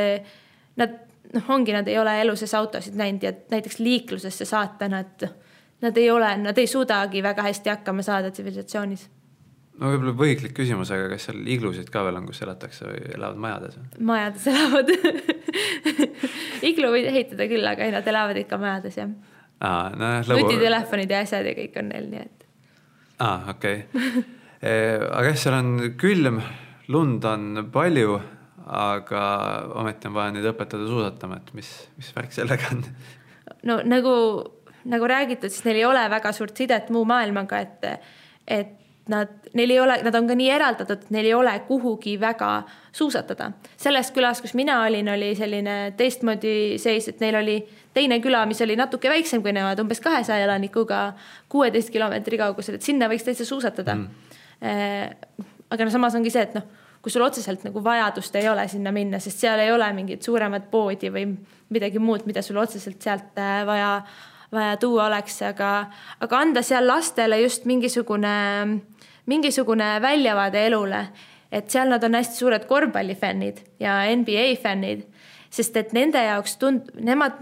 nad 0.76 0.94
noh, 1.34 1.51
ongi, 1.53 1.72
nad 1.72 1.88
ei 1.88 1.99
ole 1.99 2.14
elu 2.22 2.36
sees 2.36 2.55
autosid 2.55 2.97
näinud 2.99 3.22
ja 3.22 3.32
näiteks 3.51 3.78
liiklusesse 3.78 4.44
saata 4.44 4.88
nad 4.88 5.26
nad 5.80 5.96
ei 5.96 6.10
ole, 6.10 6.36
nad 6.40 6.58
ei 6.58 6.66
suudagi 6.66 7.22
väga 7.22 7.44
hästi 7.46 7.70
hakkama 7.70 8.02
saada 8.02 8.30
tsivilisatsioonis. 8.30 9.06
no 9.76 9.90
võib-olla 9.92 10.14
põiklik 10.16 10.54
küsimus, 10.56 10.90
aga 10.94 11.10
kas 11.12 11.28
seal 11.28 11.42
iglusid 11.52 11.90
ka 11.92 12.04
veel 12.06 12.20
on, 12.20 12.28
kus 12.30 12.40
elatakse 12.46 12.88
või 12.88 13.02
elavad 13.16 13.42
majades? 13.44 13.78
majades 14.00 14.46
elavad 14.52 14.92
iglu 16.70 16.92
võid 16.94 17.10
ehitada 17.12 17.48
küll, 17.50 17.66
aga 17.68 17.84
ei, 17.84 17.92
nad 17.94 18.08
elavad 18.12 18.40
ikka 18.40 18.60
majades 18.62 18.96
jah. 19.02 19.12
aa, 19.60 19.90
nojah 19.92 20.30
lõbu.... 20.30 20.46
nutitelefonid 20.46 21.12
ja 21.12 21.20
asjad 21.26 21.50
ja 21.50 21.56
kõik 21.60 21.76
on 21.82 21.92
neil, 21.92 22.08
nii 22.14 22.24
et. 22.24 22.48
aa, 23.18 23.36
okei 23.52 23.84
okay. 23.90 24.24
aga 24.64 25.28
jah, 25.28 25.38
seal 25.44 25.58
on 25.60 25.76
külm, 26.00 26.40
lund 26.88 27.28
on 27.28 27.66
palju, 27.72 28.16
aga 28.66 29.22
ometi 29.76 30.08
on 30.08 30.16
vaja 30.16 30.32
neid 30.34 30.48
õpetada 30.54 30.88
suusatama, 30.88 31.42
et 31.42 31.52
mis, 31.58 31.72
mis 32.00 32.12
värk 32.16 32.32
sellega 32.32 32.72
on? 32.72 32.86
no 33.68 33.82
nagu 33.84 34.16
nagu 34.87 35.07
räägitud, 35.11 35.53
siis 35.53 35.64
neil 35.66 35.82
ei 35.82 35.87
ole 35.89 36.03
väga 36.11 36.32
suurt 36.32 36.57
sidet 36.57 36.91
muu 36.95 37.05
maailmaga, 37.09 37.59
et, 37.59 37.87
et 38.47 38.74
nad, 39.09 39.28
neil 39.55 39.70
ei 39.70 39.80
ole, 39.80 39.97
nad 40.03 40.14
on 40.18 40.28
ka 40.28 40.37
nii 40.39 40.49
eraldatud, 40.51 41.03
et 41.03 41.11
neil 41.14 41.28
ei 41.30 41.34
ole 41.34 41.53
kuhugi 41.68 42.16
väga 42.20 42.51
suusatada. 42.93 43.51
selles 43.76 44.11
külas, 44.14 44.41
kus 44.43 44.55
mina 44.55 44.80
olin, 44.84 45.09
oli 45.14 45.34
selline 45.39 45.76
teistmoodi 45.97 46.78
seis, 46.82 47.09
et 47.09 47.20
neil 47.22 47.39
oli 47.43 47.59
teine 47.95 48.18
küla, 48.20 48.45
mis 48.47 48.62
oli 48.62 48.76
natuke 48.76 49.11
väiksem 49.11 49.43
kui 49.43 49.55
nemad, 49.55 49.80
umbes 49.80 50.01
kahesaja 50.05 50.45
elanikuga, 50.45 51.12
kuueteist 51.49 51.91
kilomeetri 51.95 52.39
kaugusel, 52.39 52.78
et 52.78 52.87
sinna 52.87 53.11
võiks 53.12 53.26
täitsa 53.26 53.47
suusatada 53.47 53.95
mm.. 53.95 55.47
aga 55.70 55.87
no 55.87 55.95
samas 55.95 56.18
ongi 56.18 56.32
see, 56.34 56.43
et 56.49 56.59
noh, 56.59 56.66
kui 57.03 57.14
sul 57.14 57.22
otseselt 57.22 57.62
nagu 57.62 57.82
vajadust 57.84 58.34
ei 58.34 58.49
ole 58.51 58.64
sinna 58.68 58.91
minna, 58.91 59.20
sest 59.22 59.45
seal 59.45 59.62
ei 59.62 59.70
ole 59.70 59.87
mingit 59.95 60.26
suuremat 60.26 60.66
poodi 60.72 61.12
või 61.14 61.28
midagi 61.70 62.03
muud, 62.03 62.26
mida 62.26 62.43
sul 62.43 62.59
otseselt 62.59 62.99
sealt 63.03 63.39
äh, 63.39 63.61
vaja 63.68 64.01
vaja 64.53 64.76
tuua 64.76 65.07
oleks, 65.07 65.40
aga, 65.42 65.70
aga 66.20 66.38
anda 66.38 66.62
seal 66.62 66.86
lastele 66.86 67.40
just 67.42 67.64
mingisugune, 67.64 68.34
mingisugune 69.26 69.97
väljavaade 70.03 70.66
elule. 70.66 71.07
et 71.53 71.70
seal 71.70 71.88
nad 71.88 72.03
on 72.05 72.14
hästi 72.18 72.36
suured 72.36 72.64
korvpallifännid 72.66 73.61
ja 73.80 74.01
NBA 74.16 74.57
fännid, 74.62 75.05
sest 75.51 75.76
et 75.76 75.92
nende 75.94 76.18
jaoks 76.18 76.57
tund-, 76.59 76.90
nemad, 77.01 77.38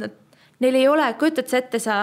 neil 0.60 0.76
ei 0.76 0.88
ole, 0.88 1.06
kujutad 1.18 1.48
sa 1.48 1.58
ette, 1.58 1.80
sa, 1.80 1.96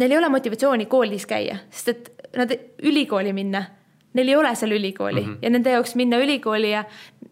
neil 0.00 0.14
ei 0.14 0.18
ole 0.18 0.30
motivatsiooni 0.32 0.86
koolis 0.88 1.26
käia, 1.28 1.58
sest 1.70 1.92
et 1.92 2.10
nad 2.40 2.54
ülikooli 2.82 3.34
minna 3.36 3.66
neil 4.14 4.30
ei 4.30 4.36
ole 4.36 4.54
seal 4.54 4.72
ülikooli 4.72 5.20
mm 5.20 5.34
-hmm. 5.34 5.38
ja 5.42 5.50
nende 5.50 5.70
jaoks 5.70 5.94
minna 5.94 6.18
ülikooli 6.18 6.70
ja 6.70 6.84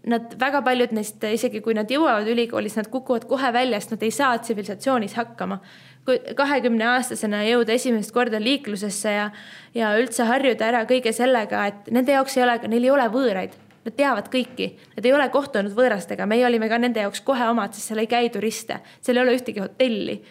nad, 0.07 0.35
väga 0.41 0.63
paljud 0.63 0.93
neist, 0.93 1.25
isegi 1.25 1.61
kui 1.61 1.75
nad 1.75 1.91
jõuavad 1.91 2.29
ülikoolis, 2.29 2.77
nad 2.77 2.89
kukuvad 2.91 3.25
kohe 3.31 3.53
välja, 3.53 3.81
sest 3.81 3.91
nad 3.91 4.03
ei 4.03 4.11
saa 4.11 4.39
tsivilisatsioonis 4.39 5.15
hakkama 5.15 5.61
kahekümne 6.37 6.87
aastasena 6.97 7.43
jõuda 7.47 7.77
esimest 7.77 8.13
korda 8.15 8.41
liiklusesse 8.43 9.13
ja, 9.15 9.29
ja 9.75 9.93
üldse 10.01 10.27
harjuda 10.27 10.67
ära 10.73 10.85
kõige 10.91 11.13
sellega, 11.15 11.67
et 11.71 11.91
nende 11.95 12.17
jaoks 12.17 12.37
ei 12.39 12.47
ole, 12.47 12.59
neil 12.73 12.89
ei 12.89 12.95
ole 12.95 13.09
võõraid. 13.13 13.59
Nad 13.83 13.97
teavad 13.99 14.29
kõiki, 14.31 14.69
nad 14.97 15.07
ei 15.07 15.15
ole 15.15 15.27
kohtunud 15.35 15.75
võõrastega, 15.75 16.27
meie 16.31 16.47
olime 16.47 16.69
ka 16.71 16.79
nende 16.79 17.03
jaoks 17.03 17.23
kohe 17.27 17.49
omad, 17.51 17.75
sest 17.75 17.91
seal 17.91 18.03
ei 18.03 18.11
käi 18.11 18.31
turiste, 18.35 18.79
seal 19.03 19.19
ei 19.19 19.25
ole 19.25 19.35
ühtegi 19.39 19.63
hotelli. 19.63 20.23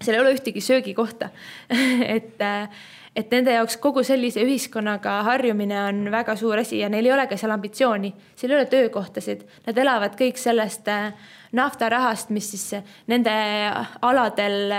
seal 0.00 0.16
ei 0.16 0.20
ole 0.20 0.34
ühtegi 0.34 0.60
söögikohta. 0.60 1.30
Et, 2.16 2.42
et 3.14 3.30
nende 3.30 3.54
jaoks 3.54 3.76
kogu 3.78 4.02
sellise 4.02 4.42
ühiskonnaga 4.42 5.20
harjumine 5.22 5.78
on 5.84 6.10
väga 6.10 6.34
suur 6.36 6.58
asi 6.58 6.80
ja 6.80 6.88
neil 6.90 7.06
ei 7.06 7.12
ole 7.14 7.28
ka 7.30 7.38
seal 7.38 7.54
ambitsiooni, 7.54 8.10
seal 8.34 8.50
ei 8.50 8.58
ole 8.58 8.66
töökohtasid, 8.66 9.46
nad 9.68 9.78
elavad 9.78 10.18
kõik 10.18 10.40
sellest 10.42 10.90
äh, 10.90 11.14
naftarahast, 11.54 12.30
mis 12.34 12.50
siis 12.54 12.82
nende 13.10 13.34
aladel 14.02 14.72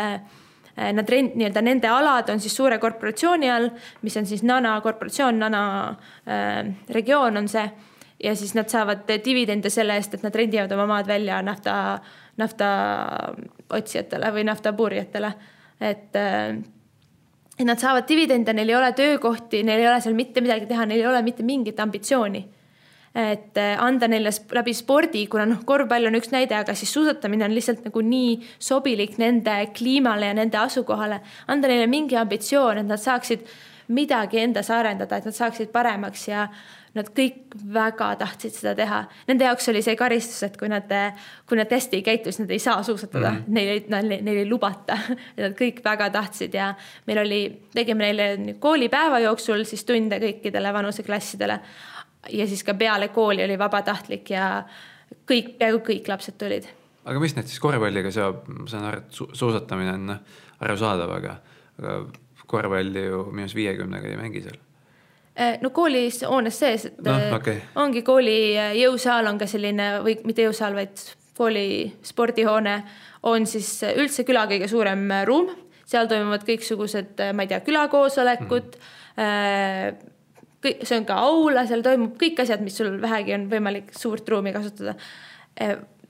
Nad 0.76 1.08
rent-, 1.08 1.38
nii-öelda 1.40 1.62
nende 1.64 1.88
alad 1.88 2.28
on 2.34 2.42
siis 2.44 2.56
suure 2.58 2.76
korporatsiooni 2.84 3.48
all, 3.48 3.70
mis 4.04 4.18
on 4.20 4.26
siis 4.28 4.42
Nana 4.44 4.74
korporatsioon, 4.84 5.38
Nana 5.40 5.62
äh, 6.28 6.66
regioon 6.92 7.38
on 7.40 7.48
see. 7.48 7.70
ja 8.24 8.36
siis 8.36 8.54
nad 8.56 8.68
saavad 8.72 9.08
dividende 9.26 9.70
selle 9.70 9.96
eest, 9.96 10.14
et 10.16 10.24
nad 10.24 10.36
rendivad 10.36 10.72
oma 10.72 10.86
maad 10.88 11.08
välja 11.08 11.42
nafta, 11.44 12.00
nafta 12.38 12.68
otsijatele 13.70 14.32
või 14.36 14.44
naftapuurijatele. 14.52 15.32
et 15.80 16.16
äh, 16.16 16.60
et 17.60 17.66
nad 17.66 17.80
saavad 17.80 18.04
dividende, 18.08 18.54
neil 18.54 18.70
ei 18.70 18.76
ole 18.76 18.92
töökohti, 18.92 19.64
neil 19.64 19.80
ei 19.80 19.88
ole 19.88 20.02
seal 20.02 20.16
mitte 20.16 20.42
midagi 20.42 20.68
teha, 20.68 20.86
neil 20.86 21.00
ei 21.00 21.08
ole 21.08 21.22
mitte 21.22 21.44
mingit 21.44 21.80
ambitsiooni 21.80 22.44
et 23.16 23.58
äh, 23.58 23.76
anda 23.80 24.10
neile 24.12 24.34
läbi 24.52 24.74
spordi, 24.76 25.26
kuna 25.32 25.46
noh, 25.48 25.62
korvpall 25.68 26.10
on 26.10 26.18
üks 26.20 26.34
näide, 26.34 26.58
aga 26.58 26.76
siis 26.76 26.92
suusatamine 26.94 27.48
on 27.48 27.56
lihtsalt 27.56 27.86
nagu 27.88 28.04
nii 28.04 28.34
sobilik 28.60 29.16
nende 29.22 29.54
kliimale 29.76 30.34
ja 30.34 30.36
nende 30.36 30.60
asukohale. 30.60 31.22
anda 31.48 31.72
neile 31.72 31.88
mingi 31.88 32.20
ambitsioon, 32.20 32.84
et 32.84 32.90
nad 32.90 33.00
saaksid 33.00 33.48
midagi 33.96 34.42
endas 34.42 34.72
arendada, 34.74 35.18
et 35.18 35.30
nad 35.30 35.38
saaksid 35.38 35.72
paremaks 35.72 36.28
ja 36.28 36.50
nad 36.96 37.10
kõik 37.16 37.56
väga 37.76 38.14
tahtsid 38.20 38.56
seda 38.56 38.72
teha. 38.78 39.02
Nende 39.28 39.48
jaoks 39.48 39.68
oli 39.72 39.82
see 39.84 39.98
karistus, 40.00 40.42
et 40.48 40.56
kui 40.60 40.70
nad, 40.72 40.92
kui 41.48 41.60
nad 41.60 41.72
hästi 41.72 42.00
ei 42.00 42.06
käitu, 42.06 42.32
siis 42.32 42.46
nad 42.46 42.54
ei 42.56 42.62
saa 42.64 42.84
suusatada 42.88 43.32
mm, 43.32 43.42
-hmm. 43.42 43.58
neil, 43.58 43.82
neil, 43.92 44.24
neil 44.24 44.38
ei 44.44 44.50
lubata. 44.50 44.98
Nad 45.44 45.58
kõik 45.60 45.84
väga 45.84 46.10
tahtsid 46.10 46.54
ja 46.56 46.74
meil 47.08 47.20
oli, 47.20 47.42
tegime 47.76 48.08
neile 48.08 48.56
koolipäeva 48.60 49.20
jooksul 49.20 49.64
siis 49.64 49.84
tunde 49.84 50.20
kõikidele 50.24 50.74
vanuseklassidele 50.74 51.60
ja 52.34 52.48
siis 52.48 52.64
ka 52.64 52.74
peale 52.74 53.10
kooli 53.14 53.44
oli 53.44 53.58
vabatahtlik 53.60 54.30
ja 54.34 54.50
kõik, 55.30 55.56
peaaegu 55.60 55.82
kõik 55.86 56.10
lapsed 56.10 56.38
tulid. 56.42 56.68
aga 57.06 57.22
mis 57.22 57.36
need 57.38 57.50
siis 57.50 57.62
korvpalliga 57.62 58.12
seob, 58.14 58.46
ma 58.50 58.68
saan 58.70 58.88
aru, 58.90 59.02
et 59.04 59.18
su 59.18 59.28
suusatamine 59.34 59.98
on 59.98 60.08
noh, 60.14 60.38
arusaadav, 60.66 61.12
aga, 61.20 61.36
aga 61.82 61.98
korvpalli 62.46 63.08
ju 63.08 63.26
miinus 63.32 63.56
viiekümnega 63.58 64.10
ei 64.12 64.22
mängi 64.22 64.46
seal 64.46 64.58
äh, 65.36 65.60
no 65.62 65.72
koolis 65.76 66.24
hoones 66.26 66.60
sees, 66.60 66.88
et 66.90 67.04
no, 67.06 67.18
okay. 67.38 67.62
ongi 67.82 68.06
kooli 68.06 68.56
jõusaal 68.80 69.30
on 69.32 69.42
ka 69.42 69.50
selline 69.50 69.92
või 70.06 70.18
mitte 70.26 70.48
jõusaal, 70.48 70.78
vaid 70.78 71.06
kooli 71.36 71.68
spordihoone 72.06 72.80
on 73.28 73.46
siis 73.50 73.70
üldse 73.92 74.24
küla 74.24 74.46
kõige 74.50 74.70
suurem 74.72 75.04
ruum, 75.28 75.50
seal 75.86 76.08
toimuvad 76.10 76.46
kõiksugused, 76.48 77.22
ma 77.36 77.46
ei 77.46 77.54
tea, 77.54 77.62
külakoosolekud 77.66 78.76
mm. 78.76 78.84
-hmm 79.22 80.14
see 80.66 80.98
on 80.98 81.06
ka 81.08 81.18
aula, 81.28 81.66
seal 81.70 81.84
toimub 81.86 82.16
kõik 82.22 82.42
asjad, 82.44 82.64
mis 82.66 82.78
sul 82.78 82.96
vähegi 83.02 83.36
on 83.38 83.46
võimalik 83.52 83.94
suurt 83.98 84.28
ruumi 84.30 84.54
kasutada. 84.56 84.96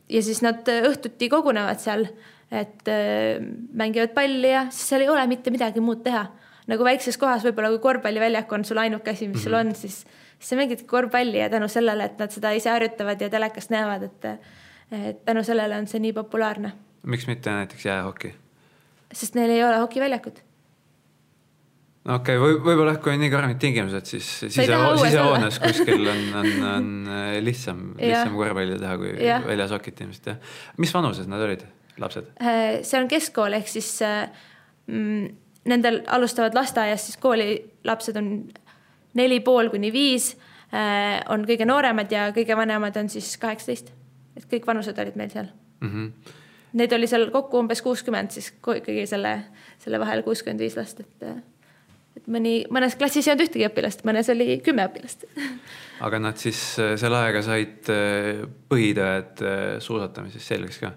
ja 0.09 0.21
siis 0.21 0.41
nad 0.45 0.67
õhtuti 0.67 1.29
kogunevad 1.29 1.81
seal, 1.81 2.07
et 2.51 2.89
äh, 2.91 3.41
mängivad 3.73 4.13
palli 4.15 4.51
ja 4.51 4.67
siis 4.69 4.89
seal 4.93 5.05
ei 5.05 5.09
ole 5.09 5.25
mitte 5.27 5.51
midagi 5.53 5.81
muud 5.81 6.03
teha. 6.05 6.27
nagu 6.67 6.85
väikses 6.85 7.17
kohas 7.21 7.43
võib-olla, 7.45 7.69
kui 7.75 7.83
korvpalliväljak 7.83 8.51
on 8.57 8.65
sul 8.65 8.81
ainuke 8.81 9.11
asi, 9.11 9.27
mis 9.29 9.43
sul 9.43 9.53
mhm. 9.53 9.67
on, 9.67 9.75
siis, 9.75 9.99
siis 10.39 10.49
sa 10.49 10.57
mängid 10.57 10.85
korvpalli 10.89 11.37
ja 11.43 11.49
tänu 11.49 11.67
sellele, 11.69 12.09
et 12.09 12.17
nad 12.21 12.33
seda 12.33 12.55
ise 12.57 12.71
harjutavad 12.73 13.21
ja 13.21 13.29
telekast 13.29 13.73
näevad, 13.73 14.07
et, 14.09 14.49
et 14.91 15.21
tänu 15.25 15.43
sellele 15.45 15.77
on 15.77 15.87
see 15.87 16.01
nii 16.01 16.15
populaarne. 16.17 16.73
miks 17.03 17.27
mitte 17.27 17.53
näiteks 17.53 17.85
jäähoki? 17.85 18.33
sest 19.13 19.35
neil 19.37 19.53
ei 19.53 19.63
ole 19.63 19.77
hokiväljakut 19.83 20.41
okei 22.05 22.37
okay, 22.37 22.41
või, 22.41 22.57
võib-olla 22.61 22.93
jah, 22.93 22.99
kui 23.01 23.13
on 23.15 23.23
nii 23.23 23.31
karmid 23.33 23.59
tingimused, 23.61 24.09
siis 24.09 24.27
sise, 24.43 24.65
sisehoones 25.01 25.57
kuskil 25.61 26.05
on, 26.11 26.21
on, 26.41 26.49
on 26.75 26.91
äh, 27.09 27.31
lihtsam, 27.43 27.81
lihtsam 27.97 28.35
korvpalli 28.37 28.77
teha 28.81 28.97
kui 29.01 29.13
ja. 29.25 29.39
väljas 29.45 29.73
hokit 29.73 30.03
ilmselt 30.05 30.29
jah. 30.29 30.53
mis 30.81 30.93
vanuses 30.93 31.29
nad 31.31 31.41
olid, 31.41 31.65
lapsed? 32.01 32.29
Äh, 32.41 32.83
see 32.85 33.01
on 33.01 33.09
keskkool 33.11 33.57
ehk 33.57 33.71
siis 33.71 33.89
äh, 34.05 34.27
mm, 34.91 35.25
nendel 35.71 36.03
alustavad 36.13 36.57
lasteaias 36.57 37.07
siis 37.09 37.17
kooli 37.21 37.49
lapsed 37.87 38.21
on 38.21 38.31
neli 39.17 39.41
pool 39.41 39.71
kuni 39.73 39.93
viis 39.95 40.35
on 41.31 41.45
kõige 41.47 41.63
nooremad 41.63 42.09
ja 42.11 42.25
kõige 42.35 42.57
vanemad 42.57 42.97
on 42.99 43.07
siis 43.07 43.29
kaheksateist. 43.39 43.93
et 44.35 44.47
kõik 44.51 44.65
vanused 44.67 44.97
olid 44.99 45.15
meil 45.15 45.29
seal 45.31 45.47
mm. 45.79 45.91
-hmm. 45.91 46.33
Neid 46.75 46.91
oli 46.91 47.07
seal 47.07 47.29
kokku 47.31 47.61
umbes 47.61 47.79
kuuskümmend, 47.81 48.33
siis 48.35 48.49
kõigi 48.59 49.05
selle, 49.07 49.45
selle 49.79 49.99
vahel 49.99 50.25
kuuskümmend 50.25 50.59
viis 50.59 50.75
last, 50.75 50.99
et 50.99 51.23
et 52.15 52.27
mõni, 52.31 52.57
mõnes 52.73 52.97
klassis 52.99 53.27
ei 53.27 53.33
olnud 53.33 53.47
ühtegi 53.47 53.67
õpilast, 53.69 54.05
mõnes 54.07 54.29
oli 54.31 54.59
kümme 54.65 54.87
õpilast. 54.89 55.25
aga 56.05 56.21
nad 56.21 56.39
siis 56.41 56.61
äh, 56.81 56.95
selle 56.99 57.23
ajaga 57.23 57.41
said 57.45 57.89
äh, 57.93 58.45
põhitõed 58.71 59.43
äh, 59.43 59.65
suusatamises 59.83 60.47
selgeks 60.53 60.81
ka? 60.83 60.95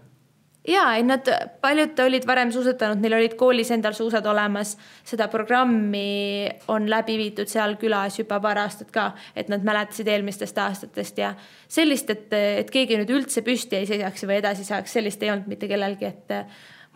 ja, 0.68 0.84
ei 0.98 1.04
nad, 1.06 1.28
paljud 1.62 2.00
olid 2.04 2.26
varem 2.28 2.50
suusatanud, 2.52 3.00
neil 3.00 3.16
olid 3.16 3.36
koolis 3.40 3.70
endal 3.72 3.94
suusad 3.96 4.26
olemas, 4.28 4.74
seda 5.06 5.28
programmi 5.32 6.48
on 6.72 6.88
läbi 6.90 7.16
viidud 7.20 7.48
seal 7.48 7.78
külas 7.80 8.18
juba 8.20 8.40
paar 8.44 8.60
aastat 8.66 8.90
ka, 8.94 9.10
et 9.38 9.48
nad 9.52 9.64
mäletasid 9.64 10.10
eelmistest 10.12 10.58
aastatest 10.60 11.22
ja 11.22 11.32
sellist, 11.68 12.10
et, 12.12 12.28
et 12.32 12.72
keegi 12.74 13.00
nüüd 13.00 13.14
üldse 13.16 13.44
püsti 13.46 13.80
ei 13.80 13.88
seisaks 13.88 14.26
või 14.28 14.42
edasi 14.42 14.66
saaks, 14.68 14.98
sellist 14.98 15.22
ei 15.24 15.32
olnud 15.32 15.48
mitte 15.48 15.70
kellelgi, 15.70 16.12
et 16.12 16.36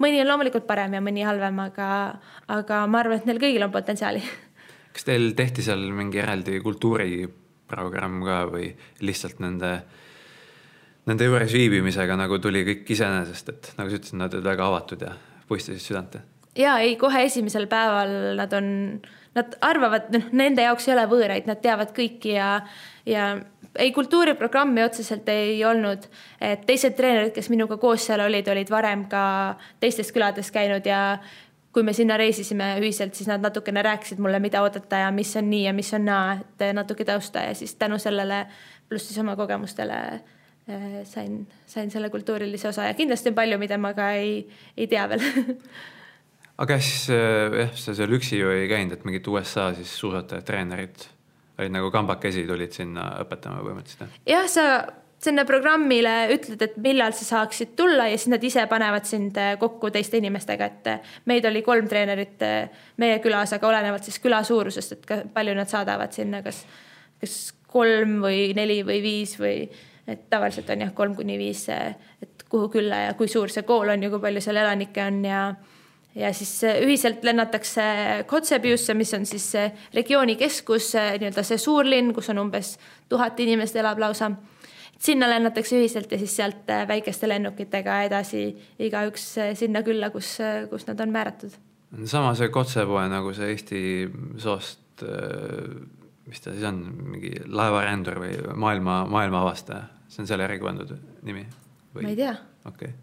mõni 0.00 0.20
on 0.22 0.30
loomulikult 0.30 0.66
parem 0.68 0.96
ja 0.96 1.02
mõni 1.04 1.24
halvem, 1.26 1.58
aga, 1.66 1.88
aga 2.52 2.82
ma 2.90 3.02
arvan, 3.02 3.20
et 3.20 3.28
neil 3.28 3.40
kõigil 3.42 3.66
on 3.66 3.74
potentsiaali. 3.74 4.22
kas 4.92 5.08
teil 5.08 5.32
tehti 5.36 5.64
seal 5.64 5.84
mingi 5.96 6.20
eraldi 6.22 6.60
kultuuriprogramm 6.64 8.22
ka 8.26 8.42
või 8.52 8.70
lihtsalt 9.04 9.40
nende, 9.44 9.72
nende 11.08 11.28
juures 11.28 11.52
viibimisega 11.52 12.16
nagu 12.16 12.38
tuli 12.38 12.64
kõik 12.68 12.94
iseenesest, 12.96 13.48
et 13.48 13.72
nagu 13.78 13.90
sa 13.90 14.00
ütlesid, 14.00 14.20
nad 14.20 14.36
olid 14.36 14.52
väga 14.52 14.68
avatud 14.68 15.08
ja 15.08 15.16
puistasid 15.48 15.84
südant? 15.84 16.20
ja 16.58 16.76
ei, 16.84 16.96
kohe 17.00 17.24
esimesel 17.26 17.66
päeval 17.70 18.36
nad 18.36 18.52
on, 18.56 18.66
nad 19.36 19.56
arvavad, 19.64 20.10
noh, 20.12 20.28
nende 20.36 20.66
jaoks 20.66 20.88
ei 20.88 20.96
ole 20.96 21.06
võõraid, 21.10 21.48
nad 21.48 21.62
teavad 21.64 21.94
kõiki 21.96 22.36
ja, 22.36 22.54
ja 23.08 23.32
ei, 23.78 23.92
kultuuriprogrammi 23.92 24.82
otseselt 24.82 25.28
ei 25.32 25.64
olnud, 25.64 26.04
et 26.40 26.66
teised 26.66 26.96
treenerid, 26.96 27.32
kes 27.36 27.48
minuga 27.52 27.78
koos 27.80 28.04
seal 28.06 28.20
olid, 28.24 28.48
olid 28.52 28.70
varem 28.70 29.06
ka 29.10 29.22
teistes 29.80 30.12
külades 30.12 30.52
käinud 30.52 30.86
ja 30.86 31.02
kui 31.72 31.84
me 31.86 31.94
sinna 31.96 32.18
reisisime 32.20 32.74
ühiselt, 32.82 33.16
siis 33.16 33.30
nad 33.30 33.40
natukene 33.40 33.82
rääkisid 33.84 34.20
mulle, 34.20 34.42
mida 34.44 34.60
oodata 34.64 35.06
ja 35.06 35.08
mis 35.14 35.32
on 35.40 35.48
nii 35.50 35.64
ja 35.64 35.72
mis 35.72 35.92
on 35.96 36.04
naa, 36.04 36.36
et 36.42 36.66
natuke 36.76 37.06
tausta 37.08 37.46
ja 37.46 37.54
siis 37.56 37.74
tänu 37.80 37.98
sellele 38.02 38.44
pluss 38.88 39.08
siis 39.08 39.22
oma 39.22 39.36
kogemustele 39.40 40.02
eh, 40.68 41.00
sain, 41.08 41.40
sain 41.66 41.90
selle 41.90 42.10
kultuurilise 42.12 42.68
osa. 42.68 42.90
Ja 42.90 42.98
kindlasti 42.98 43.32
on 43.32 43.38
palju, 43.40 43.58
mida 43.62 43.80
ma 43.80 43.94
ka 43.96 44.10
ei, 44.20 44.42
ei 44.76 44.86
tea 44.90 45.06
veel. 45.08 45.24
Aga 46.62 46.76
siis 46.76 47.08
eh, 47.14 47.58
jah, 47.62 47.72
sa 47.80 47.96
seal 47.96 48.12
üksi 48.18 48.42
ju 48.42 48.52
ei 48.52 48.68
käinud, 48.68 48.98
et 48.98 49.08
mingit 49.08 49.32
USA 49.32 49.70
siis 49.78 49.96
suusatajat, 49.96 50.44
treenerit 50.44 51.08
olid 51.62 51.74
nagu 51.74 51.92
kambakesi 51.94 52.44
tulid 52.48 52.74
sinna 52.76 53.12
õpetama 53.22 53.62
põhimõtteliselt? 53.62 54.20
jah, 54.28 54.48
sa 54.50 54.66
sinna 55.22 55.44
programmile 55.46 56.12
ütled, 56.34 56.60
et 56.64 56.76
millal 56.82 57.14
sa 57.14 57.26
saaksid 57.26 57.76
tulla 57.78 58.08
ja 58.10 58.18
siis 58.18 58.32
nad 58.32 58.42
ise 58.44 58.64
panevad 58.70 59.06
sind 59.08 59.38
äh, 59.38 59.54
kokku 59.60 59.92
teiste 59.94 60.18
inimestega, 60.18 60.66
et 60.66 60.90
äh, 60.90 61.14
meid 61.30 61.46
oli 61.48 61.62
kolm 61.66 61.88
treenerit 61.90 62.42
äh, 62.46 62.84
meie 63.02 63.20
külas, 63.22 63.54
aga 63.54 63.70
olenevalt 63.70 64.08
siis 64.08 64.18
küla 64.22 64.42
suurusest, 64.46 64.96
et 64.98 65.06
ka 65.08 65.20
palju 65.34 65.54
nad 65.58 65.70
saadavad 65.70 66.14
sinna, 66.16 66.42
kas, 66.42 66.64
kas 67.22 67.36
kolm 67.72 68.18
või 68.24 68.50
neli 68.58 68.80
või 68.86 68.98
viis 69.04 69.36
või 69.40 69.68
et 70.10 70.26
tavaliselt 70.30 70.70
on 70.74 70.82
jah, 70.86 70.94
kolm 70.96 71.14
kuni 71.14 71.38
viis, 71.38 71.68
et 71.70 72.42
kuhu 72.50 72.66
külla 72.72 73.04
ja 73.06 73.14
kui 73.18 73.30
suur 73.30 73.52
see 73.52 73.62
kool 73.68 73.94
on 73.94 74.02
ja 74.02 74.10
kui 74.10 74.20
palju 74.22 74.42
seal 74.42 74.58
elanikke 74.60 75.06
on 75.06 75.22
ja 75.24 75.44
ja 76.14 76.32
siis 76.32 76.64
äh, 76.64 76.80
ühiselt 76.84 77.24
lennatakse 77.24 77.82
Kotsebiusse, 78.26 78.94
mis 78.94 79.14
on 79.14 79.26
siis 79.26 79.52
regiooni 79.94 80.36
keskus, 80.36 80.92
nii-öelda 80.94 81.44
see 81.46 81.60
suurlinn, 81.60 82.12
kus 82.14 82.30
on 82.32 82.42
umbes 82.44 82.76
tuhat 83.08 83.40
inimest 83.40 83.76
elab 83.76 84.00
lausa. 84.02 84.30
sinna 85.02 85.26
lennatakse 85.28 85.76
ühiselt 85.76 86.12
ja 86.12 86.18
siis 86.18 86.36
sealt 86.36 86.70
äh, 86.70 86.86
väikeste 86.88 87.28
lennukitega 87.28 88.02
edasi 88.02 88.44
igaüks 88.78 89.38
äh, 89.38 89.54
sinna 89.58 89.82
külla, 89.82 90.10
kus, 90.10 90.38
kus 90.70 90.86
nad 90.86 91.00
on 91.00 91.10
määratud. 91.10 91.56
sama 92.04 92.34
see 92.34 92.48
Kotsepoe 92.48 93.08
nagu 93.08 93.32
see 93.34 93.48
Eesti 93.48 93.82
soost, 94.38 95.02
mis 96.26 96.40
ta 96.40 96.52
siis 96.52 96.64
on, 96.64 96.84
mingi 97.14 97.34
laevarändur 97.46 98.20
või 98.20 98.36
maailma, 98.54 99.04
maailma 99.10 99.42
avastaja, 99.42 99.88
see 100.08 100.22
on 100.22 100.28
selle 100.28 100.44
järgi 100.44 100.62
pandud 100.64 100.92
nimi? 101.22 101.46
ma 101.94 102.08
ei 102.08 102.16
tea. 102.16 102.36
okei 102.68 102.92
okay., 102.92 103.00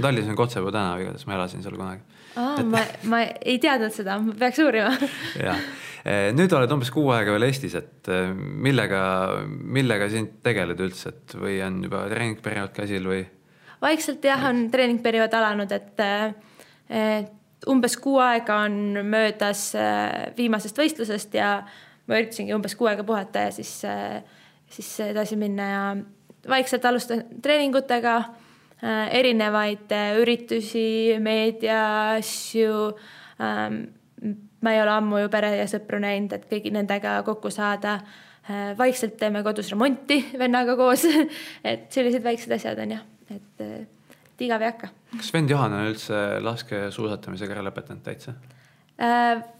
Tallinnas 0.00 0.30
on 0.30 0.36
Kotsepuu 0.36 0.70
tänav, 0.72 1.00
igatahes 1.02 1.26
ma 1.26 1.34
elasin 1.34 1.62
seal 1.62 1.76
kunagi 1.76 2.17
aa, 2.38 2.64
ma, 2.66 2.82
ma 3.10 3.22
ei 3.42 3.58
teadnud 3.62 3.94
seda, 3.94 4.18
ma 4.22 4.34
peaks 4.38 4.60
uurima. 4.64 4.94
Jah, 5.48 5.64
nüüd 6.38 6.54
oled 6.56 6.76
umbes 6.76 6.92
kuu 6.94 7.10
aega 7.14 7.34
veel 7.34 7.48
Eestis, 7.48 7.74
et 7.78 8.12
millega, 8.38 9.00
millega 9.48 10.08
sind 10.12 10.38
tegeled 10.46 10.80
üldse, 10.86 11.12
et 11.12 11.36
või 11.38 11.58
on 11.66 11.82
juba 11.84 12.06
treeningperiood 12.12 12.72
käsil 12.76 13.10
või? 13.10 13.24
vaikselt 13.82 14.24
jah, 14.26 14.48
on 14.48 14.64
treeningperiood 14.72 15.34
alanud, 15.38 15.70
et 15.70 16.00
umbes 17.70 17.96
kuu 18.02 18.18
aega 18.22 18.62
on 18.66 18.98
möödas 19.06 19.70
viimasest 20.36 20.78
võistlusest 20.78 21.34
ja 21.38 21.52
ma 22.08 22.18
üritasingi 22.18 22.54
umbes 22.56 22.74
kuu 22.78 22.88
aega 22.90 23.04
puhata 23.06 23.48
ja 23.48 23.54
siis, 23.54 23.72
siis 24.72 24.90
edasi 25.08 25.38
minna 25.40 25.68
ja 25.68 25.82
vaikselt 26.48 26.84
alustan 26.88 27.24
treeningutega 27.42 28.20
erinevaid 28.86 29.92
äh, 29.92 30.16
üritusi, 30.20 31.18
meediaasju. 31.22 32.74
Ähm, 33.42 33.80
ma 34.62 34.74
ei 34.74 34.82
ole 34.82 34.94
ammu 34.94 35.22
ju 35.24 35.30
pere 35.30 35.52
ja 35.58 35.66
sõpru 35.70 36.00
näinud, 36.02 36.34
et 36.34 36.48
kõigi 36.50 36.72
nendega 36.74 37.18
kokku 37.26 37.50
saada. 37.54 37.98
Äh, 38.48 38.72
vaikselt 38.78 39.18
teeme 39.20 39.42
kodus 39.46 39.70
remonti 39.74 40.20
vennaga 40.42 40.76
koos 40.78 41.04
et 41.70 41.88
sellised 41.94 42.24
väiksed 42.24 42.54
asjad 42.54 42.78
on 42.84 42.96
jah, 42.96 43.04
et, 43.34 43.66
et 43.66 44.46
igav 44.46 44.62
ei 44.62 44.70
hakka. 44.70 44.92
kas 45.18 45.34
vend 45.34 45.50
Juhan 45.52 45.74
on 45.74 45.90
üldse 45.90 46.22
laskesuusatamisega 46.44 47.58
ära 47.58 47.66
lõpetanud 47.68 48.04
täitsa? 48.06 48.38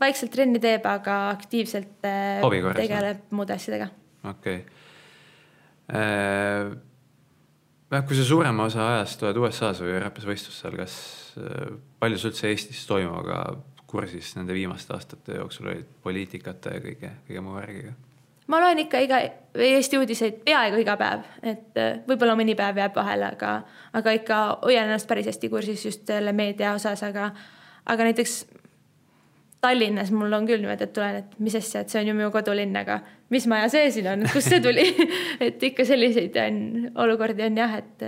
vaikselt 0.01 0.33
trenni 0.35 0.59
teeb, 0.59 0.83
aga 0.91 1.29
aktiivselt 1.31 2.01
tegeleb 2.03 3.29
muude 3.31 3.55
asjadega. 3.55 3.87
okei 4.33 4.65
okay 5.87 6.79
jah, 7.91 8.05
kui 8.05 8.19
sa 8.19 8.27
suurema 8.29 8.69
osa 8.69 8.85
ajast 8.95 9.23
oled 9.25 9.41
USA-s 9.45 9.83
või 9.85 9.97
räpasvõistlustel, 10.03 10.77
kas 10.79 10.99
palju 12.01 12.21
sa 12.21 12.31
üldse 12.31 12.53
Eestis 12.53 12.85
toimuvaga 12.89 13.43
kursis 13.89 14.35
nende 14.37 14.55
viimaste 14.57 14.93
aastate 14.95 15.39
jooksul 15.39 15.71
olid 15.73 15.89
poliitikate 16.05 16.75
ja 16.77 16.85
kõige, 16.85 17.11
kõige 17.29 17.45
muu 17.45 17.57
värgiga? 17.57 17.95
ma 18.49 18.61
loen 18.63 18.83
ikka 18.85 19.01
iga 19.05 19.21
Eesti 19.69 19.99
uudiseid 19.99 20.41
peaaegu 20.45 20.81
iga 20.81 20.95
päev, 21.01 21.25
et 21.43 21.81
äh, 21.81 21.99
võib-olla 22.09 22.37
mõni 22.39 22.55
päev 22.57 22.79
jääb 22.81 22.95
vahele, 22.97 23.33
aga, 23.35 23.55
aga 23.97 24.15
ikka 24.17 24.39
hoian 24.63 24.89
ennast 24.89 25.09
päris 25.09 25.29
hästi 25.29 25.51
kursis 25.53 25.85
just 25.85 26.07
selle 26.09 26.33
meedia 26.33 26.73
osas, 26.77 27.03
aga, 27.05 27.33
aga 27.85 28.09
näiteks 28.09 28.39
Tallinnas 29.61 30.13
mul 30.15 30.33
on 30.37 30.45
küll 30.47 30.63
niimoodi, 30.63 30.87
et 30.87 30.93
tulen, 30.95 31.17
et 31.19 31.39
mis 31.43 31.55
asja, 31.59 31.83
et 31.83 31.91
see 31.91 31.99
on 31.99 32.13
ju 32.13 32.15
minu 32.15 32.29
kodulinn, 32.35 32.77
aga 32.79 33.01
mis 33.35 33.47
maja 33.51 33.67
see 33.73 33.89
siin 33.95 34.07
on, 34.13 34.23
kust 34.31 34.53
see 34.53 34.61
tuli 34.63 34.85
et 35.47 35.65
ikka 35.71 35.87
selliseid 35.89 36.37
on, 36.45 36.61
olukordi 37.07 37.47
on 37.49 37.59
jah, 37.59 37.75
et 37.81 38.07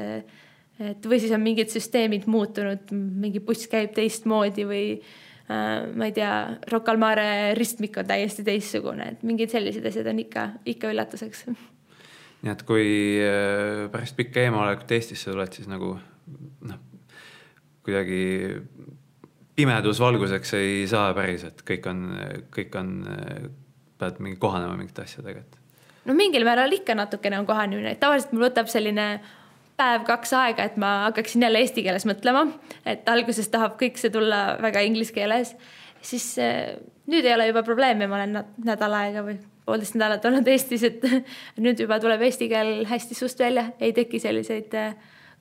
et 0.80 1.08
või 1.10 1.18
siis 1.20 1.32
on 1.36 1.42
mingid 1.42 1.72
süsteemid 1.72 2.28
muutunud, 2.30 2.92
mingi 2.94 3.42
buss 3.44 3.68
käib 3.70 3.92
teistmoodi 3.96 4.64
või 4.68 4.84
äh, 4.96 5.90
ma 5.92 6.08
ei 6.08 6.14
tea, 6.16 6.32
Rocca 6.72 6.94
al 6.94 7.02
Mare 7.02 7.26
ristmik 7.58 7.98
on 8.00 8.08
täiesti 8.08 8.46
teistsugune, 8.46 9.10
et 9.12 9.26
mingid 9.26 9.52
sellised 9.52 9.84
asjad 9.90 10.08
on 10.12 10.22
ikka, 10.22 10.46
ikka 10.72 10.94
üllatuseks. 10.94 11.44
nii 12.44 12.54
et 12.54 12.64
kui 12.68 12.86
äh, 13.26 13.88
pärast 13.92 14.16
pikka 14.16 14.46
eemalolekut 14.46 14.96
Eestisse 14.96 15.34
tuled, 15.34 15.52
siis 15.58 15.68
nagu 15.70 15.96
noh, 16.70 16.80
kuidagi 17.84 18.22
pimedusvalguseks 19.58 20.54
ei 20.58 20.84
saa 20.90 21.10
päris, 21.16 21.44
et 21.48 21.64
kõik 21.66 21.88
on, 21.90 22.04
kõik 22.54 22.76
on, 22.80 22.92
pead 24.00 24.20
mingi 24.22 24.38
kohanema 24.40 24.76
mingite 24.78 25.04
asjadega, 25.04 25.42
et. 25.42 25.58
no 26.08 26.16
mingil 26.16 26.46
määral 26.48 26.72
ikka 26.72 26.96
natukene 26.96 27.40
on 27.40 27.48
kohanemine, 27.48 27.96
tavaliselt 28.00 28.32
mul 28.36 28.48
võtab 28.48 28.70
selline 28.72 29.10
päev-kaks 29.80 30.32
aega, 30.36 30.66
et 30.68 30.80
ma 30.80 30.92
hakkaksin 31.08 31.44
jälle 31.46 31.62
eesti 31.64 31.84
keeles 31.86 32.06
mõtlema, 32.08 32.46
et 32.88 33.08
alguses 33.10 33.48
tahab 33.52 33.78
kõik 33.80 34.00
see 34.00 34.12
tulla 34.12 34.58
väga 34.62 34.82
inglise 34.86 35.14
keeles, 35.16 35.54
siis 36.04 36.26
eh, 36.40 36.76
nüüd 37.10 37.26
ei 37.26 37.34
ole 37.36 37.48
juba 37.50 37.64
probleemi, 37.66 38.08
ma 38.10 38.20
olen 38.20 38.42
nädal 38.66 38.96
aega 38.98 39.24
või 39.26 39.38
poolteist 39.66 39.96
nädalat 39.96 40.24
olnud 40.26 40.48
Eestis, 40.50 40.84
et 40.88 41.04
nüüd 41.64 41.80
juba 41.80 42.00
tuleb 42.02 42.24
eesti 42.26 42.48
keel 42.50 42.84
hästi 42.90 43.16
sust 43.18 43.40
välja, 43.40 43.70
ei 43.80 43.94
teki 43.96 44.20
selliseid 44.22 44.76
eh, 44.78 44.96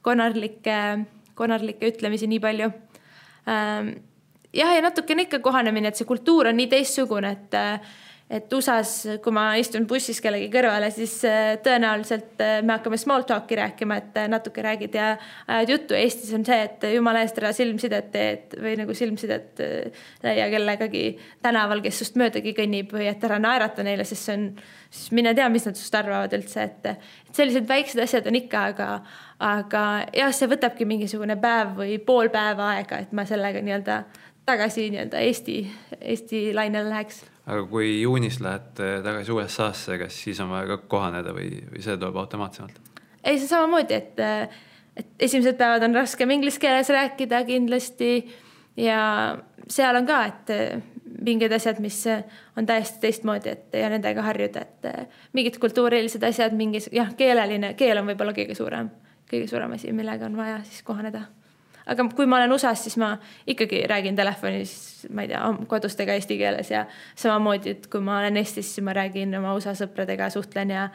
konarlikke, 0.05 0.77
konarlikke 1.39 1.91
ütlemisi 1.91 2.29
nii 2.31 2.43
palju 2.43 2.71
jah, 3.49 4.73
ja 4.75 4.81
natukene 4.85 5.25
ikka 5.27 5.41
kohanemine, 5.45 5.91
et 5.91 5.99
see 5.99 6.07
kultuur 6.09 6.51
on 6.51 6.57
nii 6.59 6.69
teistsugune, 6.71 7.31
et 7.37 7.59
et 8.29 8.53
USA-s, 8.53 9.17
kui 9.23 9.33
ma 9.33 9.55
istun 9.57 9.87
bussis 9.89 10.19
kellegi 10.21 10.51
kõrvale, 10.53 10.91
siis 10.93 11.15
äh, 11.25 11.55
tõenäoliselt 11.65 12.41
äh, 12.45 12.59
me 12.61 12.75
hakkame 12.75 12.99
small 13.01 13.25
talk'i 13.25 13.57
rääkima, 13.57 13.97
et 13.97 14.19
äh, 14.21 14.27
natuke 14.29 14.61
räägid 14.61 14.93
ja 14.93 15.07
ajad 15.47 15.73
juttu. 15.73 15.97
Eestis 15.97 16.29
on 16.37 16.45
see, 16.45 16.59
et 16.67 16.85
jumala 16.93 17.23
eest 17.25 17.39
ära 17.41 17.49
silmsidet 17.57 18.11
teed 18.13 18.53
või 18.61 18.75
nagu 18.77 18.93
silmsidet 18.97 19.63
leia 20.21 20.45
kellegagi 20.53 21.03
tänaval, 21.41 21.81
kes 21.85 22.03
sust 22.03 22.21
möödagi 22.21 22.53
kõnnib 22.57 22.93
või 22.93 23.09
et 23.09 23.25
ära 23.25 23.41
naerata 23.41 23.85
neile, 23.87 24.05
sest 24.05 24.29
see 24.29 24.37
on, 24.37 24.45
siis 24.93 25.09
mine 25.17 25.33
tea, 25.33 25.49
mis 25.49 25.65
nad 25.65 25.79
sinust 25.79 25.97
arvavad 25.97 26.37
üldse, 26.37 26.69
et, 26.69 27.09
et 27.31 27.41
sellised 27.41 27.65
väiksed 27.69 28.05
asjad 28.05 28.29
on 28.29 28.37
ikka, 28.37 28.65
aga, 28.75 28.91
aga 29.41 29.83
jah, 30.13 30.29
see 30.37 30.53
võtabki 30.53 30.85
mingisugune 30.85 31.39
päev 31.41 31.79
või 31.81 31.97
pool 31.97 32.29
päeva 32.29 32.75
aega, 32.75 33.01
et 33.01 33.17
ma 33.17 33.25
sellega 33.25 33.65
nii-öelda 33.65 34.03
tagasi 34.49 34.89
nii-öelda 34.89 35.25
Eesti, 35.25 35.59
Eesti 36.01 36.53
lainele 36.53 36.89
läheks. 36.89 37.23
Aga 37.49 37.65
kui 37.69 37.89
juunis 38.01 38.39
lähed 38.43 38.81
tagasi 39.05 39.33
USA-sse, 39.33 39.97
kas 40.01 40.21
siis 40.25 40.39
on 40.43 40.51
vaja 40.53 40.67
ka 40.73 40.77
kohaneda 40.91 41.33
või, 41.35 41.63
või 41.71 41.83
see 41.85 41.97
tuleb 41.97 42.19
automaatsemalt? 42.21 42.77
ei, 43.23 43.39
see 43.39 43.49
samamoodi, 43.49 43.97
et, 43.97 44.21
et 44.99 45.25
esimesed 45.27 45.57
päevad 45.59 45.83
on 45.87 45.97
raskem 45.97 46.31
inglise 46.35 46.61
keeles 46.61 46.91
rääkida 46.93 47.43
kindlasti 47.47 48.13
ja 48.79 49.01
seal 49.69 49.99
on 49.99 50.07
ka, 50.07 50.21
et 50.29 50.53
mingid 51.25 51.51
asjad, 51.55 51.81
mis 51.83 51.97
on 52.57 52.69
täiesti 52.69 53.01
teistmoodi, 53.03 53.55
et 53.55 53.79
ja 53.81 53.89
nendega 53.91 54.23
harjuda, 54.23 54.63
et 54.63 55.09
mingid 55.35 55.59
kultuurilised 55.61 56.23
asjad, 56.23 56.55
mingi 56.57 56.81
jah, 56.95 57.11
keeleline, 57.17 57.73
keel 57.79 58.01
on 58.01 58.07
võib-olla 58.11 58.35
kõige 58.37 58.55
suurem, 58.57 58.91
kõige 59.29 59.49
suurem 59.51 59.75
asi, 59.75 59.91
millega 59.95 60.29
on 60.29 60.37
vaja 60.39 60.61
siis 60.67 60.85
kohaneda 60.87 61.25
aga 61.89 62.05
kui 62.15 62.27
ma 62.29 62.37
olen 62.39 62.53
USA-s, 62.53 62.85
siis 62.85 62.97
ma 63.01 63.13
ikkagi 63.49 63.81
räägin 63.89 64.17
telefonis, 64.17 64.73
ma 65.13 65.25
ei 65.25 65.31
tea, 65.31 65.41
kodustega 65.71 66.15
eesti 66.17 66.37
keeles 66.39 66.69
ja 66.71 66.85
samamoodi, 67.17 67.75
et 67.75 67.89
kui 67.91 68.03
ma 68.05 68.19
olen 68.19 68.37
Eestis, 68.41 68.75
siis 68.75 68.85
ma 68.85 68.93
räägin 68.97 69.33
oma 69.39 69.55
USA 69.57 69.73
sõpradega, 69.77 70.29
suhtlen 70.33 70.73
ja 70.75 70.87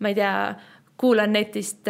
ma 0.00 0.12
ei 0.12 0.18
tea, 0.18 0.34
kuulan 1.00 1.32
netist, 1.32 1.88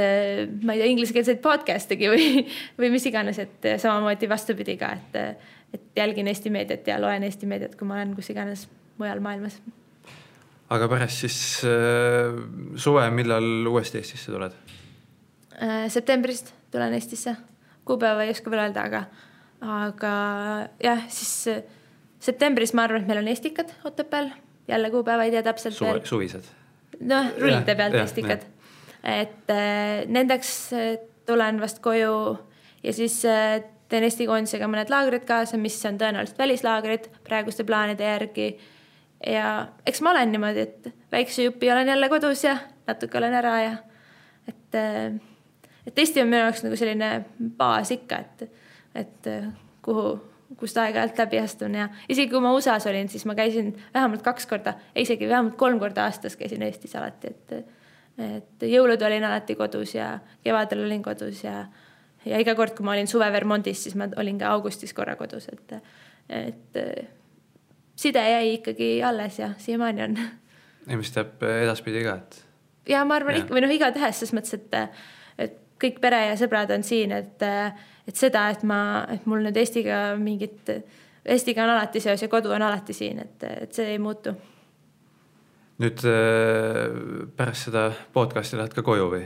ma 0.63 0.77
ei 0.77 0.83
tea, 0.83 0.91
inglisekeelseid 0.93 1.41
podcast'egi 1.43 2.13
või, 2.13 2.45
või 2.81 2.93
mis 2.95 3.09
iganes, 3.11 3.41
et 3.43 3.73
samamoodi 3.83 4.29
vastupidi 4.31 4.77
ka, 4.81 4.93
et, 4.99 5.45
et 5.75 6.03
jälgin 6.03 6.29
Eesti 6.31 6.53
meediat 6.53 6.89
ja 6.93 7.01
loen 7.01 7.27
Eesti 7.27 7.49
meediat, 7.51 7.77
kui 7.79 7.89
ma 7.89 7.99
olen 7.99 8.15
kus 8.19 8.33
iganes 8.35 8.69
mujal 9.01 9.23
maailmas. 9.25 9.61
aga 10.71 10.89
pärast 10.89 11.25
siis 11.25 11.39
äh, 11.67 12.37
suve, 12.77 13.09
millal 13.11 13.71
uuesti 13.73 14.03
Eestisse 14.03 14.33
tuled 14.33 14.53
äh,? 15.57 15.89
septembrist 15.89 16.53
tulen 16.71 16.95
Eestisse 16.95 17.39
kuupäeva 17.89 18.25
ei 18.25 18.35
oska 18.35 18.51
veel 18.53 18.65
öelda, 18.67 18.87
aga, 18.87 19.05
aga 19.81 20.15
jah, 20.83 21.05
siis 21.13 21.35
äh, 21.53 21.63
septembris 22.21 22.75
ma 22.77 22.87
arvan, 22.87 23.05
et 23.05 23.11
meil 23.11 23.23
on 23.23 23.33
estikad 23.33 23.73
Otepääl, 23.85 24.31
jälle 24.69 24.91
kuupäeva 24.91 25.27
ei 25.27 25.35
tea 25.35 25.43
täpselt 25.47 25.75
Suve, 25.75 25.97
veel. 25.97 26.05
suvised. 26.05 26.49
noh, 27.01 27.31
rullide 27.39 27.77
pealt 27.77 27.97
ja, 27.97 28.05
estikad. 28.05 28.47
et 29.03 29.53
äh, 29.53 30.07
nendeks 30.07 30.55
äh, 30.77 30.97
tulen 31.27 31.61
vast 31.61 31.81
koju 31.85 32.39
ja 32.83 32.93
siis 32.93 33.23
äh, 33.29 33.63
teen 33.91 34.07
Eesti 34.07 34.27
koondisega 34.29 34.69
mõned 34.71 34.91
laagrid 34.93 35.25
kaasa, 35.27 35.59
mis 35.59 35.79
on 35.89 35.99
tõenäoliselt 35.99 36.39
välislaagrid 36.39 37.09
praeguste 37.27 37.67
plaanide 37.67 38.07
järgi. 38.07 38.53
ja 39.27 39.69
eks 39.87 40.01
ma 40.05 40.15
olen 40.15 40.33
niimoodi, 40.33 40.67
et 40.69 40.93
väikse 41.13 41.49
jupi 41.49 41.73
olen 41.73 41.89
jälle 41.89 42.09
kodus 42.09 42.45
ja 42.45 42.57
natuke 42.87 43.19
olen 43.19 43.35
ära 43.35 43.57
ja 43.63 43.75
et 44.49 44.79
äh, 44.79 45.19
et 45.87 45.99
Eesti 45.99 46.23
on 46.23 46.29
minu 46.29 46.43
jaoks 46.45 46.65
nagu 46.67 46.77
selline 46.77 47.11
baas 47.59 47.91
ikka, 47.95 48.19
et, 48.19 48.63
et 48.95 49.31
kuhu, 49.83 50.15
kust 50.61 50.79
aeg-ajalt 50.83 51.19
läbi 51.23 51.39
astun 51.41 51.77
ja 51.79 51.89
isegi 52.09 52.31
kui 52.33 52.43
ma 52.43 52.53
USA-s 52.57 52.89
olin, 52.91 53.09
siis 53.09 53.27
ma 53.29 53.37
käisin 53.39 53.73
vähemalt 53.95 54.23
kaks 54.27 54.49
korda, 54.51 54.75
isegi 54.99 55.29
vähemalt 55.29 55.57
kolm 55.61 55.79
korda 55.83 56.09
aastas 56.09 56.37
käisin 56.37 56.63
Eestis 56.67 56.97
alati, 56.97 57.35
et 57.35 57.77
et 58.21 58.65
jõulud 58.69 59.01
olin 59.07 59.25
alati 59.25 59.55
kodus 59.57 59.95
ja 59.95 60.19
kevadel 60.45 60.83
olin 60.85 61.03
kodus 61.03 61.45
ja 61.45 61.65
ja 62.27 62.41
iga 62.43 62.55
kord, 62.55 62.75
kui 62.77 62.85
ma 62.85 62.93
olin 62.93 63.09
suve 63.09 63.31
Vermontis, 63.33 63.85
siis 63.87 63.95
ma 63.97 64.11
olin 64.21 64.39
ka 64.41 64.51
augustis 64.53 64.93
korra 64.95 65.17
kodus, 65.17 65.49
et 65.49 65.79
et 66.29 66.81
side 67.97 68.23
jäi 68.31 68.55
ikkagi 68.59 68.91
alles 69.05 69.39
ja 69.39 69.51
siiamaani 69.59 70.03
on. 70.03 70.19
ja 70.91 70.97
mis 70.97 71.13
teeb 71.15 71.43
edaspidi 71.63 72.05
ka, 72.05 72.19
et? 72.21 72.43
ja 72.89 73.05
ma 73.05 73.17
arvan 73.21 73.39
ja. 73.39 73.45
ikka 73.45 73.57
või 73.57 73.65
noh, 73.65 73.73
igatahes 73.75 74.21
selles 74.21 74.37
mõttes, 74.37 74.59
et 74.59 74.77
kõik 75.81 76.01
pere 76.03 76.25
ja 76.29 76.39
sõbrad 76.39 76.73
on 76.75 76.85
siin, 76.87 77.13
et, 77.17 77.45
et 78.09 78.17
seda, 78.17 78.49
et 78.55 78.65
ma, 78.69 78.81
et 79.13 79.27
mul 79.31 79.45
nüüd 79.47 79.57
Eestiga 79.61 80.01
mingit, 80.21 80.73
Eestiga 81.25 81.65
on 81.67 81.75
alati 81.75 82.03
seos 82.03 82.23
ja 82.23 82.31
kodu 82.33 82.53
on 82.55 82.65
alati 82.65 82.97
siin, 82.97 83.21
et, 83.25 83.47
et 83.67 83.77
see 83.77 83.95
ei 83.95 84.01
muutu. 84.03 84.35
nüüd 85.81 86.03
äh, 86.05 87.31
pärast 87.37 87.71
seda 87.71 87.87
podcast'i 88.13 88.59
lähed 88.59 88.75
ka 88.77 88.85
koju 88.85 89.09
või 89.15 89.25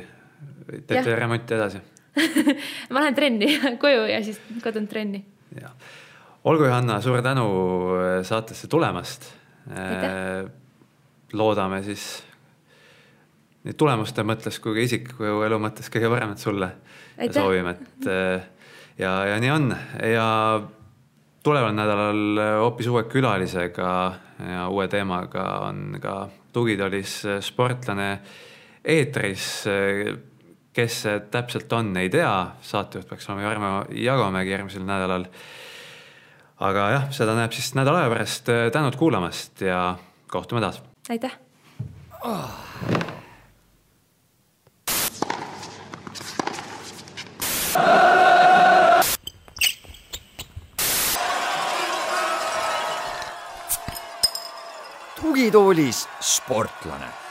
teete 0.86 1.16
remonti 1.18 1.56
edasi 1.56 1.80
ma 2.94 3.02
lähen 3.02 3.16
trenni 3.16 3.48
koju 3.82 4.06
ja 4.10 4.20
siis 4.24 4.40
kodunt 4.62 4.90
trenni. 4.90 5.24
olgu 6.44 6.64
Johanna, 6.64 7.00
suur 7.00 7.22
tänu 7.22 7.46
äh, 7.96 8.20
saatesse 8.22 8.68
tulemast. 8.68 9.32
Äh, 9.70 10.44
loodame 11.32 11.82
siis 11.82 12.22
nii 13.64 13.76
tulemuste 13.80 14.24
mõttes 14.26 14.60
kui 14.60 14.76
ka 14.76 14.84
isikliku 14.84 15.44
elu 15.46 15.58
mõttes 15.62 15.88
kõige 15.92 16.10
paremat 16.12 16.42
sulle 16.42 16.70
Aitäh. 17.18 17.40
soovime, 17.40 17.76
et 17.76 18.08
äh, 18.10 18.48
ja, 18.98 19.12
ja 19.32 19.38
nii 19.40 19.50
on 19.50 19.70
ja 20.12 20.26
tuleval 21.44 21.74
nädalal 21.76 22.42
hoopis 22.60 22.88
uue 22.92 23.04
külalisega 23.10 23.90
ja 24.50 24.68
uue 24.68 24.88
teemaga 24.88 25.44
on 25.68 25.98
ka 26.02 26.16
tugitoolis 26.52 27.22
sportlane 27.44 28.10
eetris. 28.84 29.64
kes 30.74 30.94
see 31.04 31.18
täpselt 31.30 31.72
on, 31.72 31.92
ei 31.96 32.08
tea, 32.10 32.30
saatejuht 32.62 33.06
peaks 33.08 33.28
olema 33.28 33.44
Jarmo 33.46 33.68
Jagomägi 33.94 34.50
järgmisel 34.50 34.86
nädalal. 34.86 35.26
aga 36.58 36.88
jah, 36.96 37.10
seda 37.14 37.36
näeb 37.38 37.52
siis 37.52 37.74
nädala 37.78 38.04
aja 38.04 38.14
pärast. 38.14 38.52
tänud 38.72 38.96
kuulamast 38.96 39.60
ja 39.60 39.96
kohtume 40.28 40.60
taas. 40.60 40.82
aitäh 41.08 41.38
oh.. 42.24 43.22
Tugitoolis 55.20 56.08
sportlane 56.20 57.23